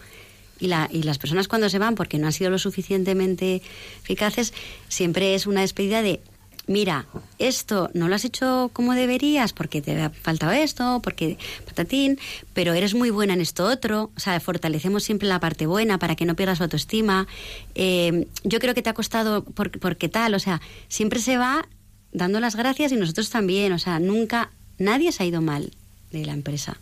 Y, 0.60 0.68
la, 0.68 0.90
y 0.92 1.04
las 1.04 1.18
personas 1.18 1.48
cuando 1.50 1.70
se 1.70 1.80
van 1.80 1.96
porque 1.96 2.18
no 2.18 2.28
han 2.28 2.34
sido 2.34 2.50
lo 2.50 2.58
suficientemente 2.58 3.62
eficaces, 4.02 4.54
siempre 4.88 5.36
es 5.36 5.48
una 5.48 5.62
despedida 5.62 6.02
de, 6.02 6.22
mira, 6.68 7.05
esto 7.39 7.89
no 7.93 8.07
lo 8.07 8.16
has 8.16 8.26
hecho 8.26 8.70
como 8.74 8.93
deberías 8.93 9.53
porque 9.53 9.82
te 9.82 10.01
ha 10.01 10.09
faltado 10.09 10.51
esto, 10.51 10.99
porque 11.03 11.38
patatín, 11.66 12.20
pero 12.53 12.74
eres 12.74 12.93
muy 12.93 13.09
buena 13.09 13.34
en 13.34 13.41
esto 13.41 13.66
otro. 13.66 14.11
O 14.16 14.20
sea, 14.20 14.39
fortalecemos 14.39 15.03
siempre 15.03 15.28
la 15.28 15.39
parte 15.39 15.66
buena 15.68 15.97
para 15.99 16.16
que 16.16 16.26
no 16.26 16.36
pierdas 16.36 16.59
la 16.59 16.66
autoestima. 16.66 17.28
Eh, 17.76 18.28
yo 18.43 18.59
creo 18.59 18.74
que 18.74 18.82
te 18.82 18.89
ha 18.89 18.93
costado 18.93 19.43
por- 19.43 19.78
porque 19.80 20.09
tal, 20.09 20.34
o 20.34 20.39
sea, 20.39 20.61
siempre 20.88 21.20
se 21.20 21.38
va 21.38 21.68
dando 22.11 22.39
las 22.39 22.55
gracias 22.55 22.91
y 22.91 22.95
nosotros 22.95 23.30
también. 23.30 23.72
O 23.74 23.80
sea, 23.80 23.99
nunca, 23.99 24.49
nadie 24.78 25.11
se 25.11 25.24
ha 25.24 25.26
ido 25.26 25.41
mal 25.41 25.72
de 26.11 26.26
la 26.26 26.34
empresa. 26.34 26.78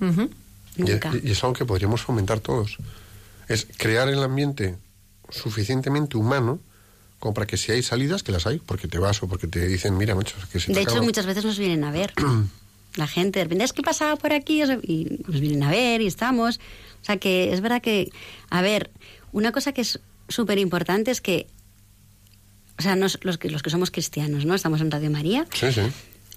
Ujú. 0.00 0.30
Y, 0.76 0.82
Nunca. 0.82 1.12
y 1.22 1.30
es 1.30 1.42
algo 1.44 1.54
que 1.54 1.64
podríamos 1.64 2.02
fomentar 2.02 2.40
todos. 2.40 2.78
Es 3.48 3.66
crear 3.76 4.08
el 4.08 4.22
ambiente 4.22 4.76
suficientemente 5.30 6.16
humano 6.16 6.58
como 7.24 7.32
para 7.32 7.46
que 7.46 7.56
si 7.56 7.72
hay 7.72 7.82
salidas, 7.82 8.22
que 8.22 8.32
las 8.32 8.46
hay, 8.46 8.58
porque 8.58 8.86
te 8.86 8.98
vas 8.98 9.22
o 9.22 9.26
porque 9.28 9.46
te 9.46 9.66
dicen, 9.66 9.96
mira, 9.96 10.14
macho, 10.14 10.36
que 10.52 10.60
se 10.60 10.66
te 10.66 10.74
De 10.74 10.80
hecho, 10.82 10.90
acaba". 10.90 11.06
muchas 11.06 11.24
veces 11.24 11.42
nos 11.42 11.58
vienen 11.58 11.82
a 11.84 11.90
ver. 11.90 12.12
La 12.96 13.06
gente, 13.06 13.38
de 13.38 13.44
repente, 13.46 13.64
es 13.64 13.72
que 13.72 13.82
pasaba 13.82 14.14
por 14.16 14.34
aquí 14.34 14.62
y 14.62 15.06
nos 15.26 15.40
vienen 15.40 15.62
a 15.62 15.70
ver 15.70 16.02
y 16.02 16.06
estamos. 16.06 16.60
O 17.00 17.04
sea, 17.04 17.16
que 17.16 17.52
es 17.54 17.62
verdad 17.62 17.80
que, 17.80 18.10
a 18.50 18.60
ver, 18.60 18.90
una 19.32 19.52
cosa 19.52 19.72
que 19.72 19.80
es 19.80 20.00
súper 20.28 20.58
importante 20.58 21.10
es 21.10 21.22
que, 21.22 21.46
o 22.78 22.82
sea, 22.82 22.94
nos- 22.94 23.18
los, 23.22 23.38
que, 23.38 23.48
los 23.48 23.62
que 23.62 23.70
somos 23.70 23.90
cristianos, 23.90 24.44
¿no? 24.44 24.54
Estamos 24.54 24.82
en 24.82 24.90
Radio 24.90 25.10
María, 25.10 25.46
Sí, 25.54 25.72
sí. 25.72 25.80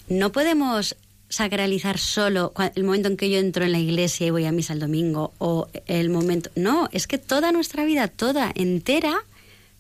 no 0.08 0.32
podemos 0.32 0.96
sacralizar 1.30 1.98
solo 2.00 2.54
el 2.76 2.84
momento 2.86 3.10
en 3.10 3.18
que 3.18 3.30
yo 3.30 3.38
entro 3.40 3.66
en 3.66 3.74
la 3.74 3.80
iglesia 3.80 4.26
y 4.28 4.30
voy 4.30 4.46
a 4.46 4.52
misa 4.54 4.72
el 4.72 4.80
domingo 4.80 5.34
o 5.40 5.68
el 5.86 6.10
momento... 6.10 6.50
No, 6.56 6.88
es 6.94 7.06
que 7.08 7.18
toda 7.18 7.52
nuestra 7.52 7.84
vida, 7.84 8.08
toda, 8.08 8.54
entera, 8.56 9.18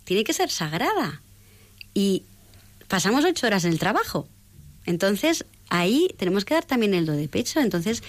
tiene 0.07 0.23
que 0.23 0.31
ser 0.31 0.49
sagrada. 0.49 1.21
Y 1.93 2.23
pasamos 2.87 3.25
ocho 3.25 3.45
horas 3.45 3.65
en 3.65 3.73
el 3.73 3.79
trabajo. 3.79 4.25
Entonces, 4.85 5.45
ahí 5.67 6.07
tenemos 6.17 6.45
que 6.45 6.53
dar 6.53 6.63
también 6.63 6.93
el 6.93 7.05
do 7.05 7.11
de 7.11 7.27
pecho. 7.27 7.59
Entonces, 7.59 8.01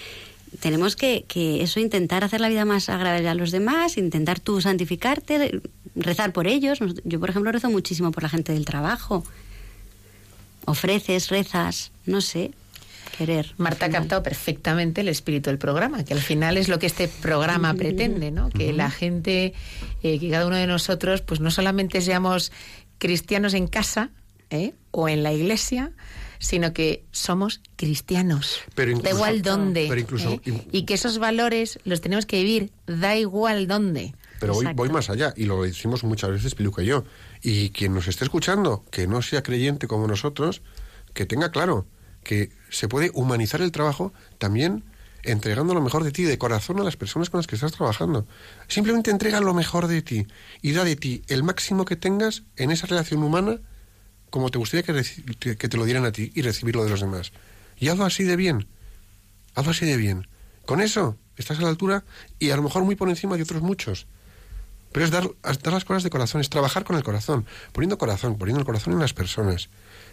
tenemos 0.61 0.95
que, 0.95 1.25
que 1.27 1.61
eso, 1.61 1.81
intentar 1.81 2.23
hacer 2.23 2.39
la 2.39 2.47
vida 2.47 2.63
más 2.63 2.87
agradable 2.87 3.27
a 3.27 3.35
los 3.35 3.51
demás, 3.51 3.97
intentar 3.97 4.39
tú 4.39 4.61
santificarte, 4.61 5.61
rezar 5.93 6.31
por 6.31 6.47
ellos. 6.47 6.79
Yo, 7.03 7.19
por 7.19 7.31
ejemplo, 7.31 7.51
rezo 7.51 7.69
muchísimo 7.69 8.11
por 8.11 8.23
la 8.23 8.29
gente 8.29 8.53
del 8.53 8.63
trabajo. 8.63 9.25
Ofreces, 10.63 11.27
rezas, 11.27 11.91
no 12.05 12.21
sé, 12.21 12.51
querer. 13.17 13.53
Marta 13.57 13.87
ha 13.87 13.89
captado 13.89 14.23
perfectamente 14.23 15.01
el 15.01 15.09
espíritu 15.09 15.49
del 15.49 15.59
programa, 15.59 16.05
que 16.05 16.13
al 16.13 16.21
final 16.21 16.55
es 16.55 16.69
lo 16.69 16.79
que 16.79 16.85
este 16.85 17.09
programa 17.09 17.73
pretende, 17.75 18.31
¿no? 18.31 18.49
Que 18.49 18.71
la 18.71 18.89
gente, 18.89 19.53
eh, 20.03 20.19
que 20.19 20.29
cada 20.29 20.47
uno 20.47 20.55
de 20.55 20.67
nosotros, 20.67 21.21
pues 21.21 21.39
no 21.39 21.51
solamente 21.51 22.01
seamos 22.01 22.51
cristianos 22.97 23.53
en 23.53 23.67
casa 23.67 24.11
¿eh? 24.49 24.73
o 24.91 25.09
en 25.09 25.23
la 25.23 25.33
iglesia, 25.33 25.91
sino 26.39 26.73
que 26.73 27.05
somos 27.11 27.61
cristianos. 27.75 28.59
Pero 28.75 28.97
da 28.99 29.09
igual 29.11 29.41
dónde. 29.41 29.85
pero 29.89 30.01
incluso- 30.01 30.41
¿eh? 30.45 30.67
Y 30.71 30.83
que 30.83 30.93
esos 30.93 31.17
valores 31.19 31.79
los 31.83 32.01
tenemos 32.01 32.25
que 32.25 32.37
vivir, 32.43 32.71
da 32.87 33.17
igual 33.17 33.67
dónde. 33.67 34.13
Pero 34.39 34.53
voy, 34.53 34.67
voy 34.73 34.89
más 34.89 35.09
allá, 35.09 35.33
y 35.35 35.45
lo 35.45 35.63
decimos 35.63 36.03
muchas 36.05 36.31
veces 36.31 36.55
Piluca 36.55 36.81
y 36.81 36.85
yo. 36.85 37.03
Y 37.41 37.71
quien 37.71 37.93
nos 37.93 38.07
esté 38.07 38.23
escuchando, 38.23 38.85
que 38.89 39.05
no 39.05 39.21
sea 39.21 39.43
creyente 39.43 39.87
como 39.87 40.07
nosotros, 40.07 40.61
que 41.13 41.25
tenga 41.25 41.51
claro 41.51 41.85
que 42.23 42.51
se 42.69 42.87
puede 42.87 43.11
humanizar 43.13 43.61
el 43.61 43.71
trabajo 43.71 44.13
también 44.37 44.83
entregando 45.31 45.73
lo 45.73 45.81
mejor 45.81 46.03
de 46.03 46.11
ti, 46.11 46.23
de 46.23 46.37
corazón 46.37 46.79
a 46.79 46.83
las 46.83 46.97
personas 46.97 47.29
con 47.29 47.39
las 47.39 47.47
que 47.47 47.55
estás 47.55 47.71
trabajando. 47.71 48.27
Simplemente 48.67 49.11
entrega 49.11 49.39
lo 49.41 49.53
mejor 49.53 49.87
de 49.87 50.01
ti 50.01 50.27
y 50.61 50.71
da 50.73 50.83
de 50.83 50.95
ti 50.95 51.23
el 51.27 51.43
máximo 51.43 51.85
que 51.85 51.95
tengas 51.95 52.43
en 52.55 52.71
esa 52.71 52.87
relación 52.87 53.23
humana 53.23 53.59
como 54.29 54.49
te 54.51 54.59
gustaría 54.59 54.83
que, 54.83 55.55
que- 55.55 55.69
te 55.69 55.77
lo 55.77 55.85
dieran 55.85 56.05
a 56.05 56.11
ti 56.11 56.31
y 56.35 56.41
recibirlo 56.43 56.83
de 56.83 56.91
los 56.91 57.01
demás. 57.01 57.31
Y 57.77 57.87
hazlo 57.87 58.05
así 58.05 58.23
de 58.23 58.35
bien. 58.35 58.67
Hazlo 59.55 59.71
así 59.71 59.85
de 59.85 59.97
bien. 59.97 60.27
Con 60.65 60.81
eso 60.81 61.17
estás 61.35 61.57
a 61.59 61.63
la 61.63 61.69
altura 61.69 62.03
y 62.37 62.51
a 62.51 62.55
lo 62.55 62.61
mejor 62.61 62.83
muy 62.83 62.95
por 62.95 63.09
encima 63.09 63.37
de 63.37 63.43
otros 63.43 63.61
muchos. 63.63 64.05
Pero 64.91 65.05
es 65.05 65.11
dar, 65.11 65.29
dar 65.43 65.73
las 65.73 65.85
cosas 65.85 66.03
de 66.03 66.09
corazón, 66.09 66.41
es 66.41 66.49
trabajar 66.49 66.83
con 66.83 66.95
el 66.95 67.03
corazón, 67.03 67.45
poniendo 67.73 67.97
corazón, 67.97 68.37
poniendo 68.37 68.59
el 68.59 68.65
corazón 68.65 68.93
en 68.93 68.99
las 68.99 69.13
personas, 69.13 69.69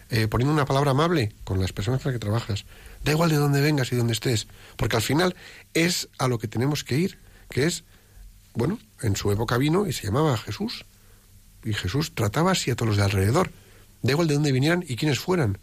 eh, 0.09 0.27
poniendo 0.27 0.53
una 0.53 0.65
palabra 0.65 0.91
amable 0.91 1.33
con 1.43 1.59
las 1.59 1.73
personas 1.73 2.01
con 2.01 2.11
las 2.11 2.19
que 2.19 2.23
trabajas. 2.25 2.65
Da 3.07 3.13
igual 3.13 3.29
de 3.29 3.37
dónde 3.37 3.61
vengas 3.61 3.89
y 3.93 3.95
dónde 3.95 4.11
estés, 4.11 4.47
porque 4.75 4.97
al 4.97 5.01
final 5.01 5.33
es 5.73 6.09
a 6.17 6.27
lo 6.27 6.39
que 6.39 6.49
tenemos 6.49 6.83
que 6.83 6.97
ir, 6.97 7.17
que 7.49 7.65
es, 7.65 7.85
bueno, 8.53 8.79
en 9.01 9.15
su 9.15 9.31
época 9.31 9.57
vino 9.57 9.87
y 9.87 9.93
se 9.93 10.07
llamaba 10.07 10.37
Jesús. 10.37 10.83
Y 11.63 11.71
Jesús 11.71 12.13
trataba 12.13 12.51
así 12.51 12.69
a 12.69 12.75
todos 12.75 12.89
los 12.89 12.97
de 12.97 13.03
alrededor, 13.03 13.49
da 14.01 14.11
igual 14.11 14.27
de 14.27 14.33
dónde 14.33 14.51
vinieran 14.51 14.83
y 14.85 14.97
quiénes 14.97 15.19
fueran. 15.19 15.57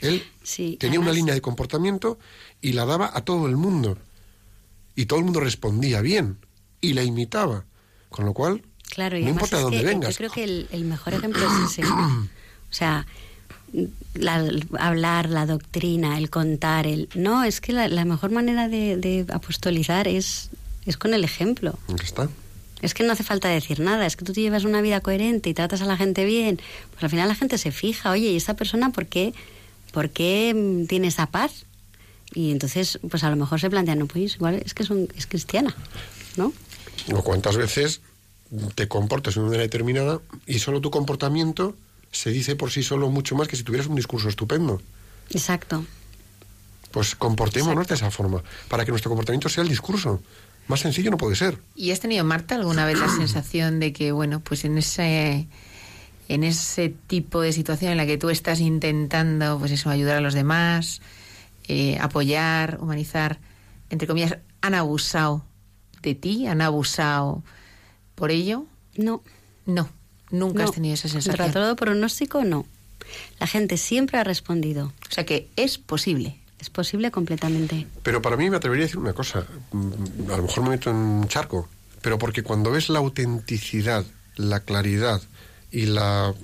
Él 0.00 0.22
Sí, 0.42 0.76
tenía 0.78 1.00
una 1.00 1.12
línea 1.12 1.32
de 1.32 1.40
comportamiento 1.40 2.18
y 2.60 2.74
la 2.74 2.84
daba 2.84 3.10
a 3.14 3.22
todo 3.22 3.46
el 3.46 3.56
mundo. 3.56 3.96
Y 4.94 5.06
todo 5.06 5.18
el 5.18 5.24
mundo 5.24 5.40
respondía 5.40 6.02
bien 6.02 6.36
y 6.82 6.92
la 6.92 7.02
imitaba. 7.02 7.64
Con 8.10 8.26
lo 8.26 8.34
cual, 8.34 8.60
Claro, 8.90 9.16
y 9.16 9.22
no 9.22 9.30
importa 9.30 9.60
dónde 9.60 9.82
vengas. 9.82 10.10
Yo 10.10 10.16
creo 10.18 10.30
que 10.30 10.44
el, 10.44 10.68
el 10.72 10.84
mejor 10.84 11.14
ejemplo 11.14 11.42
es 11.42 11.70
ese. 11.78 11.82
O 12.70 12.74
sea, 12.74 13.06
la- 14.14 14.48
hablar, 14.78 15.28
la 15.30 15.46
doctrina, 15.46 16.18
el 16.18 16.30
contar, 16.30 16.86
el... 16.86 17.08
No, 17.14 17.44
es 17.44 17.60
que 17.60 17.72
la, 17.72 17.88
la 17.88 18.04
mejor 18.04 18.30
manera 18.30 18.68
de, 18.68 18.96
de 18.96 19.24
apostolizar 19.32 20.08
es, 20.08 20.50
es 20.86 20.96
con 20.96 21.14
el 21.14 21.24
ejemplo. 21.24 21.78
Ya 21.88 22.04
está. 22.04 22.28
Es 22.82 22.94
que 22.94 23.04
no 23.04 23.12
hace 23.12 23.22
falta 23.22 23.48
decir 23.48 23.78
nada, 23.80 24.06
es 24.06 24.16
que 24.16 24.24
tú 24.24 24.32
te 24.32 24.40
llevas 24.40 24.64
una 24.64 24.80
vida 24.82 25.00
coherente 25.00 25.48
y 25.50 25.54
tratas 25.54 25.82
a 25.82 25.86
la 25.86 25.96
gente 25.96 26.24
bien, 26.24 26.60
pues 26.90 27.04
al 27.04 27.10
final 27.10 27.28
la 27.28 27.34
gente 27.36 27.56
se 27.56 27.70
fija, 27.70 28.10
oye, 28.10 28.30
¿y 28.32 28.36
esta 28.36 28.54
persona 28.54 28.90
por 28.90 29.06
qué, 29.06 29.32
por 29.92 30.10
qué 30.10 30.52
mm, 30.54 30.86
tiene 30.88 31.06
esa 31.06 31.26
paz? 31.26 31.64
Y 32.34 32.50
entonces, 32.50 32.98
pues 33.08 33.22
a 33.24 33.30
lo 33.30 33.36
mejor 33.36 33.60
se 33.60 33.70
plantean, 33.70 33.98
no, 34.00 34.06
pues 34.06 34.34
igual 34.34 34.60
es 34.64 34.74
que 34.74 34.82
es, 34.82 34.90
un- 34.90 35.08
es 35.16 35.26
cristiana, 35.26 35.74
¿no? 36.36 36.52
O 37.14 37.22
cuántas 37.22 37.56
veces 37.56 38.00
te 38.74 38.88
comportas 38.88 39.34
de 39.34 39.40
una 39.40 39.48
manera 39.50 39.62
determinada 39.62 40.20
y 40.46 40.58
solo 40.58 40.80
tu 40.80 40.90
comportamiento 40.90 41.76
se 42.12 42.30
dice 42.30 42.54
por 42.54 42.70
sí 42.70 42.82
solo 42.82 43.10
mucho 43.10 43.34
más 43.34 43.48
que 43.48 43.56
si 43.56 43.64
tuvieras 43.64 43.88
un 43.88 43.96
discurso 43.96 44.28
estupendo. 44.28 44.80
Exacto. 45.30 45.84
Pues 46.90 47.16
comportémonos 47.16 47.88
de 47.88 47.94
esa 47.94 48.10
forma, 48.10 48.42
para 48.68 48.84
que 48.84 48.90
nuestro 48.90 49.10
comportamiento 49.10 49.48
sea 49.48 49.62
el 49.62 49.70
discurso. 49.70 50.22
Más 50.68 50.80
sencillo 50.80 51.10
no 51.10 51.16
puede 51.16 51.34
ser. 51.34 51.58
¿Y 51.74 51.90
has 51.90 52.00
tenido, 52.00 52.24
Marta, 52.24 52.54
alguna 52.54 52.84
vez 52.84 52.98
la 53.00 53.08
sensación 53.16 53.80
de 53.80 53.92
que, 53.92 54.12
bueno, 54.12 54.40
pues 54.40 54.64
en 54.64 54.76
ese, 54.76 55.48
en 56.28 56.44
ese 56.44 56.90
tipo 56.90 57.40
de 57.40 57.52
situación 57.52 57.92
en 57.92 57.96
la 57.96 58.06
que 58.06 58.18
tú 58.18 58.28
estás 58.28 58.60
intentando, 58.60 59.58
pues 59.58 59.72
eso, 59.72 59.88
ayudar 59.88 60.18
a 60.18 60.20
los 60.20 60.34
demás, 60.34 61.00
eh, 61.66 61.98
apoyar, 61.98 62.78
humanizar, 62.80 63.40
entre 63.88 64.06
comillas, 64.06 64.36
han 64.60 64.74
abusado 64.74 65.44
de 66.02 66.14
ti, 66.14 66.46
han 66.46 66.60
abusado 66.60 67.42
por 68.14 68.30
ello? 68.30 68.66
No. 68.96 69.22
No, 69.64 69.88
nunca 70.32 70.64
no. 70.64 70.68
has 70.68 70.74
tenido 70.74 70.94
esa 70.94 71.08
Contra 71.08 71.22
sensación. 71.22 71.52
todo 71.52 71.76
pronóstico, 71.76 72.44
no. 72.44 72.66
La 73.38 73.46
gente 73.46 73.76
siempre 73.76 74.18
ha 74.18 74.24
respondido. 74.24 74.92
O 75.08 75.12
sea 75.12 75.24
que 75.24 75.48
es 75.56 75.78
posible. 75.78 76.38
Es 76.58 76.70
posible 76.70 77.10
completamente. 77.10 77.86
Pero 78.02 78.22
para 78.22 78.36
mí 78.36 78.48
me 78.50 78.56
atrevería 78.56 78.84
a 78.84 78.86
decir 78.86 78.98
una 78.98 79.12
cosa. 79.12 79.46
Mm, 79.72 80.30
A 80.30 80.36
lo 80.36 80.42
mejor 80.44 80.62
me 80.64 80.70
meto 80.70 80.90
en 80.90 80.96
un 80.96 81.28
charco. 81.28 81.68
Pero 82.00 82.18
porque 82.18 82.42
cuando 82.42 82.70
ves 82.70 82.88
la 82.88 82.98
autenticidad, 83.00 84.04
la 84.36 84.60
claridad 84.60 85.20
y 85.70 85.86
la 85.86 86.34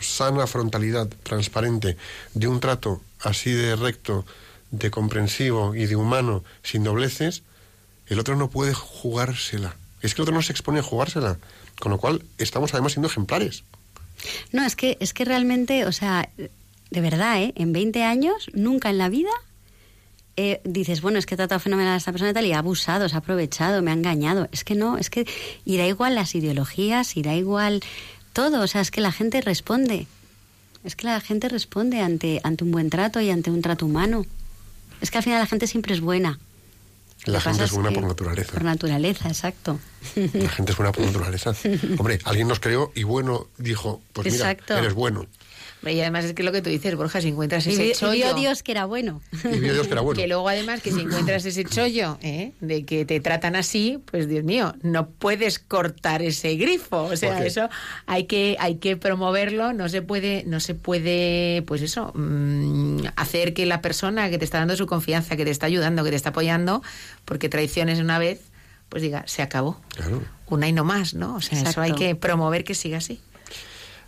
sana 0.00 0.46
frontalidad 0.46 1.08
transparente 1.22 1.96
de 2.34 2.46
un 2.48 2.60
trato 2.60 3.02
así 3.20 3.50
de 3.50 3.76
recto, 3.76 4.24
de 4.70 4.90
comprensivo 4.90 5.74
y 5.74 5.86
de 5.86 5.96
humano, 5.96 6.42
sin 6.62 6.82
dobleces, 6.82 7.42
el 8.06 8.18
otro 8.18 8.36
no 8.36 8.50
puede 8.50 8.74
jugársela. 8.74 9.76
Es 10.00 10.14
que 10.14 10.22
el 10.22 10.24
otro 10.24 10.34
no 10.34 10.42
se 10.42 10.52
expone 10.52 10.80
a 10.80 10.82
jugársela. 10.82 11.38
Con 11.82 11.90
lo 11.90 11.98
cual, 11.98 12.22
estamos 12.38 12.72
además 12.74 12.92
siendo 12.92 13.08
ejemplares. 13.08 13.64
No, 14.52 14.64
es 14.64 14.76
que, 14.76 14.96
es 15.00 15.12
que 15.12 15.24
realmente, 15.24 15.84
o 15.84 15.90
sea, 15.90 16.28
de 16.36 17.00
verdad, 17.00 17.42
¿eh? 17.42 17.52
En 17.56 17.72
20 17.72 18.04
años, 18.04 18.48
nunca 18.54 18.88
en 18.88 18.98
la 18.98 19.08
vida 19.08 19.32
eh, 20.36 20.60
dices, 20.62 21.00
bueno, 21.00 21.18
es 21.18 21.26
que 21.26 21.34
he 21.34 21.36
tratado 21.36 21.58
fenomenal 21.58 21.94
a 21.94 21.96
esta 21.96 22.12
persona 22.12 22.30
y 22.30 22.34
tal, 22.34 22.46
y 22.46 22.52
ha 22.52 22.60
abusado, 22.60 23.08
se 23.08 23.16
ha 23.16 23.18
aprovechado, 23.18 23.82
me 23.82 23.90
ha 23.90 23.94
engañado. 23.94 24.48
Es 24.52 24.62
que 24.62 24.76
no, 24.76 24.96
es 24.96 25.10
que. 25.10 25.26
Da 25.66 25.84
igual 25.84 26.14
las 26.14 26.36
ideologías, 26.36 27.14
da 27.16 27.34
igual 27.34 27.82
todo. 28.32 28.60
O 28.60 28.68
sea, 28.68 28.80
es 28.80 28.92
que 28.92 29.00
la 29.00 29.10
gente 29.10 29.40
responde. 29.40 30.06
Es 30.84 30.94
que 30.94 31.08
la 31.08 31.20
gente 31.20 31.48
responde 31.48 32.00
ante, 32.00 32.40
ante 32.44 32.62
un 32.62 32.70
buen 32.70 32.90
trato 32.90 33.20
y 33.20 33.28
ante 33.28 33.50
un 33.50 33.60
trato 33.60 33.86
humano. 33.86 34.24
Es 35.00 35.10
que 35.10 35.18
al 35.18 35.24
final 35.24 35.40
la 35.40 35.46
gente 35.48 35.66
siempre 35.66 35.94
es 35.94 36.00
buena. 36.00 36.38
La 37.24 37.40
gente 37.40 37.64
es 37.64 37.70
buena 37.72 37.90
que- 37.90 37.94
por 37.96 38.04
naturaleza. 38.08 38.52
Por 38.52 38.64
naturaleza, 38.64 39.28
exacto. 39.28 39.78
La 40.16 40.48
gente 40.48 40.72
es 40.72 40.76
buena 40.78 40.92
por 40.92 41.04
naturaleza. 41.04 41.52
Hombre, 41.98 42.18
alguien 42.24 42.48
nos 42.48 42.58
creó 42.60 42.90
y 42.94 43.04
bueno 43.04 43.46
dijo, 43.58 44.00
pues 44.12 44.26
mira, 44.32 44.50
Exacto. 44.50 44.76
eres 44.76 44.94
bueno. 44.94 45.26
Y 45.84 45.98
además 46.00 46.24
es 46.26 46.34
que 46.34 46.44
lo 46.44 46.52
que 46.52 46.62
tú 46.62 46.70
dices, 46.70 46.94
Borja, 46.94 47.20
si 47.20 47.26
encuentras 47.26 47.66
ese 47.66 47.82
vi- 47.82 47.90
y 47.90 47.94
chollo... 47.94 48.12
vio 48.12 48.34
Dios 48.34 48.62
que 48.62 48.70
era 48.70 48.84
bueno. 48.84 49.20
Y 49.32 49.58
vio 49.58 49.74
Dios 49.74 49.88
que 49.88 49.92
era 49.94 50.00
bueno. 50.02 50.20
Que 50.20 50.28
luego 50.28 50.48
además 50.48 50.80
que 50.80 50.92
si 50.92 51.00
encuentras 51.00 51.44
ese 51.44 51.64
chollo 51.64 52.18
¿eh? 52.22 52.52
de 52.60 52.84
que 52.84 53.04
te 53.04 53.18
tratan 53.18 53.56
así, 53.56 53.98
pues 54.08 54.28
Dios 54.28 54.44
mío, 54.44 54.76
no 54.82 55.08
puedes 55.08 55.58
cortar 55.58 56.22
ese 56.22 56.54
grifo. 56.54 57.02
O 57.02 57.16
sea, 57.16 57.44
eso 57.44 57.68
hay 58.06 58.26
que, 58.26 58.56
hay 58.60 58.76
que 58.76 58.96
promoverlo, 58.96 59.72
no 59.72 59.88
se 59.88 60.02
puede, 60.02 60.44
no 60.46 60.60
se 60.60 60.76
puede, 60.76 61.62
pues 61.66 61.82
eso, 61.82 62.12
mm, 62.14 63.06
hacer 63.16 63.52
que 63.52 63.66
la 63.66 63.80
persona 63.82 64.30
que 64.30 64.38
te 64.38 64.44
está 64.44 64.58
dando 64.58 64.76
su 64.76 64.86
confianza, 64.86 65.36
que 65.36 65.44
te 65.44 65.50
está 65.50 65.66
ayudando, 65.66 66.04
que 66.04 66.10
te 66.10 66.16
está 66.16 66.28
apoyando, 66.28 66.80
porque 67.24 67.48
traiciones 67.48 67.98
una 68.00 68.18
vez, 68.18 68.40
pues 68.88 69.02
diga, 69.02 69.24
se 69.26 69.42
acabó. 69.42 69.80
Claro. 69.94 70.22
Una 70.46 70.68
y 70.68 70.72
no 70.72 70.84
más, 70.84 71.14
¿no? 71.14 71.36
O 71.36 71.40
sea, 71.40 71.60
eso 71.62 71.80
hay 71.80 71.92
que 71.94 72.14
promover 72.14 72.64
que 72.64 72.74
siga 72.74 72.98
así. 72.98 73.20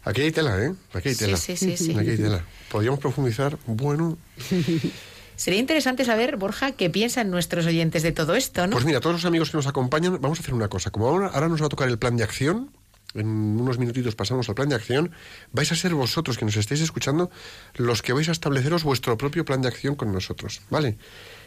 Aquí 0.02 0.20
hay 0.20 0.32
tela, 0.32 0.62
¿eh? 0.62 0.74
Aquí 0.92 1.08
hay 1.08 1.14
tela. 1.14 1.36
sí, 1.36 1.56
sí, 1.56 1.76
sí. 1.76 1.96
Aquí 1.96 2.10
hay 2.10 2.18
tela. 2.18 2.44
Podríamos 2.70 3.00
profundizar, 3.00 3.58
bueno, 3.66 4.18
Sería 5.36 5.58
interesante 5.58 6.04
saber, 6.04 6.36
Borja, 6.36 6.72
qué 6.72 6.90
piensan 6.90 7.30
nuestros 7.30 7.66
oyentes 7.66 8.02
de 8.02 8.12
todo 8.12 8.36
esto, 8.36 8.66
¿no? 8.66 8.72
Pues 8.72 8.84
mira, 8.84 9.00
todos 9.00 9.16
los 9.16 9.24
amigos 9.24 9.50
que 9.50 9.56
nos 9.56 9.66
acompañan, 9.66 10.20
vamos 10.20 10.38
a 10.38 10.42
hacer 10.42 10.54
una 10.54 10.68
cosa. 10.68 10.90
Como 10.90 11.08
ahora, 11.08 11.28
ahora 11.28 11.48
nos 11.48 11.60
va 11.60 11.66
a 11.66 11.68
tocar 11.68 11.88
el 11.88 11.98
plan 11.98 12.16
de 12.16 12.22
acción, 12.22 12.70
en 13.14 13.26
unos 13.26 13.78
minutitos 13.78 14.14
pasamos 14.14 14.48
al 14.48 14.54
plan 14.54 14.68
de 14.68 14.76
acción, 14.76 15.10
vais 15.52 15.70
a 15.72 15.74
ser 15.74 15.94
vosotros 15.94 16.38
que 16.38 16.44
nos 16.44 16.56
estáis 16.56 16.80
escuchando 16.80 17.30
los 17.74 18.02
que 18.02 18.12
vais 18.12 18.28
a 18.28 18.32
estableceros 18.32 18.84
vuestro 18.84 19.16
propio 19.16 19.44
plan 19.44 19.62
de 19.62 19.68
acción 19.68 19.96
con 19.96 20.12
nosotros, 20.12 20.62
¿vale? 20.70 20.98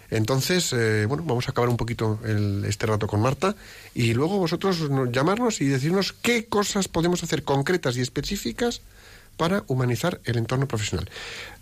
Entonces, 0.10 0.72
eh, 0.74 1.06
bueno, 1.08 1.24
vamos 1.26 1.48
a 1.48 1.52
acabar 1.52 1.70
un 1.70 1.78
poquito 1.78 2.20
el- 2.26 2.64
este 2.66 2.86
rato 2.86 3.08
con 3.08 3.22
Marta 3.22 3.56
y 3.94 4.14
luego 4.14 4.38
vosotros 4.38 4.90
no- 4.90 5.06
llamarnos 5.12 5.60
y 5.62 5.66
decirnos 5.66 6.14
qué 6.14 6.46
cosas 6.46 6.88
podemos 6.88 7.24
hacer 7.24 7.44
concretas 7.44 7.98
y 7.98 8.02
específicas 8.02 8.82
para 9.36 9.64
humanizar 9.68 10.20
el 10.24 10.38
entorno 10.38 10.68
profesional. 10.68 11.10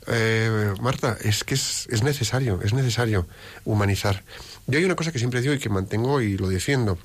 Eh, 0.08 0.74
Marta, 0.82 1.18
es 1.22 1.44
que 1.44 1.56
es, 1.56 1.88
es 1.90 2.04
necesario, 2.04 2.62
es 2.64 2.74
necesario 2.74 3.28
humanizar. 3.66 4.24
Yo 4.68 4.78
hay 4.80 4.86
una 4.86 4.96
cosa 4.96 5.12
que 5.12 5.20
siempre 5.20 5.42
digo 5.42 5.54
y 5.54 5.60
que 5.60 5.70
mantengo 5.70 6.22
y 6.22 6.38
lo 6.38 6.48
defiendo. 6.48 6.98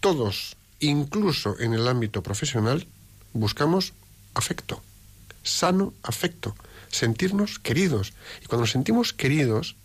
Todos, 0.00 0.56
incluso 0.80 1.58
en 1.60 1.74
el 1.74 1.86
ámbito 1.88 2.22
profesional, 2.22 2.86
buscamos 3.32 3.92
afecto, 4.34 4.82
sano 5.42 5.94
afecto, 6.02 6.56
sentirnos 6.90 7.58
queridos. 7.58 8.12
Y 8.42 8.46
cuando 8.46 8.62
nos 8.62 8.72
sentimos 8.72 9.12
queridos, 9.12 9.76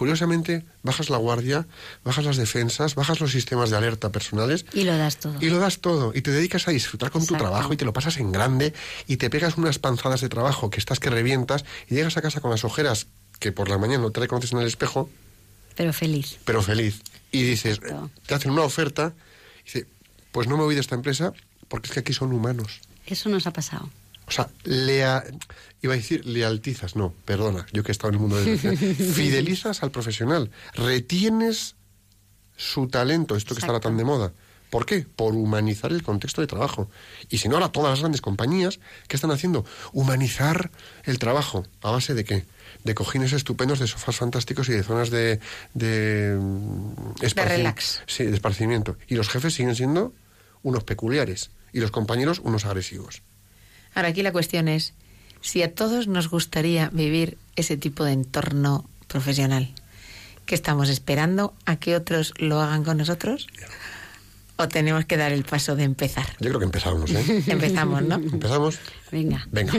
curiosamente, 0.00 0.64
bajas 0.82 1.10
la 1.10 1.18
guardia, 1.18 1.66
bajas 2.04 2.24
las 2.24 2.38
defensas, 2.38 2.94
bajas 2.94 3.20
los 3.20 3.32
sistemas 3.32 3.68
de 3.68 3.76
alerta 3.76 4.10
personales 4.10 4.64
Y 4.72 4.84
lo 4.84 4.96
das 4.96 5.18
todo. 5.18 5.34
y 5.42 5.50
lo 5.50 5.58
das 5.58 5.80
todo 5.80 6.12
y 6.14 6.22
te 6.22 6.30
dedicas 6.30 6.66
a 6.68 6.70
disfrutar 6.70 7.10
con 7.10 7.26
tu 7.26 7.34
trabajo 7.36 7.74
y 7.74 7.76
te 7.76 7.84
lo 7.84 7.92
pasas 7.92 8.16
en 8.16 8.32
grande 8.32 8.72
y 9.06 9.18
te 9.18 9.28
pegas 9.28 9.58
unas 9.58 9.78
panzadas 9.78 10.22
de 10.22 10.30
trabajo 10.30 10.70
que 10.70 10.78
estás 10.80 11.00
que 11.00 11.10
revientas 11.10 11.66
y 11.86 11.96
llegas 11.96 12.16
a 12.16 12.22
casa 12.22 12.40
con 12.40 12.50
las 12.50 12.64
ojeras 12.64 13.08
que 13.40 13.52
por 13.52 13.68
la 13.68 13.76
mañana 13.76 14.02
no 14.04 14.10
te 14.10 14.20
reconoces 14.20 14.52
en 14.52 14.60
el 14.60 14.66
espejo, 14.66 15.10
Pero 15.76 15.92
feliz. 15.92 16.38
pero 16.46 16.62
feliz. 16.62 17.02
Y 17.30 17.42
dices, 17.42 17.76
Exacto. 17.76 18.10
te 18.26 18.34
hacen 18.34 18.52
una 18.52 18.62
oferta 18.62 19.12
y 19.60 19.64
dices, 19.66 19.86
pues 20.32 20.48
no 20.48 20.56
me 20.56 20.64
voy 20.64 20.74
de 20.76 20.80
esta 20.80 20.94
empresa 20.94 21.34
porque 21.68 21.88
es 21.88 21.92
que 21.92 22.00
aquí 22.00 22.14
son 22.14 22.32
humanos. 22.32 22.80
Eso 23.06 23.28
nos 23.28 23.46
ha 23.46 23.52
pasado. 23.52 23.90
O 24.30 24.32
sea, 24.32 24.48
lea, 24.64 25.22
iba 25.82 25.92
a 25.92 25.96
decir 25.96 26.24
lealtizas, 26.24 26.96
no, 26.96 27.12
perdona, 27.24 27.66
yo 27.72 27.82
que 27.82 27.90
he 27.90 27.92
estado 27.92 28.08
en 28.10 28.14
el 28.14 28.20
mundo 28.20 28.36
de 28.36 28.56
fidelizas 29.14 29.82
al 29.82 29.90
profesional, 29.90 30.50
retienes 30.74 31.74
su 32.56 32.86
talento, 32.88 33.36
esto 33.36 33.54
que 33.54 33.60
Exacto. 33.60 33.80
tan 33.80 33.96
de 33.96 34.04
moda. 34.04 34.32
¿Por 34.70 34.86
qué? 34.86 35.04
Por 35.16 35.34
humanizar 35.34 35.90
el 35.90 36.04
contexto 36.04 36.40
de 36.42 36.46
trabajo. 36.46 36.88
Y 37.28 37.38
si 37.38 37.48
no, 37.48 37.56
ahora 37.56 37.72
todas 37.72 37.90
las 37.90 37.98
grandes 38.00 38.20
compañías, 38.20 38.78
¿qué 39.08 39.16
están 39.16 39.32
haciendo? 39.32 39.64
Humanizar 39.92 40.70
el 41.02 41.18
trabajo. 41.18 41.66
¿A 41.82 41.90
base 41.90 42.14
de 42.14 42.22
qué? 42.22 42.44
De 42.84 42.94
cojines 42.94 43.32
estupendos, 43.32 43.80
de 43.80 43.88
sofás 43.88 44.14
fantásticos 44.14 44.68
y 44.68 44.72
de 44.74 44.84
zonas 44.84 45.10
de... 45.10 45.40
De, 45.74 46.38
mm, 46.40 47.14
esparci- 47.20 47.48
relax. 47.48 48.02
Sí, 48.06 48.24
de 48.26 48.34
esparcimiento. 48.34 48.96
Y 49.08 49.16
los 49.16 49.28
jefes 49.28 49.54
siguen 49.54 49.74
siendo 49.74 50.12
unos 50.62 50.84
peculiares 50.84 51.50
y 51.72 51.80
los 51.80 51.90
compañeros 51.90 52.38
unos 52.38 52.64
agresivos. 52.64 53.22
Ahora 53.94 54.08
aquí 54.08 54.22
la 54.22 54.32
cuestión 54.32 54.68
es 54.68 54.94
si 55.40 55.62
a 55.62 55.74
todos 55.74 56.06
nos 56.06 56.28
gustaría 56.28 56.90
vivir 56.90 57.38
ese 57.56 57.76
tipo 57.76 58.04
de 58.04 58.12
entorno 58.12 58.88
profesional. 59.08 59.72
¿Qué 60.46 60.54
estamos 60.54 60.88
esperando 60.88 61.54
a 61.64 61.76
que 61.76 61.96
otros 61.96 62.34
lo 62.38 62.60
hagan 62.60 62.84
con 62.84 62.98
nosotros? 62.98 63.46
¿O 64.56 64.68
tenemos 64.68 65.04
que 65.06 65.16
dar 65.16 65.32
el 65.32 65.44
paso 65.44 65.76
de 65.76 65.84
empezar? 65.84 66.26
Yo 66.40 66.48
creo 66.48 66.58
que 66.58 66.66
empezamos, 66.66 67.10
¿eh? 67.12 67.44
Empezamos, 67.46 68.02
¿no? 68.02 68.16
¿Empezamos? 68.16 68.78
Venga. 69.10 69.46
Venga. 69.50 69.72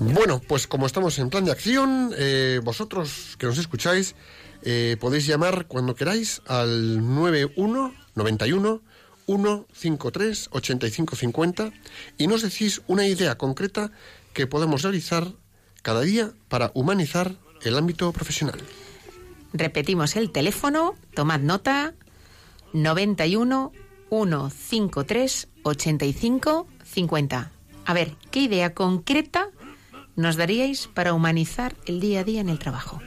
Bueno, 0.00 0.40
pues 0.40 0.66
como 0.66 0.86
estamos 0.86 1.18
en 1.18 1.28
plan 1.28 1.44
de 1.44 1.52
acción, 1.52 2.14
eh, 2.16 2.58
vosotros 2.64 3.36
que 3.38 3.44
nos 3.44 3.58
escucháis, 3.58 4.14
eh, 4.62 4.96
podéis 4.98 5.26
llamar 5.26 5.66
cuando 5.66 5.94
queráis 5.94 6.40
al 6.46 7.06
91 7.14 7.94
91 8.14 8.82
153 9.26 10.48
8550 10.52 11.72
y 12.16 12.26
nos 12.28 12.40
decís 12.40 12.80
una 12.86 13.06
idea 13.06 13.36
concreta 13.36 13.92
que 14.32 14.46
podemos 14.46 14.80
realizar 14.82 15.34
cada 15.82 16.00
día 16.00 16.32
para 16.48 16.70
humanizar 16.72 17.36
el 17.60 17.76
ámbito 17.76 18.10
profesional. 18.12 18.58
Repetimos 19.52 20.16
el 20.16 20.30
teléfono, 20.30 20.94
tomad 21.14 21.40
nota, 21.40 21.92
91 22.72 23.72
153 24.08 25.48
85 25.62 26.66
50. 26.84 27.52
A 27.84 27.94
ver, 27.94 28.16
¿qué 28.30 28.40
idea 28.40 28.72
concreta 28.72 29.50
nos 30.20 30.36
daríais 30.36 30.86
para 30.86 31.12
humanizar 31.12 31.74
el 31.86 31.98
día 31.98 32.20
a 32.20 32.24
día 32.24 32.40
en 32.40 32.48
el 32.48 32.58
trabajo? 32.58 33.00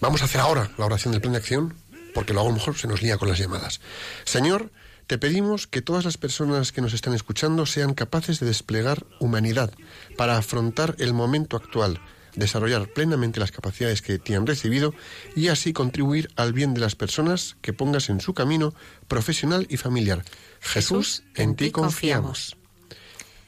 Vamos 0.00 0.22
a 0.22 0.24
hacer 0.24 0.40
ahora 0.40 0.70
la 0.78 0.86
oración 0.86 1.12
del 1.12 1.20
plan 1.20 1.32
de 1.32 1.38
acción, 1.38 1.74
porque 2.14 2.32
luego 2.32 2.48
a 2.48 2.50
lo 2.52 2.56
mejor 2.56 2.76
se 2.76 2.88
nos 2.88 3.02
lía 3.02 3.18
con 3.18 3.28
las 3.28 3.38
llamadas. 3.38 3.80
Señor, 4.24 4.70
te 5.06 5.18
pedimos 5.18 5.66
que 5.66 5.82
todas 5.82 6.04
las 6.04 6.16
personas 6.16 6.72
que 6.72 6.80
nos 6.80 6.94
están 6.94 7.14
escuchando 7.14 7.66
sean 7.66 7.94
capaces 7.94 8.40
de 8.40 8.46
desplegar 8.46 9.04
humanidad 9.20 9.72
para 10.16 10.36
afrontar 10.38 10.96
el 10.98 11.12
momento 11.12 11.56
actual, 11.56 12.00
desarrollar 12.34 12.88
plenamente 12.88 13.40
las 13.40 13.52
capacidades 13.52 14.00
que 14.00 14.18
te 14.18 14.34
han 14.36 14.46
recibido 14.46 14.94
y 15.36 15.48
así 15.48 15.72
contribuir 15.72 16.30
al 16.36 16.52
bien 16.52 16.72
de 16.74 16.80
las 16.80 16.94
personas 16.94 17.56
que 17.60 17.72
pongas 17.72 18.08
en 18.08 18.20
su 18.20 18.32
camino 18.32 18.74
profesional 19.06 19.66
y 19.68 19.76
familiar. 19.76 20.24
Jesús, 20.60 21.24
en 21.34 21.56
ti 21.56 21.70
confiamos. 21.70 22.56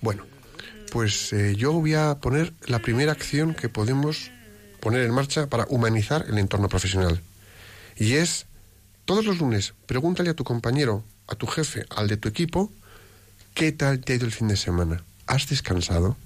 Bueno, 0.01 0.27
pues 0.95 1.33
eh, 1.33 1.57
yo 1.57 1.73
voy 1.73 1.95
a 1.95 2.21
poner 2.21 2.53
la 2.69 2.79
primera 2.79 3.11
acción 3.11 3.53
que 3.53 3.69
podemos 3.69 4.31
poner 4.79 5.03
en 5.03 5.11
marcha 5.11 5.49
para 5.49 5.67
humanizar 5.69 6.25
el 6.29 6.39
entorno 6.39 6.69
profesional. 6.69 7.21
Y 7.97 8.13
es, 8.13 8.47
todos 9.05 9.25
los 9.25 9.41
lunes, 9.41 9.75
pregúntale 9.87 10.31
a 10.31 10.35
tu 10.35 10.45
compañero, 10.45 11.03
a 11.27 11.35
tu 11.35 11.49
jefe, 11.49 11.85
al 11.91 12.07
de 12.07 12.17
tu 12.17 12.29
equipo, 12.29 12.71
¿qué 13.55 13.73
tal 13.73 13.99
te 13.99 14.13
ha 14.13 14.17
ido 14.17 14.25
el 14.25 14.31
fin 14.31 14.47
de 14.47 14.57
semana? 14.57 15.03
¿Has 15.27 15.49
descansado? 15.49 16.17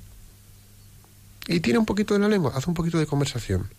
Y 1.46 1.60
tira 1.60 1.78
un 1.78 1.86
poquito 1.86 2.12
de 2.12 2.20
la 2.20 2.28
lengua, 2.28 2.52
haz 2.54 2.66
un 2.66 2.74
poquito 2.74 2.98
de 2.98 3.06
conversación. 3.06 3.70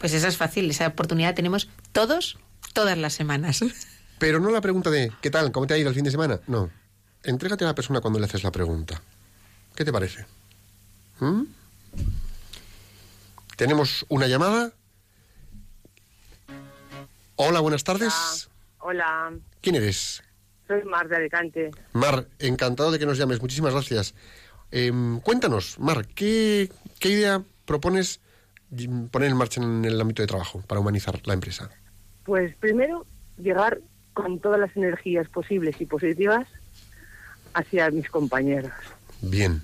Pues 0.00 0.14
esa 0.14 0.28
es 0.28 0.38
fácil, 0.38 0.70
esa 0.70 0.86
oportunidad 0.86 1.34
tenemos 1.34 1.68
todos, 1.92 2.38
todas 2.72 2.96
las 2.96 3.12
semanas. 3.12 3.62
Pero 4.18 4.40
no 4.40 4.50
la 4.50 4.62
pregunta 4.62 4.88
de 4.88 5.12
¿qué 5.20 5.28
tal? 5.28 5.52
¿Cómo 5.52 5.66
te 5.66 5.74
ha 5.74 5.76
ido 5.76 5.90
el 5.90 5.94
fin 5.94 6.04
de 6.04 6.10
semana? 6.10 6.40
No. 6.46 6.70
Entrégate 7.22 7.64
a 7.64 7.66
la 7.66 7.74
persona 7.74 8.00
cuando 8.00 8.18
le 8.18 8.24
haces 8.24 8.44
la 8.44 8.50
pregunta. 8.50 9.02
¿Qué 9.74 9.84
te 9.84 9.92
parece? 9.92 10.24
¿Mm? 11.20 11.42
Tenemos 13.56 14.04
una 14.08 14.26
llamada. 14.26 14.72
Hola, 17.36 17.60
buenas 17.60 17.82
tardes. 17.82 18.48
Hola, 18.78 19.32
¿Quién 19.60 19.76
eres? 19.76 20.22
soy 20.68 20.82
Mar 20.84 21.08
de 21.08 21.16
Alicante. 21.16 21.70
Mar, 21.92 22.26
encantado 22.38 22.90
de 22.90 22.98
que 22.98 23.06
nos 23.06 23.18
llames. 23.18 23.40
Muchísimas 23.40 23.72
gracias. 23.72 24.14
Em, 24.70 25.20
cuéntanos, 25.20 25.78
Mar, 25.78 26.06
¿qué, 26.06 26.70
qué 27.00 27.10
idea 27.10 27.42
propones 27.64 28.20
poner 29.10 29.30
en 29.30 29.36
marcha 29.36 29.60
en 29.60 29.84
el 29.84 30.00
ámbito 30.00 30.22
de 30.22 30.26
trabajo 30.28 30.62
para 30.66 30.80
humanizar 30.80 31.20
la 31.26 31.34
empresa? 31.34 31.70
Pues 32.24 32.54
primero, 32.56 33.04
llegar 33.36 33.80
con 34.14 34.38
todas 34.40 34.58
las 34.60 34.74
energías 34.76 35.28
posibles 35.28 35.80
y 35.80 35.86
positivas 35.86 36.46
hacia 37.52 37.90
mis 37.90 38.08
compañeros. 38.08 38.72
Bien. 39.30 39.62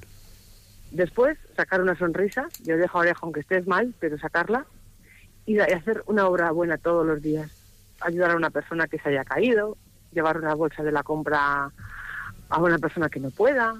Después, 0.90 1.38
sacar 1.56 1.80
una 1.80 1.96
sonrisa, 1.96 2.48
de 2.60 2.74
oreja 2.74 2.98
a 2.98 3.00
oreja, 3.00 3.18
aunque 3.22 3.40
estés 3.40 3.66
mal, 3.66 3.94
pero 4.00 4.18
sacarla. 4.18 4.66
Y 5.46 5.58
hacer 5.58 6.02
una 6.06 6.26
obra 6.26 6.50
buena 6.50 6.78
todos 6.78 7.06
los 7.06 7.22
días. 7.22 7.50
Ayudar 8.00 8.32
a 8.32 8.36
una 8.36 8.50
persona 8.50 8.88
que 8.88 8.98
se 8.98 9.08
haya 9.10 9.24
caído, 9.24 9.76
llevar 10.12 10.38
una 10.38 10.54
bolsa 10.54 10.82
de 10.82 10.92
la 10.92 11.02
compra 11.02 11.70
a 12.48 12.58
una 12.60 12.78
persona 12.78 13.08
que 13.08 13.20
no 13.20 13.30
pueda. 13.30 13.74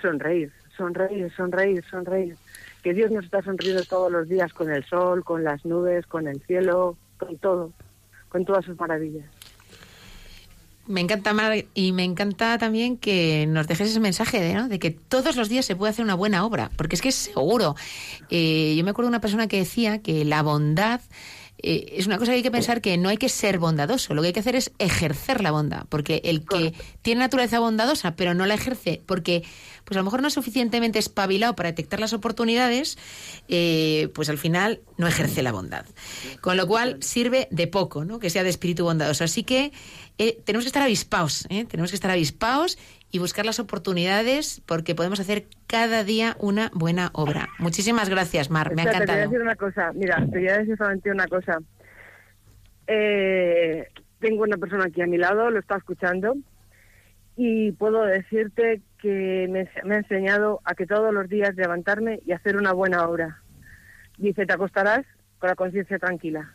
Sonreír, 0.00 0.52
sonreír, 0.76 1.32
sonreír, 1.36 1.84
sonreír. 1.90 2.36
Que 2.82 2.94
Dios 2.94 3.10
nos 3.10 3.24
está 3.24 3.42
sonriendo 3.42 3.82
todos 3.84 4.10
los 4.10 4.28
días 4.28 4.52
con 4.52 4.70
el 4.70 4.84
sol, 4.84 5.24
con 5.24 5.44
las 5.44 5.64
nubes, 5.64 6.06
con 6.06 6.28
el 6.28 6.40
cielo, 6.42 6.96
con 7.18 7.36
todo, 7.38 7.72
con 8.28 8.44
todas 8.44 8.64
sus 8.64 8.78
maravillas. 8.78 9.26
Me 10.88 11.02
encanta, 11.02 11.34
Mar, 11.34 11.66
y 11.74 11.92
me 11.92 12.02
encanta 12.02 12.56
también 12.56 12.96
que 12.96 13.46
nos 13.46 13.66
dejes 13.66 13.90
ese 13.90 14.00
mensaje 14.00 14.40
de, 14.40 14.54
¿no? 14.54 14.68
de 14.68 14.78
que 14.78 14.90
todos 14.90 15.36
los 15.36 15.50
días 15.50 15.66
se 15.66 15.76
puede 15.76 15.90
hacer 15.90 16.02
una 16.02 16.14
buena 16.14 16.46
obra, 16.46 16.70
porque 16.76 16.96
es 16.96 17.02
que 17.02 17.10
es 17.10 17.14
seguro. 17.14 17.76
Eh, 18.30 18.74
yo 18.74 18.82
me 18.84 18.90
acuerdo 18.90 19.08
de 19.08 19.10
una 19.10 19.20
persona 19.20 19.48
que 19.48 19.58
decía 19.58 19.98
que 19.98 20.24
la 20.24 20.42
bondad 20.42 21.02
eh, 21.62 21.94
es 21.96 22.06
una 22.06 22.18
cosa 22.18 22.32
que 22.32 22.36
hay 22.36 22.42
que 22.42 22.50
pensar 22.50 22.80
que 22.80 22.96
no 22.96 23.08
hay 23.08 23.16
que 23.16 23.28
ser 23.28 23.58
bondadoso, 23.58 24.14
lo 24.14 24.22
que 24.22 24.28
hay 24.28 24.32
que 24.32 24.40
hacer 24.40 24.56
es 24.56 24.72
ejercer 24.78 25.42
la 25.42 25.50
bondad, 25.50 25.86
porque 25.88 26.20
el 26.24 26.44
que 26.44 26.72
tiene 27.02 27.20
naturaleza 27.20 27.58
bondadosa 27.58 28.16
pero 28.16 28.34
no 28.34 28.46
la 28.46 28.54
ejerce, 28.54 29.02
porque 29.06 29.44
pues 29.88 29.96
a 29.96 30.00
lo 30.00 30.04
mejor 30.04 30.20
no 30.20 30.28
es 30.28 30.34
suficientemente 30.34 30.98
espabilado 30.98 31.56
para 31.56 31.70
detectar 31.70 31.98
las 31.98 32.12
oportunidades, 32.12 32.98
eh, 33.48 34.10
pues 34.14 34.28
al 34.28 34.36
final 34.36 34.82
no 34.98 35.08
ejerce 35.08 35.42
la 35.42 35.50
bondad. 35.50 35.86
Con 36.42 36.58
lo 36.58 36.66
cual 36.66 36.98
sirve 37.02 37.48
de 37.50 37.68
poco, 37.68 38.04
¿no? 38.04 38.18
Que 38.18 38.28
sea 38.28 38.42
de 38.42 38.50
espíritu 38.50 38.84
bondadoso. 38.84 39.24
Así 39.24 39.44
que 39.44 39.72
eh, 40.18 40.38
tenemos 40.44 40.64
que 40.64 40.68
estar 40.68 40.82
avispados, 40.82 41.46
¿eh? 41.48 41.64
tenemos 41.64 41.90
que 41.90 41.94
estar 41.94 42.10
avispados 42.10 42.76
y 43.10 43.18
buscar 43.18 43.46
las 43.46 43.58
oportunidades 43.58 44.60
porque 44.66 44.94
podemos 44.94 45.20
hacer 45.20 45.46
cada 45.66 46.04
día 46.04 46.36
una 46.38 46.70
buena 46.74 47.10
obra. 47.14 47.48
Muchísimas 47.58 48.08
gracias, 48.08 48.50
Mar, 48.50 48.74
me 48.74 48.82
ha 48.82 48.84
Espera, 48.86 49.06
Te 49.06 49.12
voy 49.12 49.20
a 49.20 49.24
decir 49.24 49.40
una 49.40 49.56
cosa, 49.56 49.92
mira, 49.94 50.16
te 50.16 50.38
voy 50.38 50.48
a 50.48 50.58
decir 50.58 50.76
solamente 50.76 51.10
una 51.10 51.26
cosa. 51.26 51.58
Eh, 52.86 53.88
tengo 54.18 54.42
una 54.42 54.56
persona 54.56 54.84
aquí 54.84 55.00
a 55.00 55.06
mi 55.06 55.16
lado, 55.16 55.50
lo 55.50 55.58
está 55.58 55.76
escuchando, 55.76 56.36
y 57.36 57.72
puedo 57.72 58.04
decirte 58.04 58.82
que 59.00 59.46
me, 59.48 59.68
me 59.84 59.94
ha 59.94 59.98
enseñado 59.98 60.60
a 60.64 60.74
que 60.74 60.86
todos 60.86 61.12
los 61.14 61.28
días 61.28 61.54
levantarme 61.54 62.20
y 62.26 62.32
hacer 62.32 62.56
una 62.56 62.72
buena 62.72 63.08
obra. 63.08 63.42
Dice, 64.18 64.44
te 64.44 64.52
acostarás 64.52 65.06
con 65.38 65.48
la 65.48 65.54
conciencia 65.54 65.98
tranquila. 65.98 66.52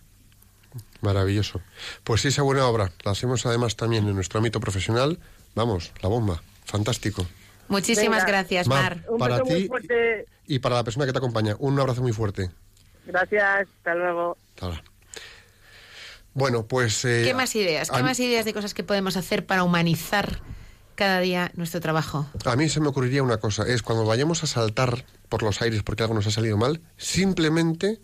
Maravilloso. 1.02 1.62
Pues 2.04 2.26
esa 2.26 2.42
buena 2.42 2.68
obra 2.68 2.90
la 3.04 3.12
hacemos 3.12 3.46
además 3.46 3.76
también 3.76 4.08
en 4.08 4.16
nuestro 4.16 4.40
ámbito 4.40 4.60
profesional. 4.60 5.20
Vamos, 5.56 5.92
la 6.02 6.10
bomba. 6.10 6.42
Fantástico. 6.66 7.26
Muchísimas 7.68 8.26
Venga. 8.26 8.40
gracias, 8.40 8.68
Mar. 8.68 8.98
Mar. 8.98 9.06
Un 9.10 9.18
Para 9.20 9.36
beso 9.36 9.46
muy 9.46 9.62
ti 9.62 9.68
fuerte. 9.68 10.26
Y 10.48 10.60
para 10.60 10.76
la 10.76 10.84
persona 10.84 11.06
que 11.06 11.12
te 11.12 11.18
acompaña, 11.18 11.56
un 11.60 11.80
abrazo 11.80 12.02
muy 12.02 12.12
fuerte. 12.12 12.52
Gracias, 13.06 13.44
hasta 13.44 13.96
luego. 13.96 14.38
Hasta 14.56 14.66
ahora. 14.66 14.84
Bueno, 16.34 16.66
pues... 16.66 17.06
eh, 17.06 17.22
¿Qué 17.26 17.34
más 17.34 17.56
ideas? 17.56 17.92
¿Qué 17.92 18.02
más 18.02 18.20
ideas 18.20 18.46
de 18.46 18.54
cosas 18.54 18.74
que 18.74 18.84
podemos 18.84 19.18
hacer 19.18 19.46
para 19.46 19.64
humanizar 19.64 20.40
cada 20.96 21.20
día 21.20 21.52
nuestro 21.56 21.80
trabajo? 21.80 22.28
A 22.46 22.56
mí 22.56 22.70
se 22.70 22.80
me 22.80 22.88
ocurriría 22.88 23.22
una 23.24 23.38
cosa, 23.38 23.64
es 23.68 23.84
cuando 23.84 24.06
vayamos 24.06 24.44
a 24.44 24.48
saltar 24.48 25.06
por 25.30 25.44
los 25.44 25.62
aires 25.62 25.84
porque 25.84 26.04
algo 26.04 26.16
nos 26.16 26.26
ha 26.28 26.32
salido 26.32 26.58
mal, 26.58 26.82
simplemente 26.98 28.00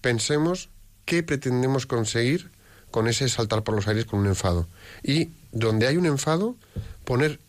pensemos 0.00 0.70
qué 1.04 1.22
pretendemos 1.22 1.86
conseguir 1.86 2.50
con 2.90 3.08
ese 3.08 3.28
saltar 3.28 3.62
por 3.62 3.74
los 3.74 3.88
aires 3.88 4.06
con 4.06 4.20
un 4.20 4.26
enfado. 4.26 4.68
Y 5.02 5.30
donde 5.58 5.86
hay 5.86 5.96
un 5.96 6.06
enfado, 6.06 6.56
poner 7.04 7.40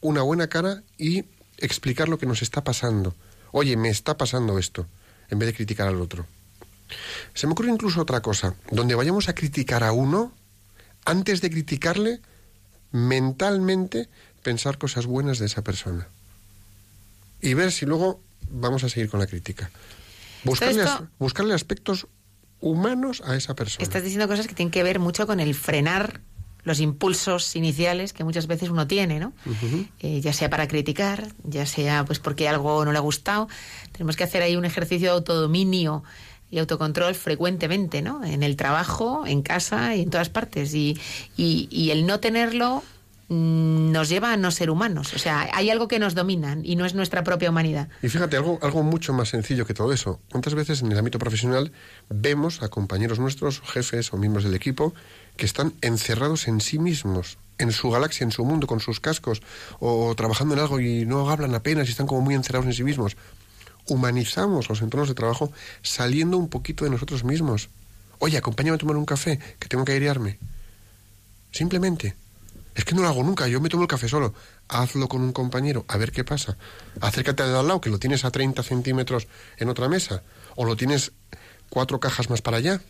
una 0.00 0.22
buena 0.22 0.48
cara 0.48 0.82
y 0.96 1.24
explicar 1.58 2.08
lo 2.08 2.18
que 2.18 2.26
nos 2.26 2.42
está 2.42 2.64
pasando. 2.64 3.14
Oye, 3.52 3.76
me 3.76 3.88
está 3.90 4.16
pasando 4.16 4.58
esto, 4.58 4.86
en 5.28 5.38
vez 5.38 5.48
de 5.48 5.54
criticar 5.54 5.88
al 5.88 6.00
otro. 6.00 6.26
Se 7.34 7.46
me 7.46 7.52
ocurre 7.52 7.70
incluso 7.70 8.00
otra 8.00 8.20
cosa, 8.22 8.54
donde 8.70 8.94
vayamos 8.94 9.28
a 9.28 9.34
criticar 9.34 9.84
a 9.84 9.92
uno, 9.92 10.32
antes 11.04 11.40
de 11.42 11.50
criticarle, 11.50 12.20
mentalmente 12.92 14.08
pensar 14.42 14.78
cosas 14.78 15.06
buenas 15.06 15.38
de 15.38 15.46
esa 15.46 15.62
persona. 15.62 16.08
Y 17.42 17.54
ver 17.54 17.72
si 17.72 17.84
luego 17.86 18.20
vamos 18.50 18.84
a 18.84 18.88
seguir 18.88 19.10
con 19.10 19.20
la 19.20 19.26
crítica. 19.26 19.70
Buscarle, 20.44 20.82
esto- 20.82 20.94
as- 21.04 21.08
buscarle 21.18 21.54
aspectos 21.54 22.06
humanos 22.60 23.22
a 23.24 23.36
esa 23.36 23.54
persona. 23.54 23.82
Estás 23.82 24.02
diciendo 24.02 24.26
cosas 24.28 24.46
que 24.46 24.54
tienen 24.54 24.70
que 24.72 24.82
ver 24.82 24.98
mucho 24.98 25.26
con 25.26 25.40
el 25.40 25.54
frenar 25.54 26.20
los 26.68 26.78
impulsos 26.80 27.56
iniciales 27.56 28.12
que 28.12 28.22
muchas 28.22 28.46
veces 28.46 28.68
uno 28.70 28.86
tiene, 28.86 29.18
¿no? 29.18 29.32
Eh, 30.00 30.20
ya 30.20 30.32
sea 30.32 30.48
para 30.50 30.68
criticar, 30.68 31.26
ya 31.42 31.66
sea 31.66 32.04
pues 32.04 32.18
porque 32.20 32.48
algo 32.48 32.84
no 32.84 32.92
le 32.92 32.98
ha 32.98 33.00
gustado. 33.00 33.48
Tenemos 33.92 34.14
que 34.16 34.22
hacer 34.24 34.42
ahí 34.42 34.54
un 34.54 34.64
ejercicio 34.64 35.08
de 35.08 35.14
autodominio 35.14 36.04
y 36.50 36.58
autocontrol 36.58 37.14
frecuentemente, 37.14 38.00
¿no? 38.00 38.24
En 38.24 38.42
el 38.42 38.56
trabajo, 38.56 39.24
en 39.26 39.42
casa 39.42 39.94
y 39.96 40.02
en 40.02 40.10
todas 40.10 40.28
partes. 40.30 40.72
Y, 40.74 40.96
y- 41.36 41.68
y 41.70 41.90
el 41.90 42.06
no 42.06 42.20
tenerlo 42.20 42.82
nos 43.28 44.08
lleva 44.08 44.32
a 44.32 44.36
no 44.36 44.50
ser 44.50 44.70
humanos. 44.70 45.12
O 45.14 45.18
sea, 45.18 45.48
hay 45.52 45.70
algo 45.70 45.86
que 45.86 45.98
nos 45.98 46.14
domina 46.14 46.56
y 46.62 46.76
no 46.76 46.86
es 46.86 46.94
nuestra 46.94 47.24
propia 47.24 47.50
humanidad. 47.50 47.88
Y 48.02 48.08
fíjate, 48.08 48.36
algo, 48.36 48.58
algo 48.62 48.82
mucho 48.82 49.12
más 49.12 49.28
sencillo 49.28 49.66
que 49.66 49.74
todo 49.74 49.92
eso. 49.92 50.20
¿Cuántas 50.30 50.54
veces 50.54 50.82
en 50.82 50.90
el 50.90 50.98
ámbito 50.98 51.18
profesional 51.18 51.72
vemos 52.08 52.62
a 52.62 52.68
compañeros 52.68 53.18
nuestros, 53.18 53.60
jefes 53.60 54.12
o 54.12 54.16
miembros 54.16 54.44
del 54.44 54.54
equipo, 54.54 54.94
que 55.36 55.44
están 55.44 55.74
encerrados 55.82 56.48
en 56.48 56.60
sí 56.60 56.78
mismos, 56.78 57.38
en 57.58 57.72
su 57.72 57.90
galaxia, 57.90 58.24
en 58.24 58.32
su 58.32 58.44
mundo, 58.44 58.66
con 58.66 58.80
sus 58.80 58.98
cascos, 58.98 59.42
o 59.78 60.14
trabajando 60.14 60.54
en 60.54 60.60
algo 60.60 60.80
y 60.80 61.04
no 61.04 61.28
hablan 61.28 61.54
apenas 61.54 61.88
y 61.88 61.90
están 61.90 62.06
como 62.06 62.22
muy 62.22 62.34
encerrados 62.34 62.66
en 62.66 62.72
sí 62.72 62.82
mismos? 62.82 63.16
Humanizamos 63.86 64.68
los 64.68 64.80
entornos 64.80 65.08
de 65.08 65.14
trabajo 65.14 65.52
saliendo 65.82 66.38
un 66.38 66.48
poquito 66.48 66.84
de 66.84 66.90
nosotros 66.90 67.24
mismos. 67.24 67.68
Oye, 68.20 68.38
acompáñame 68.38 68.76
a 68.76 68.78
tomar 68.78 68.96
un 68.96 69.04
café, 69.04 69.38
que 69.58 69.68
tengo 69.68 69.84
que 69.84 69.92
airearme. 69.92 70.38
Simplemente. 71.52 72.16
Es 72.78 72.84
que 72.84 72.94
no 72.94 73.02
lo 73.02 73.08
hago 73.08 73.24
nunca, 73.24 73.48
yo 73.48 73.60
me 73.60 73.68
tomo 73.68 73.82
el 73.82 73.88
café 73.88 74.08
solo. 74.08 74.34
Hazlo 74.68 75.08
con 75.08 75.20
un 75.20 75.32
compañero, 75.32 75.84
a 75.88 75.96
ver 75.96 76.12
qué 76.12 76.22
pasa. 76.22 76.56
Acércate 77.00 77.42
al 77.42 77.52
lado, 77.66 77.80
que 77.80 77.90
lo 77.90 77.98
tienes 77.98 78.24
a 78.24 78.30
30 78.30 78.62
centímetros 78.62 79.26
en 79.56 79.68
otra 79.68 79.88
mesa. 79.88 80.22
O 80.54 80.64
lo 80.64 80.76
tienes 80.76 81.10
cuatro 81.70 81.98
cajas 81.98 82.30
más 82.30 82.40
para 82.40 82.58
allá. 82.58 82.80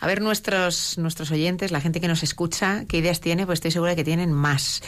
A 0.00 0.06
ver 0.08 0.20
nuestros, 0.20 0.98
nuestros 0.98 1.30
oyentes, 1.30 1.70
la 1.70 1.80
gente 1.80 2.00
que 2.00 2.08
nos 2.08 2.24
escucha, 2.24 2.84
qué 2.88 2.96
ideas 2.96 3.20
tiene, 3.20 3.46
pues 3.46 3.58
estoy 3.58 3.70
segura 3.70 3.94
que 3.94 4.02
tienen 4.02 4.32
más. 4.32 4.82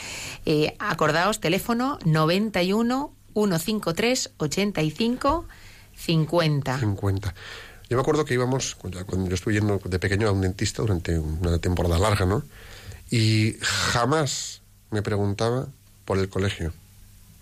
Eh, 0.45 0.75
acordaos, 0.79 1.39
teléfono 1.39 1.97
91 2.03 3.15
153 3.33 4.31
85 4.35 5.45
50. 5.95 6.77
50. 6.77 7.35
Yo 7.89 7.95
me 7.95 8.01
acuerdo 8.01 8.25
que 8.25 8.33
íbamos, 8.33 8.75
cuando 8.75 9.05
cuando 9.05 9.29
yo 9.29 9.35
estuve 9.35 9.53
yendo 9.53 9.79
de 9.81 9.97
pequeño 9.97 10.27
a 10.27 10.31
un 10.33 10.41
dentista 10.41 10.81
durante 10.81 11.17
una 11.17 11.57
temporada 11.59 11.97
larga, 11.97 12.25
¿no? 12.25 12.43
Y 13.13 13.57
jamás 13.61 14.63
me 14.89 15.03
preguntaba 15.03 15.67
por 16.03 16.17
el 16.17 16.29
colegio. 16.29 16.73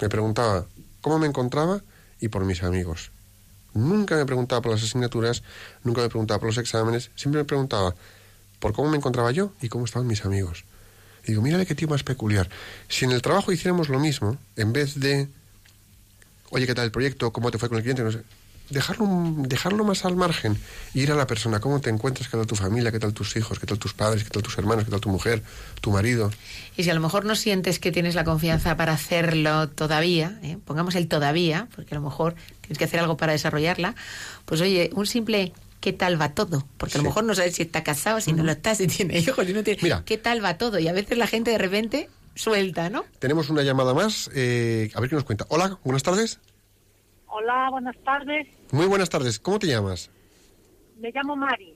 Me 0.01 0.09
preguntaba 0.09 0.65
cómo 0.99 1.17
me 1.17 1.27
encontraba 1.27 1.81
y 2.19 2.27
por 2.27 2.43
mis 2.43 2.61
amigos. 2.61 3.11
Nunca 3.73 4.17
me 4.17 4.25
preguntaba 4.25 4.61
por 4.61 4.73
las 4.73 4.83
asignaturas, 4.83 5.43
nunca 5.85 6.01
me 6.01 6.09
preguntaba 6.09 6.41
por 6.41 6.49
los 6.49 6.57
exámenes, 6.57 7.09
siempre 7.15 7.39
me 7.39 7.45
preguntaba 7.45 7.95
por 8.59 8.73
cómo 8.73 8.89
me 8.89 8.97
encontraba 8.97 9.31
yo 9.31 9.53
y 9.61 9.69
cómo 9.69 9.85
estaban 9.85 10.09
mis 10.09 10.25
amigos. 10.25 10.65
Y 11.23 11.27
digo, 11.27 11.41
mírale 11.41 11.65
qué 11.65 11.73
tío 11.73 11.87
más 11.87 12.03
peculiar. 12.03 12.49
Si 12.89 13.05
en 13.05 13.11
el 13.11 13.21
trabajo 13.21 13.53
hiciéramos 13.53 13.87
lo 13.87 13.97
mismo, 14.01 14.37
en 14.57 14.73
vez 14.73 14.99
de 14.99 15.29
oye, 16.49 16.67
¿qué 16.67 16.75
tal 16.75 16.83
el 16.83 16.91
proyecto? 16.91 17.31
¿Cómo 17.31 17.49
te 17.49 17.57
fue 17.57 17.69
con 17.69 17.77
el 17.77 17.83
cliente? 17.83 18.03
No 18.03 18.11
sé. 18.11 18.23
Dejarlo, 18.71 19.05
dejarlo 19.37 19.83
más 19.83 20.05
al 20.05 20.15
margen. 20.15 20.57
Ir 20.93 21.11
a 21.11 21.15
la 21.15 21.27
persona, 21.27 21.59
¿cómo 21.59 21.81
te 21.81 21.89
encuentras? 21.89 22.29
¿Qué 22.29 22.37
tal 22.37 22.47
tu 22.47 22.55
familia? 22.55 22.91
¿Qué 22.91 22.99
tal 22.99 23.13
tus 23.13 23.35
hijos? 23.35 23.59
¿Qué 23.59 23.65
tal 23.65 23.77
tus 23.77 23.93
padres? 23.93 24.23
¿Qué 24.23 24.29
tal 24.29 24.41
tus 24.41 24.57
hermanos? 24.57 24.85
¿Qué 24.85 24.91
tal 24.91 25.01
tu 25.01 25.09
mujer? 25.09 25.43
¿Tu 25.81 25.91
marido? 25.91 26.31
Y 26.77 26.83
si 26.83 26.89
a 26.89 26.93
lo 26.93 27.01
mejor 27.01 27.25
no 27.25 27.35
sientes 27.35 27.79
que 27.79 27.91
tienes 27.91 28.15
la 28.15 28.23
confianza 28.23 28.77
para 28.77 28.93
hacerlo 28.93 29.67
todavía, 29.69 30.39
¿eh? 30.41 30.57
pongamos 30.63 30.95
el 30.95 31.07
todavía, 31.07 31.67
porque 31.75 31.93
a 31.95 31.99
lo 31.99 32.03
mejor 32.05 32.35
tienes 32.61 32.77
que 32.77 32.85
hacer 32.85 32.99
algo 33.01 33.17
para 33.17 33.33
desarrollarla, 33.33 33.93
pues 34.45 34.61
oye, 34.61 34.89
un 34.93 35.05
simple 35.05 35.51
¿qué 35.81 35.91
tal 35.93 36.21
va 36.21 36.29
todo? 36.29 36.65
Porque 36.77 36.93
a 36.95 36.97
lo 36.99 37.01
Sí. 37.03 37.07
mejor 37.07 37.23
no 37.25 37.35
sabes 37.35 37.55
si 37.55 37.63
está 37.63 37.83
casado, 37.83 38.21
si 38.21 38.31
no 38.33 38.43
lo 38.43 38.51
está, 38.53 38.73
si 38.75 38.87
tiene 38.87 39.17
hijos, 39.19 39.45
si 39.45 39.51
no 39.53 39.63
tiene... 39.63 39.79
Mira. 39.83 40.03
¿Qué 40.05 40.17
tal 40.17 40.43
va 40.43 40.57
todo? 40.57 40.79
Y 40.79 40.87
a 40.87 40.93
veces 40.93 41.17
la 41.17 41.27
gente 41.27 41.51
de 41.51 41.57
repente 41.57 42.07
suelta, 42.35 42.89
¿no? 42.89 43.03
Tenemos 43.19 43.49
una 43.49 43.63
llamada 43.63 43.93
más. 43.93 44.29
eh, 44.33 44.89
a 44.93 44.99
ver 45.01 45.09
qué 45.09 45.15
nos 45.15 45.25
cuenta. 45.25 45.45
Hola, 45.49 45.77
buenas 45.83 46.03
tardes. 46.03 46.39
Hola, 47.33 47.69
buenas 47.71 47.95
tardes. 48.03 48.47
Muy 48.71 48.85
buenas 48.87 49.09
tardes. 49.09 49.39
¿Cómo 49.39 49.57
te 49.59 49.67
llamas? 49.67 50.11
Me 50.99 51.11
llamo 51.11 51.35
Mari. 51.35 51.73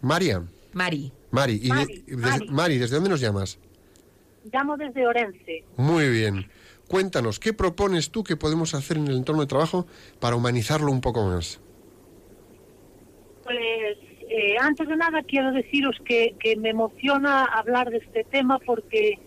María. 0.00 0.42
Mari. 0.72 1.12
Mari. 1.30 1.54
y 1.54 1.68
de- 1.68 1.68
Mari, 1.68 2.04
desde- 2.06 2.16
Mari. 2.16 2.48
Mari, 2.50 2.78
¿desde 2.78 2.94
dónde 2.96 3.10
nos 3.10 3.20
llamas? 3.20 3.58
Llamo 4.52 4.76
desde 4.76 5.06
Orense. 5.06 5.64
Muy 5.76 6.08
bien. 6.10 6.48
Cuéntanos, 6.88 7.40
¿qué 7.40 7.52
propones 7.52 8.10
tú 8.10 8.22
que 8.22 8.36
podemos 8.36 8.74
hacer 8.74 8.98
en 8.98 9.08
el 9.08 9.16
entorno 9.16 9.40
de 9.42 9.46
trabajo 9.48 9.86
para 10.20 10.36
humanizarlo 10.36 10.90
un 10.92 11.00
poco 11.00 11.24
más? 11.26 11.60
Pues 13.42 13.56
eh, 14.28 14.56
antes 14.60 14.86
de 14.88 14.96
nada 14.96 15.22
quiero 15.22 15.50
deciros 15.52 15.96
que, 16.04 16.36
que 16.38 16.56
me 16.56 16.70
emociona 16.70 17.44
hablar 17.44 17.90
de 17.90 17.98
este 17.98 18.24
tema 18.24 18.58
porque 18.64 19.18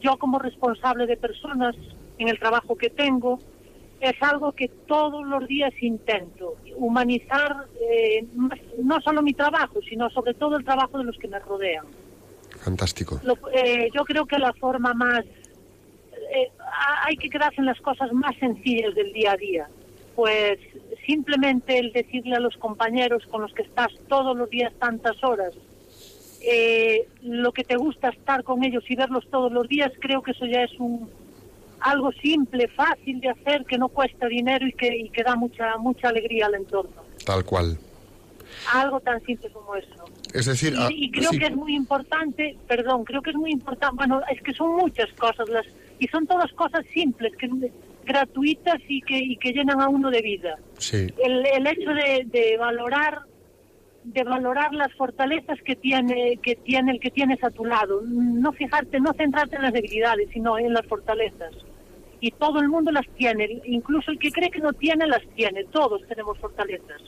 yo 0.00 0.18
como 0.18 0.38
responsable 0.38 1.06
de 1.06 1.16
personas 1.16 1.74
en 2.18 2.28
el 2.28 2.38
trabajo 2.38 2.76
que 2.76 2.90
tengo 2.90 3.38
es 4.00 4.14
algo 4.22 4.52
que 4.52 4.68
todos 4.68 5.26
los 5.26 5.46
días 5.48 5.72
intento, 5.80 6.56
humanizar 6.76 7.66
eh, 7.80 8.24
no 8.82 9.00
solo 9.00 9.22
mi 9.22 9.32
trabajo, 9.32 9.80
sino 9.88 10.10
sobre 10.10 10.34
todo 10.34 10.56
el 10.58 10.64
trabajo 10.64 10.98
de 10.98 11.04
los 11.04 11.16
que 11.18 11.28
me 11.28 11.38
rodean. 11.38 11.86
Fantástico. 12.60 13.20
Lo- 13.22 13.38
eh, 13.52 13.88
yo 13.94 14.04
creo 14.04 14.26
que 14.26 14.38
la 14.38 14.52
forma 14.54 14.92
más... 14.94 15.24
eh, 15.24 16.50
ha- 16.60 17.06
hay 17.06 17.16
que 17.16 17.28
quedarse 17.30 17.60
en 17.60 17.66
las 17.66 17.80
cosas 17.80 18.12
más 18.12 18.36
sencillas 18.38 18.94
del 18.94 19.12
día 19.12 19.32
a 19.32 19.36
día. 19.36 19.68
Pues 20.14 20.58
simplemente 21.06 21.78
el 21.78 21.92
decirle 21.92 22.36
a 22.36 22.40
los 22.40 22.56
compañeros 22.56 23.24
con 23.30 23.42
los 23.42 23.52
que 23.52 23.62
estás 23.62 23.88
todos 24.08 24.36
los 24.36 24.48
días 24.50 24.72
tantas 24.78 25.22
horas, 25.22 25.52
eh, 26.42 27.06
lo 27.22 27.52
que 27.52 27.64
te 27.64 27.76
gusta 27.76 28.08
estar 28.10 28.42
con 28.44 28.64
ellos 28.64 28.84
y 28.88 28.96
verlos 28.96 29.26
todos 29.30 29.52
los 29.52 29.68
días, 29.68 29.92
creo 30.00 30.22
que 30.22 30.30
eso 30.32 30.46
ya 30.46 30.62
es 30.62 30.72
un 30.78 31.08
algo 31.80 32.12
simple, 32.12 32.68
fácil 32.68 33.20
de 33.20 33.30
hacer, 33.30 33.64
que 33.64 33.78
no 33.78 33.88
cuesta 33.88 34.26
dinero 34.26 34.66
y 34.66 34.72
que, 34.72 34.96
y 34.96 35.08
que 35.10 35.22
da 35.22 35.36
mucha 35.36 35.76
mucha 35.78 36.08
alegría 36.08 36.46
al 36.46 36.54
entorno. 36.54 37.02
Tal 37.24 37.44
cual. 37.44 37.78
Algo 38.72 39.00
tan 39.00 39.20
simple 39.24 39.50
como 39.50 39.74
eso. 39.76 40.04
Es 40.32 40.46
decir, 40.46 40.72
Y, 40.74 40.76
ah, 40.78 40.88
y 40.90 41.10
creo 41.10 41.30
sí, 41.30 41.38
que 41.38 41.46
es 41.46 41.56
muy 41.56 41.74
importante, 41.74 42.56
perdón, 42.66 43.04
creo 43.04 43.22
que 43.22 43.30
es 43.30 43.36
muy 43.36 43.50
importante, 43.52 43.96
bueno, 43.96 44.20
es 44.30 44.42
que 44.42 44.52
son 44.52 44.76
muchas 44.76 45.10
cosas 45.14 45.48
las 45.48 45.66
y 45.98 46.06
son 46.08 46.26
todas 46.26 46.52
cosas 46.52 46.84
simples, 46.92 47.32
que 47.36 47.48
gratuitas 48.04 48.80
y 48.88 49.00
que, 49.02 49.18
y 49.18 49.36
que 49.36 49.52
llenan 49.52 49.80
a 49.80 49.88
uno 49.88 50.10
de 50.10 50.22
vida. 50.22 50.58
sí, 50.78 51.06
El, 51.22 51.44
el 51.46 51.66
hecho 51.66 51.90
de, 51.90 52.24
de 52.26 52.56
valorar 52.58 53.20
de 54.06 54.22
valorar 54.22 54.72
las 54.72 54.92
fortalezas 54.94 55.58
que 55.64 55.74
tiene 55.74 56.38
que 56.42 56.54
tiene 56.54 56.92
el 56.92 57.00
que 57.00 57.10
tienes 57.10 57.42
a 57.42 57.50
tu 57.50 57.64
lado, 57.64 58.02
no 58.06 58.52
fijarte, 58.52 59.00
no 59.00 59.12
centrarte 59.14 59.56
en 59.56 59.62
las 59.62 59.72
debilidades, 59.72 60.28
sino 60.32 60.58
en 60.58 60.72
las 60.72 60.86
fortalezas. 60.86 61.52
Y 62.20 62.30
todo 62.30 62.60
el 62.60 62.68
mundo 62.68 62.92
las 62.92 63.06
tiene, 63.16 63.60
incluso 63.64 64.10
el 64.12 64.18
que 64.18 64.30
cree 64.30 64.50
que 64.50 64.60
no 64.60 64.72
tiene 64.72 65.06
las 65.06 65.22
tiene, 65.34 65.64
todos 65.64 66.00
tenemos 66.08 66.38
fortalezas. 66.38 67.02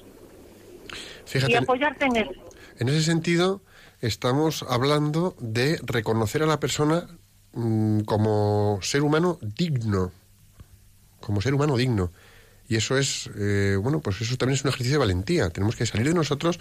fíjate, 1.25 1.53
Y 1.53 1.57
apoyarte 1.57 2.07
en 2.07 2.17
eso. 2.17 2.33
en 2.79 2.89
ese 2.89 3.03
sentido 3.03 3.63
estamos 4.01 4.65
hablando 4.69 5.37
de 5.41 5.79
reconocer 5.85 6.43
a 6.43 6.47
la 6.47 6.61
persona 6.61 7.07
mm, 7.53 8.01
como 8.01 8.81
ser 8.83 9.03
humano 9.03 9.39
digno, 9.41 10.11
como 11.21 11.41
ser 11.41 11.55
humano 11.55 11.77
digno. 11.77 12.11
Y 12.69 12.77
eso 12.77 12.99
es, 12.99 13.31
eh, 13.39 13.77
bueno, 13.81 14.01
pues 14.01 14.21
eso 14.21 14.37
también 14.37 14.57
es 14.57 14.65
un 14.65 14.69
ejercicio 14.69 14.95
de 14.95 15.07
valentía. 15.07 15.49
Tenemos 15.49 15.75
que 15.75 15.87
salir 15.87 16.07
de 16.07 16.13
nosotros 16.13 16.61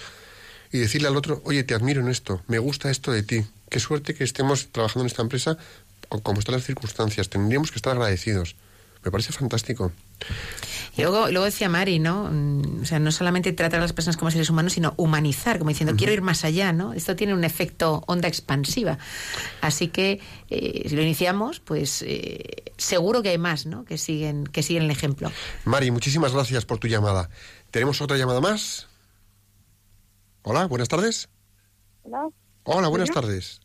y 0.71 0.79
decirle 0.79 1.07
al 1.07 1.15
otro, 1.15 1.41
oye, 1.45 1.63
te 1.63 1.73
admiro 1.73 2.01
en 2.01 2.09
esto, 2.09 2.41
me 2.47 2.59
gusta 2.59 2.89
esto 2.91 3.11
de 3.11 3.23
ti. 3.23 3.45
Qué 3.69 3.79
suerte 3.79 4.13
que 4.13 4.23
estemos 4.23 4.69
trabajando 4.71 5.01
en 5.03 5.07
esta 5.07 5.21
empresa 5.21 5.57
como 6.23 6.39
están 6.39 6.55
las 6.55 6.63
circunstancias. 6.63 7.29
Tendríamos 7.29 7.71
que 7.71 7.77
estar 7.77 7.93
agradecidos. 7.93 8.55
Me 9.03 9.11
parece 9.11 9.31
fantástico. 9.31 9.91
Y 10.97 11.01
luego, 11.01 11.29
luego 11.29 11.45
decía 11.45 11.69
Mari, 11.69 11.99
¿no? 11.99 12.29
Mm, 12.31 12.81
O 12.81 12.85
sea, 12.85 12.99
no 12.99 13.11
solamente 13.11 13.53
tratar 13.53 13.79
a 13.79 13.83
las 13.83 13.93
personas 13.93 14.17
como 14.17 14.31
seres 14.31 14.49
humanos, 14.49 14.73
sino 14.73 14.93
humanizar, 14.97 15.59
como 15.59 15.69
diciendo, 15.69 15.95
quiero 15.95 16.11
ir 16.11 16.21
más 16.21 16.43
allá, 16.43 16.73
¿no? 16.73 16.93
Esto 16.93 17.15
tiene 17.15 17.33
un 17.33 17.43
efecto 17.43 18.03
onda 18.07 18.27
expansiva. 18.27 18.97
Así 19.61 19.89
que, 19.89 20.19
eh, 20.49 20.85
si 20.89 20.95
lo 20.95 21.03
iniciamos, 21.03 21.59
pues 21.59 22.03
eh, 22.05 22.63
seguro 22.77 23.21
que 23.21 23.29
hay 23.29 23.37
más, 23.37 23.65
¿no? 23.65 23.85
Que 23.85 23.97
siguen, 23.97 24.45
que 24.45 24.63
siguen 24.63 24.83
el 24.83 24.91
ejemplo. 24.91 25.31
Mari, 25.65 25.91
muchísimas 25.91 26.33
gracias 26.33 26.65
por 26.65 26.79
tu 26.79 26.87
llamada. 26.87 27.29
¿Tenemos 27.69 28.01
otra 28.01 28.17
llamada 28.17 28.41
más? 28.41 28.87
Hola, 30.49 30.65
buenas 30.67 30.87
tardes. 30.87 31.27
Hola, 32.03 32.29
Hola, 32.63 32.87
buenas 32.87 33.11
tardes. 33.11 33.59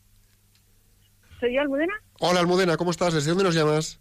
¿soy 1.38 1.54
yo 1.54 1.60
Almudena? 1.60 1.92
Hola, 2.18 2.40
Almudena, 2.40 2.76
¿cómo 2.76 2.90
estás? 2.90 3.14
¿Desde 3.14 3.28
dónde 3.30 3.44
nos 3.44 3.54
llamas? 3.54 4.00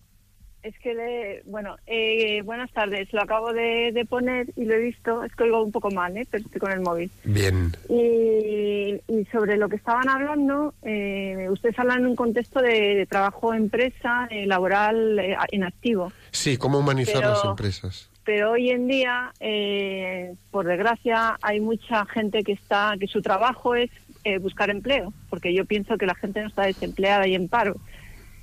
Es 0.64 0.74
que, 0.80 0.96
le- 0.96 1.44
bueno, 1.46 1.76
eh, 1.86 2.42
buenas 2.42 2.72
tardes. 2.72 3.08
Lo 3.14 3.22
acabo 3.22 3.54
de, 3.54 3.92
de 3.94 4.04
poner 4.06 4.48
y 4.56 4.66
lo 4.66 4.74
he 4.74 4.80
visto. 4.80 5.24
Es 5.24 5.32
que 5.36 5.44
oigo 5.44 5.64
un 5.64 5.72
poco 5.72 5.92
mal, 5.92 6.18
¿eh? 6.18 6.28
pero 6.32 6.44
estoy 6.44 6.60
con 6.60 6.72
el 6.72 6.80
móvil. 6.82 7.12
Bien. 7.24 7.72
Y, 7.88 9.00
y 9.08 9.26
sobre 9.32 9.58
lo 9.58 9.70
que 9.70 9.76
estaban 9.76 10.10
hablando, 10.10 10.74
eh, 10.82 11.50
ustedes 11.52 11.78
hablan 11.78 12.00
en 12.00 12.08
un 12.08 12.16
contexto 12.16 12.64
de, 12.64 12.96
de 12.96 13.06
trabajo 13.06 13.54
empresa, 13.54 14.28
eh, 14.32 14.48
laboral 14.48 15.20
eh, 15.20 15.38
en 15.52 15.64
activo. 15.66 16.12
Sí, 16.32 16.58
¿cómo 16.58 16.80
humanizar 16.80 17.22
Pero- 17.22 17.30
las 17.30 17.46
empresas? 17.46 18.11
Pero 18.24 18.52
hoy 18.52 18.70
en 18.70 18.88
día, 18.88 19.34
eh, 19.40 20.36
por 20.52 20.68
desgracia, 20.68 21.38
hay 21.42 21.60
mucha 21.60 22.06
gente 22.06 22.44
que 22.44 22.54
está 22.54 22.94
que 23.00 23.08
su 23.08 23.22
trabajo 23.22 23.76
es 23.76 23.90
eh, 24.24 24.38
buscar 24.38 24.70
empleo, 24.70 25.12
porque 25.30 25.54
yo 25.54 25.66
pienso 25.66 25.98
que 25.98 26.06
la 26.06 26.16
gente 26.16 26.42
no 26.42 26.48
está 26.48 26.64
desempleada 26.64 27.28
y 27.28 27.36
en 27.36 27.48
paro. 27.48 27.76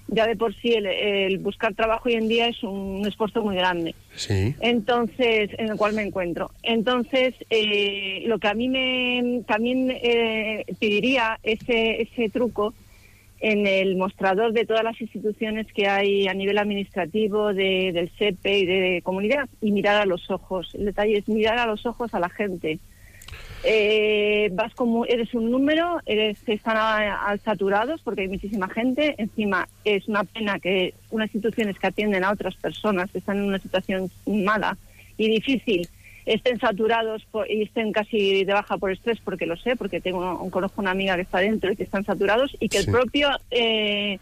Ya 0.08 0.26
de 0.26 0.36
por 0.36 0.54
sí 0.56 0.72
el, 0.72 0.86
el 0.86 1.38
buscar 1.38 1.74
trabajo 1.74 2.08
hoy 2.08 2.14
en 2.14 2.28
día 2.28 2.48
es 2.48 2.62
un 2.62 3.06
esfuerzo 3.06 3.42
muy 3.42 3.54
grande. 3.54 3.94
Sí. 4.14 4.54
Entonces, 4.60 5.50
en 5.58 5.68
el 5.68 5.76
cual 5.76 5.92
me 5.92 6.02
encuentro. 6.02 6.50
Entonces, 6.62 7.34
eh, 7.50 8.22
lo 8.26 8.38
que 8.38 8.48
a 8.48 8.54
mí 8.54 8.68
me 8.68 9.42
también 9.46 9.90
eh, 9.90 10.64
pediría 10.80 11.38
ese, 11.42 12.02
ese 12.02 12.30
truco 12.30 12.72
en 13.40 13.66
el 13.66 13.96
mostrador 13.96 14.52
de 14.52 14.66
todas 14.66 14.82
las 14.82 15.00
instituciones 15.00 15.66
que 15.72 15.86
hay 15.86 16.26
a 16.26 16.34
nivel 16.34 16.58
administrativo, 16.58 17.54
de, 17.54 17.92
del 17.92 18.10
SEPE 18.18 18.58
y 18.58 18.66
de 18.66 19.02
comunidad, 19.02 19.48
y 19.60 19.70
mirar 19.72 19.96
a 20.02 20.06
los 20.06 20.30
ojos. 20.30 20.74
El 20.74 20.86
detalle 20.86 21.18
es 21.18 21.28
mirar 21.28 21.58
a 21.58 21.66
los 21.66 21.86
ojos 21.86 22.14
a 22.14 22.20
la 22.20 22.28
gente. 22.28 22.78
Eh, 23.64 24.50
vas 24.52 24.72
como 24.74 25.04
eres 25.04 25.34
un 25.34 25.50
número, 25.50 25.98
eres 26.06 26.38
están 26.46 26.76
a- 26.76 27.36
saturados 27.44 28.00
porque 28.02 28.22
hay 28.22 28.28
muchísima 28.28 28.68
gente. 28.68 29.14
Encima 29.18 29.68
es 29.84 30.06
una 30.08 30.24
pena 30.24 30.58
que 30.60 30.94
unas 31.10 31.26
instituciones 31.34 31.78
que 31.78 31.88
atienden 31.88 32.24
a 32.24 32.30
otras 32.32 32.54
personas 32.56 33.10
que 33.10 33.18
están 33.18 33.38
en 33.38 33.44
una 33.44 33.58
situación 33.58 34.10
mala 34.26 34.76
y 35.16 35.28
difícil 35.28 35.88
estén 36.34 36.58
saturados 36.58 37.24
por- 37.30 37.50
y 37.50 37.62
estén 37.62 37.90
casi 37.92 38.44
de 38.44 38.52
baja 38.52 38.76
por 38.76 38.90
estrés, 38.92 39.18
porque 39.24 39.46
lo 39.46 39.56
sé, 39.56 39.76
porque 39.76 40.00
tengo 40.00 40.50
conozco 40.50 40.80
una 40.80 40.90
amiga 40.90 41.16
que 41.16 41.22
está 41.22 41.38
dentro 41.38 41.72
y 41.72 41.76
que 41.76 41.84
están 41.84 42.04
saturados 42.04 42.54
y 42.60 42.68
que 42.68 42.78
Sí. 42.82 42.86
el 42.86 42.92
propio 42.92 43.28
eh, 43.50 44.18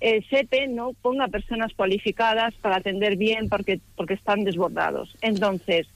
el 0.00 0.24
SEPE 0.28 0.68
no 0.68 0.92
ponga 1.02 1.28
personas 1.28 1.72
cualificadas 1.74 2.54
para 2.62 2.76
atender 2.76 3.16
bien 3.16 3.48
porque 3.48 3.80
porque 3.96 4.14
están 4.14 4.44
desbordados. 4.44 5.14
Entonces, 5.20 5.86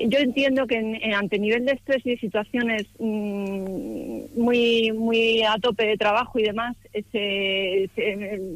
yo 0.00 0.18
entiendo 0.18 0.66
que 0.66 0.76
en- 0.76 0.96
en- 0.96 1.14
ante 1.14 1.38
nivel 1.38 1.64
de 1.66 1.72
estrés 1.72 2.04
y 2.06 2.10
de 2.10 2.18
situaciones 2.18 2.86
mm, 2.98 4.20
muy 4.36 4.92
muy 4.92 5.42
a 5.42 5.56
tope 5.60 5.86
de 5.86 5.96
trabajo 5.96 6.38
y 6.38 6.42
demás, 6.42 6.76
ese- 6.92 7.88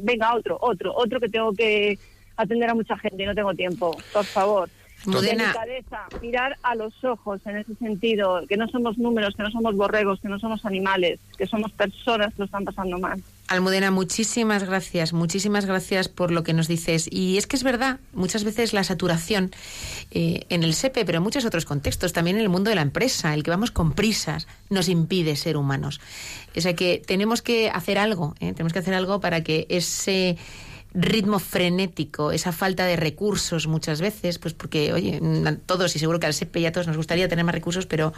venga 0.03 0.35
otro, 0.35 0.57
otro, 0.61 0.93
otro 0.95 1.19
que 1.19 1.29
tengo 1.29 1.53
que 1.53 1.97
atender 2.37 2.69
a 2.69 2.75
mucha 2.75 2.97
gente 2.97 3.23
y 3.23 3.25
no 3.25 3.35
tengo 3.35 3.53
tiempo, 3.53 3.95
por 4.13 4.25
favor. 4.25 4.69
Delicadeza, 5.05 6.07
mirar 6.21 6.57
a 6.63 6.75
los 6.75 7.03
ojos 7.03 7.39
en 7.45 7.57
ese 7.57 7.75
sentido, 7.75 8.45
que 8.47 8.57
no 8.57 8.67
somos 8.67 8.97
números, 8.97 9.35
que 9.35 9.43
no 9.43 9.51
somos 9.51 9.75
borregos, 9.75 10.19
que 10.19 10.27
no 10.27 10.39
somos 10.39 10.65
animales, 10.65 11.19
que 11.37 11.47
somos 11.47 11.71
personas 11.71 12.33
que 12.33 12.39
lo 12.39 12.45
están 12.45 12.65
pasando 12.65 12.97
mal. 12.97 13.21
Almudena, 13.47 13.89
muchísimas 13.89 14.63
gracias, 14.63 15.11
muchísimas 15.13 15.65
gracias 15.65 16.07
por 16.07 16.31
lo 16.31 16.43
que 16.43 16.53
nos 16.53 16.67
dices. 16.67 17.07
Y 17.11 17.37
es 17.37 17.47
que 17.47 17.55
es 17.55 17.63
verdad, 17.63 17.99
muchas 18.13 18.43
veces 18.43 18.73
la 18.73 18.83
saturación 18.83 19.51
eh, 20.11 20.45
en 20.49 20.63
el 20.63 20.73
SEPE, 20.73 21.05
pero 21.05 21.17
en 21.17 21.23
muchos 21.23 21.45
otros 21.45 21.65
contextos, 21.65 22.13
también 22.13 22.35
en 22.35 22.43
el 22.43 22.49
mundo 22.49 22.69
de 22.69 22.75
la 22.75 22.81
empresa, 22.83 23.33
el 23.33 23.43
que 23.43 23.49
vamos 23.49 23.71
con 23.71 23.93
prisas, 23.93 24.47
nos 24.69 24.87
impide 24.89 25.35
ser 25.35 25.57
humanos. 25.57 25.99
O 26.55 26.61
sea 26.61 26.75
que 26.75 27.01
tenemos 27.05 27.41
que 27.41 27.69
hacer 27.69 27.97
algo, 27.97 28.35
¿eh? 28.39 28.53
tenemos 28.53 28.73
que 28.73 28.79
hacer 28.79 28.93
algo 28.93 29.19
para 29.19 29.43
que 29.43 29.65
ese 29.69 30.37
ritmo 30.93 31.39
frenético, 31.39 32.31
esa 32.31 32.51
falta 32.51 32.85
de 32.85 32.95
recursos 32.95 33.67
muchas 33.67 34.01
veces, 34.01 34.39
pues 34.39 34.53
porque, 34.53 34.91
oye, 34.93 35.21
todos 35.65 35.95
y 35.95 35.99
seguro 35.99 36.19
que 36.19 36.25
al 36.25 36.33
SEPE 36.33 36.59
y 36.61 36.65
a 36.65 36.71
todos 36.71 36.87
nos 36.87 36.97
gustaría 36.97 37.27
tener 37.27 37.45
más 37.45 37.53
recursos, 37.53 37.85
pero 37.85 38.13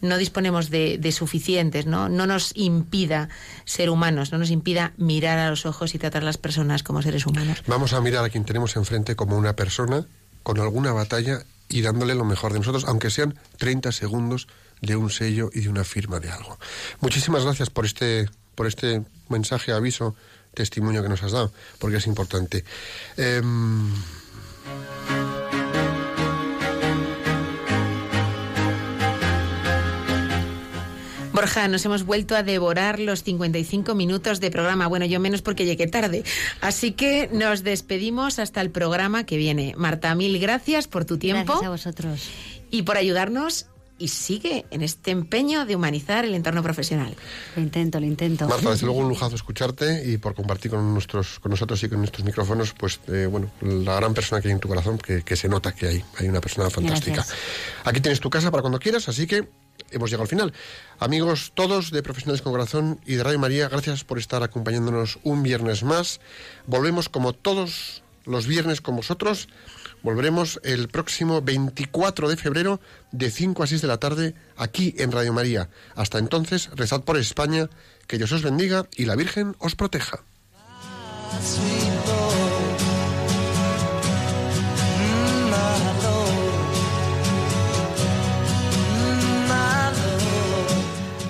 no 0.00 0.16
disponemos 0.18 0.70
de, 0.70 0.98
de 0.98 1.12
suficientes, 1.12 1.86
¿no? 1.86 2.08
No 2.08 2.26
nos 2.26 2.52
impida 2.56 3.28
ser 3.64 3.90
humanos, 3.90 4.32
no 4.32 4.38
nos 4.38 4.50
impida 4.50 4.92
mirar 4.96 5.38
a 5.38 5.50
los 5.50 5.66
ojos 5.66 5.94
y 5.94 5.98
tratar 5.98 6.22
a 6.22 6.26
las 6.26 6.38
personas 6.38 6.82
como 6.82 7.02
seres 7.02 7.26
humanos. 7.26 7.62
Vamos 7.66 7.92
a 7.92 8.00
mirar 8.00 8.24
a 8.24 8.30
quien 8.30 8.44
tenemos 8.44 8.76
enfrente 8.76 9.14
como 9.14 9.36
una 9.36 9.54
persona 9.54 10.06
con 10.42 10.58
alguna 10.58 10.92
batalla 10.92 11.44
y 11.68 11.82
dándole 11.82 12.14
lo 12.14 12.24
mejor 12.24 12.52
de 12.52 12.58
nosotros, 12.58 12.84
aunque 12.86 13.10
sean 13.10 13.38
30 13.58 13.92
segundos 13.92 14.48
de 14.80 14.96
un 14.96 15.10
sello 15.10 15.50
y 15.52 15.60
de 15.60 15.68
una 15.68 15.84
firma 15.84 16.20
de 16.20 16.30
algo. 16.30 16.58
Muchísimas 17.00 17.44
gracias 17.44 17.70
por 17.70 17.84
este, 17.84 18.28
por 18.54 18.66
este 18.66 19.02
mensaje, 19.28 19.72
aviso 19.72 20.14
testimonio 20.54 21.02
que 21.02 21.08
nos 21.08 21.22
has 21.22 21.32
dado, 21.32 21.52
porque 21.78 21.96
es 21.96 22.06
importante. 22.06 22.64
Em, 23.16 23.92
Borja, 31.38 31.68
nos 31.68 31.84
hemos 31.84 32.02
vuelto 32.02 32.34
a 32.34 32.42
devorar 32.42 32.98
los 32.98 33.22
55 33.22 33.94
minutos 33.94 34.40
de 34.40 34.50
programa. 34.50 34.88
Bueno, 34.88 35.06
yo 35.06 35.20
menos 35.20 35.40
porque 35.40 35.66
llegué 35.66 35.86
tarde. 35.86 36.24
Así 36.60 36.90
que 36.90 37.30
nos 37.32 37.62
despedimos 37.62 38.40
hasta 38.40 38.60
el 38.60 38.70
programa 38.70 39.22
que 39.22 39.36
viene. 39.36 39.72
Marta, 39.76 40.12
mil 40.16 40.40
gracias 40.40 40.88
por 40.88 41.04
tu 41.04 41.16
tiempo. 41.16 41.52
Gracias 41.52 41.66
a 41.66 41.70
vosotros. 41.70 42.28
Y 42.72 42.82
por 42.82 42.96
ayudarnos 42.96 43.66
y 43.98 44.08
sigue 44.08 44.64
en 44.70 44.82
este 44.82 45.10
empeño 45.10 45.66
de 45.66 45.76
humanizar 45.76 46.24
el 46.24 46.34
entorno 46.34 46.62
profesional. 46.62 47.14
Lo 47.56 47.62
intento, 47.62 48.00
lo 48.00 48.06
intento. 48.06 48.48
Marta, 48.48 48.70
desde 48.70 48.86
luego 48.86 49.00
un 49.00 49.08
lujazo 49.08 49.34
escucharte 49.34 50.08
y 50.08 50.18
por 50.18 50.34
compartir 50.34 50.70
con, 50.70 50.94
nuestros, 50.94 51.40
con 51.40 51.50
nosotros 51.50 51.82
y 51.82 51.88
con 51.88 51.98
nuestros 51.98 52.24
micrófonos, 52.24 52.72
pues 52.72 53.00
eh, 53.08 53.26
bueno, 53.26 53.50
la 53.60 53.96
gran 53.96 54.14
persona 54.14 54.40
que 54.40 54.48
hay 54.48 54.52
en 54.52 54.60
tu 54.60 54.68
corazón, 54.68 54.98
que, 54.98 55.22
que 55.22 55.36
se 55.36 55.48
nota 55.48 55.74
que 55.74 55.88
hay, 55.88 56.04
hay 56.18 56.28
una 56.28 56.40
persona 56.40 56.70
fantástica. 56.70 57.16
Gracias. 57.16 57.38
Aquí 57.84 58.00
tienes 58.00 58.20
tu 58.20 58.30
casa 58.30 58.50
para 58.50 58.62
cuando 58.62 58.78
quieras, 58.78 59.08
así 59.08 59.26
que 59.26 59.48
hemos 59.90 60.10
llegado 60.10 60.22
al 60.22 60.28
final. 60.28 60.52
Amigos 60.98 61.52
todos 61.54 61.90
de 61.90 62.02
Profesionales 62.02 62.42
con 62.42 62.52
Corazón 62.52 63.00
y 63.06 63.14
de 63.14 63.24
Radio 63.24 63.38
María, 63.38 63.68
gracias 63.68 64.04
por 64.04 64.18
estar 64.18 64.42
acompañándonos 64.42 65.18
un 65.22 65.42
viernes 65.42 65.82
más. 65.82 66.20
Volvemos 66.66 67.08
como 67.08 67.32
todos 67.32 68.02
los 68.24 68.46
viernes 68.46 68.80
con 68.80 68.96
vosotros. 68.96 69.48
Volveremos 70.02 70.60
el 70.62 70.88
próximo 70.88 71.42
24 71.42 72.28
de 72.28 72.36
febrero 72.36 72.80
de 73.12 73.30
5 73.30 73.62
a 73.62 73.66
6 73.66 73.82
de 73.82 73.88
la 73.88 73.98
tarde 73.98 74.34
aquí 74.56 74.94
en 74.98 75.12
Radio 75.12 75.32
María. 75.32 75.68
Hasta 75.94 76.18
entonces, 76.18 76.70
rezad 76.74 77.02
por 77.02 77.16
España, 77.16 77.68
que 78.06 78.18
Dios 78.18 78.32
os 78.32 78.42
bendiga 78.42 78.86
y 78.96 79.06
la 79.06 79.16
Virgen 79.16 79.56
os 79.58 79.74
proteja. 79.74 80.24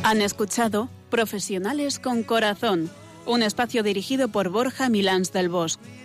Han 0.03 0.23
escuchado 0.23 0.89
Profesionales 1.11 1.99
con 1.99 2.23
Corazón, 2.23 2.91
un 3.27 3.43
espacio 3.43 3.83
dirigido 3.83 4.29
por 4.29 4.49
Borja 4.49 4.89
Milans 4.89 5.33
del 5.33 5.49
Bosque. 5.49 5.98